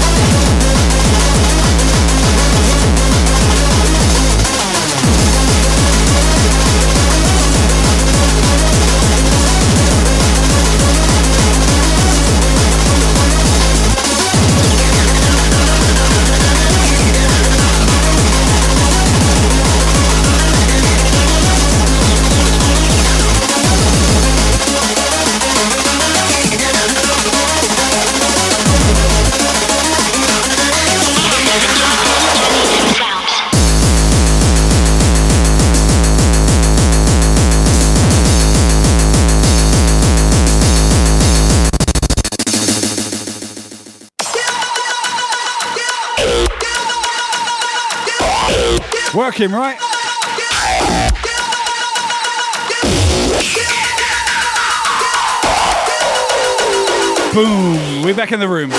Working, 49.38 49.52
right? 49.54 49.78
Boom. 57.34 58.04
We're 58.04 58.16
back 58.16 58.32
in 58.32 58.40
the 58.40 58.48
room. 58.48 58.72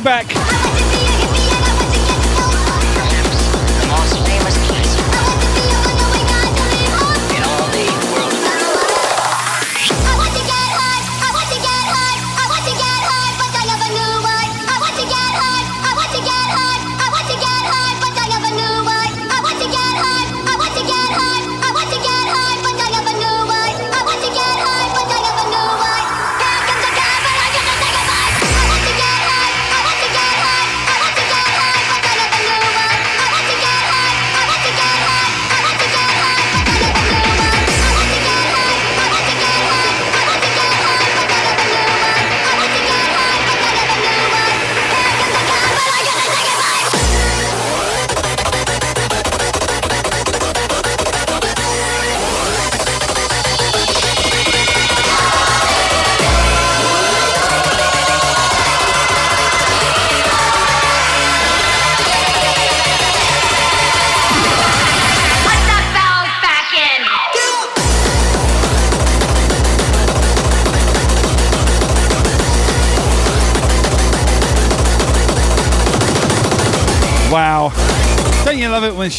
Back. 0.00 0.39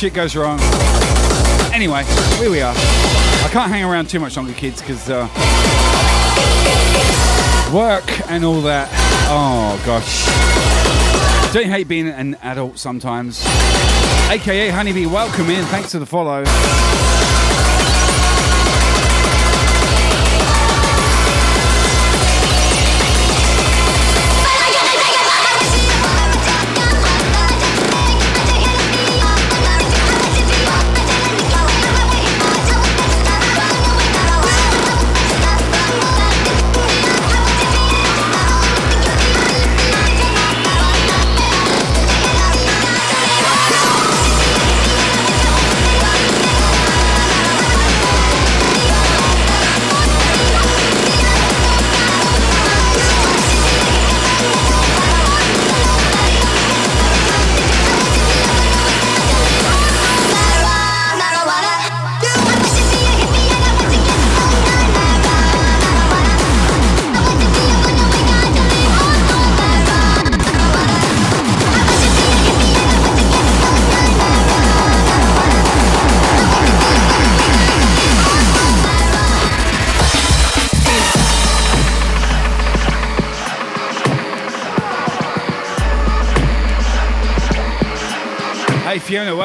Shit 0.01 0.15
goes 0.15 0.35
wrong? 0.35 0.57
Anyway, 1.71 2.03
here 2.39 2.49
we 2.49 2.59
are. 2.59 2.73
I 2.73 3.49
can't 3.51 3.69
hang 3.69 3.83
around 3.83 4.09
too 4.09 4.19
much 4.19 4.35
longer, 4.35 4.51
kids, 4.51 4.81
because 4.81 5.07
uh, 5.11 5.27
work 7.71 8.27
and 8.27 8.43
all 8.43 8.61
that. 8.61 8.89
Oh, 9.29 9.79
gosh. 9.85 11.53
Don't 11.53 11.69
hate 11.69 11.87
being 11.87 12.07
an 12.07 12.35
adult 12.41 12.79
sometimes? 12.79 13.45
AKA 14.31 14.69
Honeybee, 14.69 15.05
welcome 15.05 15.51
in. 15.51 15.63
Thanks 15.65 15.91
for 15.91 15.99
the 15.99 16.07
follow. 16.07 16.45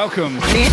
Welcome. 0.07 0.66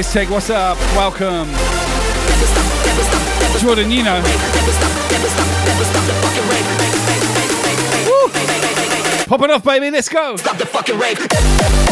Fist 0.00 0.14
Tech, 0.14 0.30
what's 0.30 0.48
up? 0.48 0.78
Welcome. 0.96 1.46
Jordan, 3.60 3.90
you 3.90 4.02
know. 4.02 4.22
Popping 9.26 9.50
off, 9.50 9.62
baby, 9.62 9.90
let's 9.90 10.08
go. 10.08 10.36
Stop 10.36 10.56
the 10.56 10.64
fucking 10.64 10.98
rape. 10.98 11.89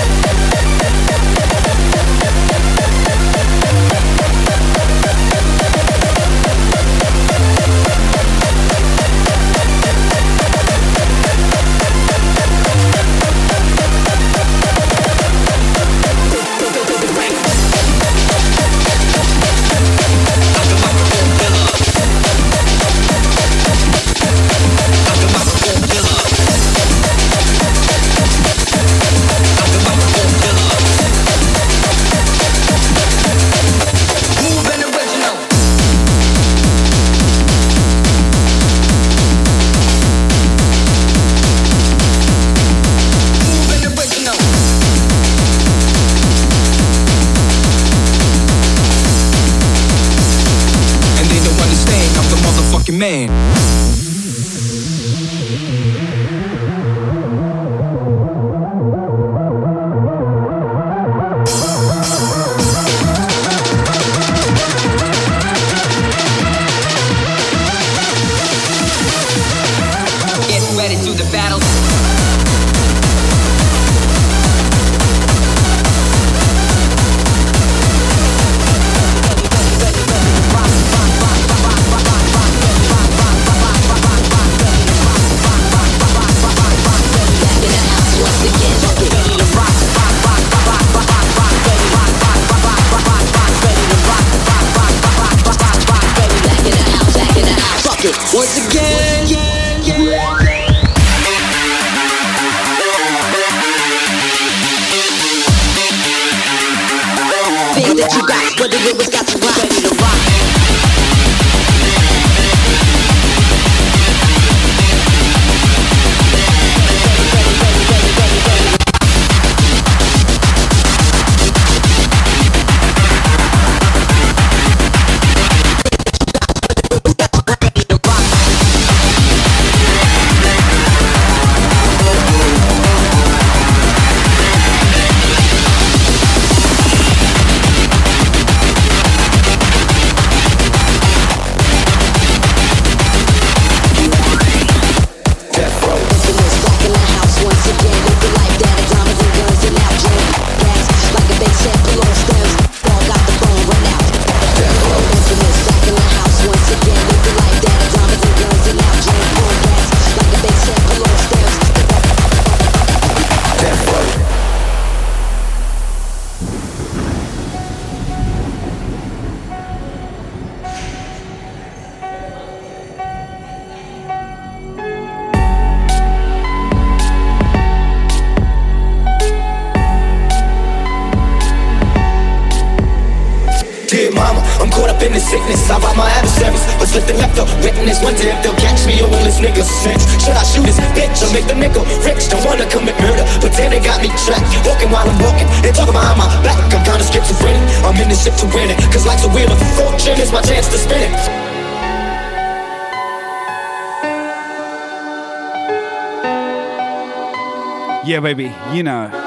you 208.78 208.84
know, 208.84 209.17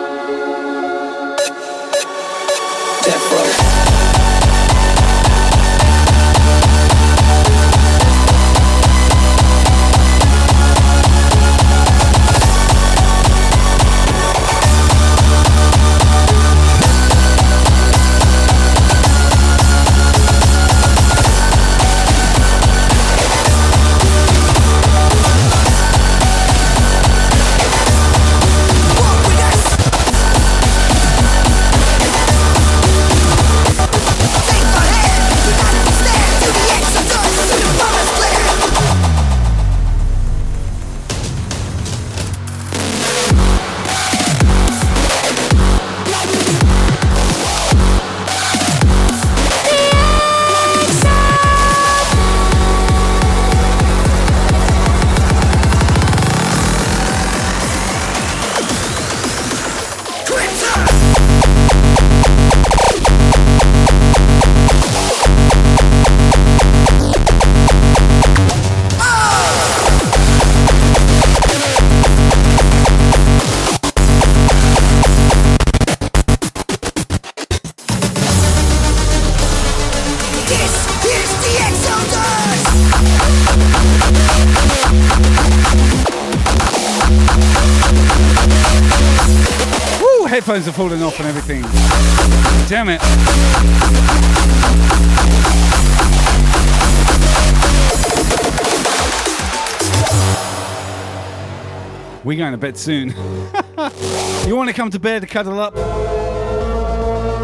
bed 102.61 102.77
soon. 102.77 103.09
you 104.47 104.55
want 104.55 104.69
to 104.69 104.73
come 104.73 104.89
to 104.91 104.99
bed 104.99 105.21
to 105.23 105.27
cuddle 105.27 105.59
up? 105.59 105.75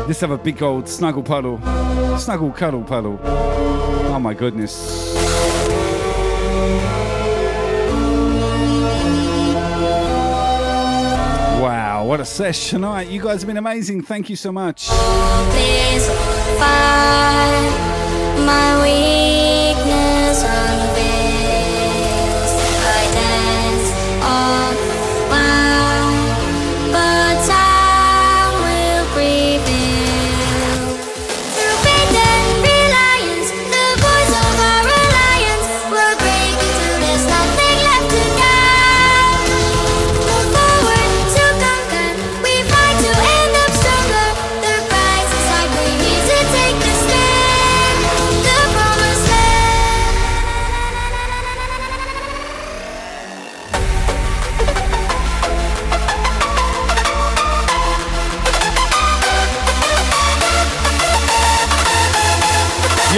Let's 0.08 0.22
have 0.22 0.32
a 0.32 0.38
big 0.38 0.64
old 0.64 0.88
snuggle 0.88 1.24
puddle. 1.24 1.60
Snuggle 2.18 2.52
cuddle 2.52 2.84
puddle. 2.84 3.20
Oh 3.24 4.20
my 4.20 4.34
goodness. 4.34 5.14
Wow, 11.60 12.06
what 12.06 12.20
a 12.20 12.26
sesh 12.26 12.70
tonight. 12.70 13.10
You 13.10 13.22
guys 13.22 13.42
have 13.42 13.48
been 13.48 13.58
amazing. 13.58 14.04
Thank 14.04 14.30
you 14.30 14.36
so 14.36 14.52
much. 14.52 14.88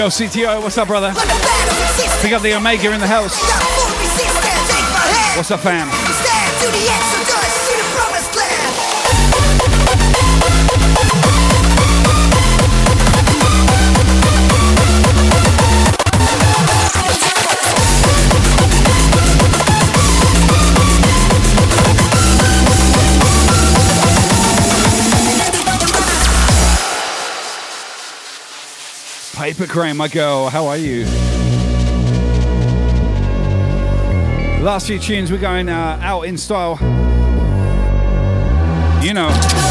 CTO, 0.10 0.62
what's 0.64 0.78
up, 0.78 0.88
brother? 0.88 1.14
Pick 2.22 2.34
up 2.34 2.42
the 2.42 2.54
Omega 2.56 2.92
in 2.92 3.00
the 3.00 3.08
house. 3.08 3.40
What's 5.38 5.52
up, 5.52 5.60
fam? 5.60 5.88
Crane, 29.68 29.98
my 29.98 30.08
girl, 30.08 30.50
how 30.50 30.68
are 30.68 30.78
you? 30.78 31.06
Last 34.64 34.88
few 34.88 35.00
tunes, 35.00 35.32
we're 35.32 35.38
going 35.38 35.70
uh, 35.70 36.00
out 36.02 36.24
in 36.24 36.38
style. 36.38 36.78
You 39.04 39.14
know. 39.14 39.69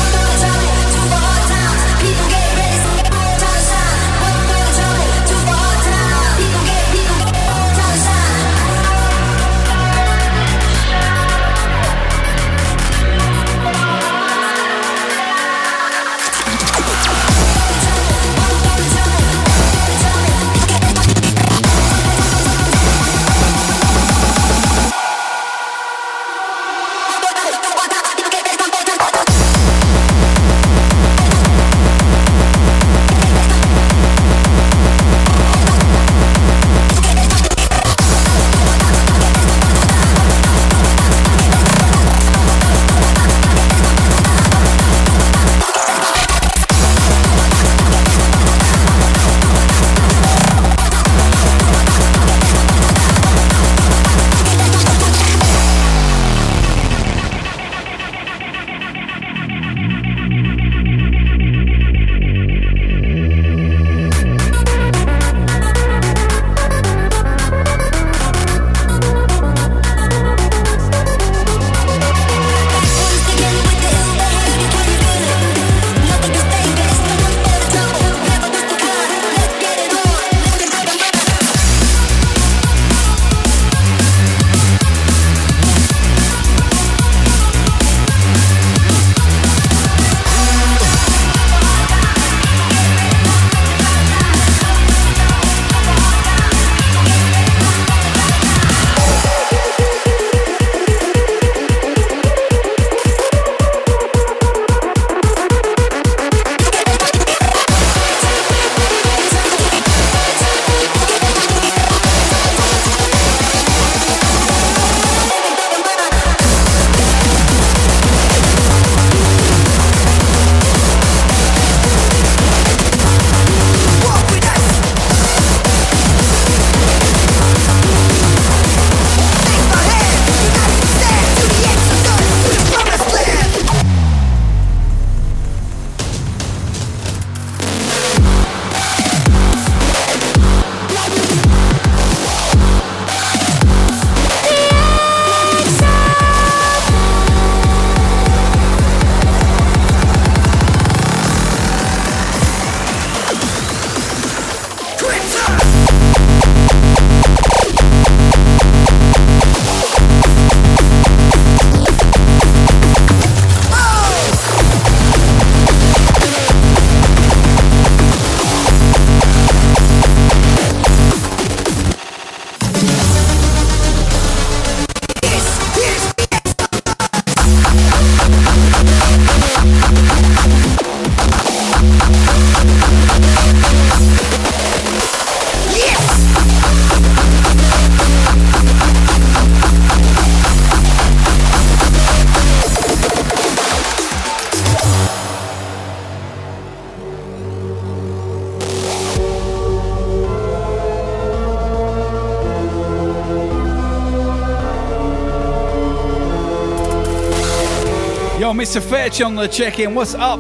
Mr. 208.69 208.83
Fetch 208.83 209.23
on 209.23 209.35
the 209.35 209.47
check-in. 209.47 209.95
What's 209.95 210.15
up? 210.15 210.39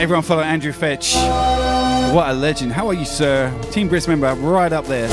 Everyone 0.00 0.22
follow 0.22 0.44
Andrew 0.44 0.70
Fetch. 0.70 1.16
What 2.14 2.30
a 2.30 2.32
legend. 2.32 2.70
How 2.70 2.86
are 2.86 2.94
you, 2.94 3.04
sir? 3.04 3.52
Team 3.72 3.88
Brisk 3.88 4.06
member, 4.06 4.32
right 4.34 4.72
up 4.72 4.86
there. 4.86 5.08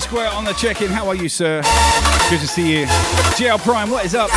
Square 0.00 0.28
on 0.30 0.44
the 0.44 0.52
check-in? 0.52 0.90
How 0.90 1.08
are 1.08 1.14
you, 1.14 1.28
sir? 1.28 1.62
Good 2.28 2.40
to 2.40 2.46
see 2.46 2.80
you. 2.80 2.86
GL 3.36 3.58
Prime, 3.60 3.90
what 3.90 4.04
is 4.04 4.14
up? 4.14 4.30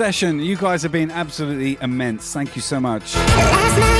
Session. 0.00 0.40
You 0.40 0.56
guys 0.56 0.82
have 0.82 0.92
been 0.92 1.10
absolutely 1.10 1.76
immense. 1.82 2.32
Thank 2.32 2.56
you 2.56 2.62
so 2.62 2.80
much. 2.80 3.99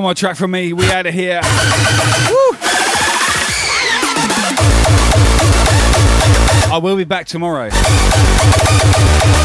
One 0.00 0.04
more 0.04 0.14
track 0.14 0.36
from 0.36 0.52
me. 0.52 0.72
We 0.72 0.90
out 0.92 1.04
of 1.04 1.12
here. 1.12 1.42
Woo! 1.42 2.56
I 6.72 6.80
will 6.82 6.96
be 6.96 7.04
back 7.04 7.26
tomorrow. 7.26 7.68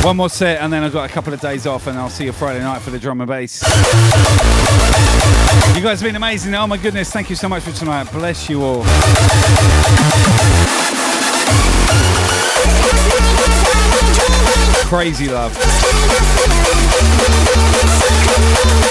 One 0.05 0.15
more 0.15 0.29
set, 0.29 0.61
and 0.61 0.71
then 0.71 0.85
I've 0.85 0.93
got 0.93 1.09
a 1.09 1.13
couple 1.13 1.33
of 1.33 1.41
days 1.41 1.67
off, 1.67 1.87
and 1.87 1.97
I'll 1.97 2.09
see 2.09 2.23
you 2.23 2.31
Friday 2.31 2.61
night 2.61 2.81
for 2.81 2.89
the 2.89 2.97
drum 2.97 3.19
and 3.19 3.27
bass. 3.27 3.61
You 5.75 5.81
guys 5.83 5.99
have 5.99 6.03
been 6.03 6.15
amazing. 6.15 6.55
Oh 6.55 6.67
my 6.67 6.77
goodness, 6.77 7.11
thank 7.11 7.29
you 7.29 7.35
so 7.35 7.49
much 7.49 7.63
for 7.63 7.73
tonight. 7.73 8.09
Bless 8.13 8.49
you 8.49 8.63
all. 8.63 8.85
Crazy 14.87 15.27
love. 15.27 15.84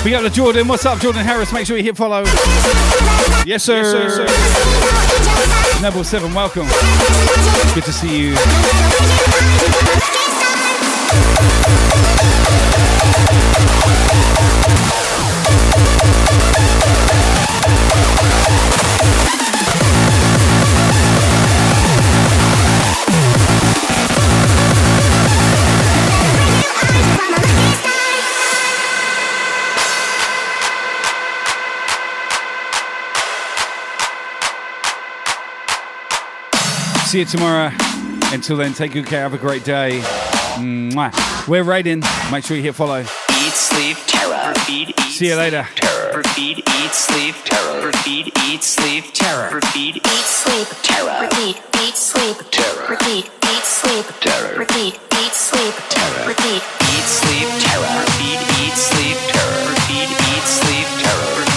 We 0.04 0.10
got 0.10 0.22
the 0.22 0.30
Jordan. 0.30 0.68
What's 0.68 0.84
up, 0.86 0.98
Jordan 1.00 1.24
Harris? 1.24 1.52
Make 1.52 1.66
sure 1.66 1.76
you 1.76 1.82
hit 1.82 1.96
follow. 1.96 2.22
Yes, 3.46 3.62
sir. 3.62 3.82
Yes, 3.82 4.16
sir. 4.16 5.82
Noble 5.82 6.04
Seven, 6.04 6.32
welcome. 6.34 6.66
Good 7.74 7.84
to 7.84 7.92
see 7.92 8.28
you. 8.28 8.36
See 37.14 37.20
you 37.20 37.26
tomorrow. 37.26 37.70
Until 38.32 38.56
then, 38.56 38.74
take 38.74 38.90
good 38.90 39.06
care. 39.06 39.20
Have 39.20 39.34
a 39.34 39.38
great 39.38 39.62
day. 39.62 40.00
Mwah. 40.58 41.46
We're 41.46 41.62
raiding. 41.62 42.02
Make 42.32 42.44
sure 42.44 42.56
you 42.56 42.62
hit 42.64 42.74
follow. 42.74 43.02
Eat, 43.02 43.54
sleep, 43.54 43.98
terror. 44.08 44.48
Repeat, 44.48 44.88
eat, 44.88 45.12
See 45.14 45.28
you 45.28 45.36
later. 45.36 45.64
terror. 45.76 46.16
Repeat, 46.16 46.58
eat, 46.58 46.90
sleep, 46.90 47.36
terror. 47.44 47.86
Repeat, 47.86 48.36
eat, 48.48 48.64
sleep, 48.64 49.04
terror. 49.12 49.54
Repeat, 49.54 49.94
eat, 49.94 50.02
sleep, 50.02 50.66
terror. 50.82 51.20
Repeat, 51.30 51.62
eat, 51.86 51.94
sleep, 51.94 52.36
terror. 52.50 52.90
Repeat, 52.90 53.30
eat, 53.46 53.62
sleep, 53.62 54.06
terror. 54.10 54.58
Repeat, 54.58 54.98
eat, 55.14 55.34
sleep, 55.38 55.74
terror. 55.90 56.26
Repeat, 56.26 56.62
eat, 56.82 57.04
sleep, 57.06 57.46
terror. 57.62 58.02
Repeat, 58.10 58.42
eat, 58.58 58.74
sleep, 58.74 59.18
terror. 59.30 59.70
Repeat, 59.70 60.10
eat, 60.10 60.46
sleep, 60.50 60.88
terror. 60.98 61.53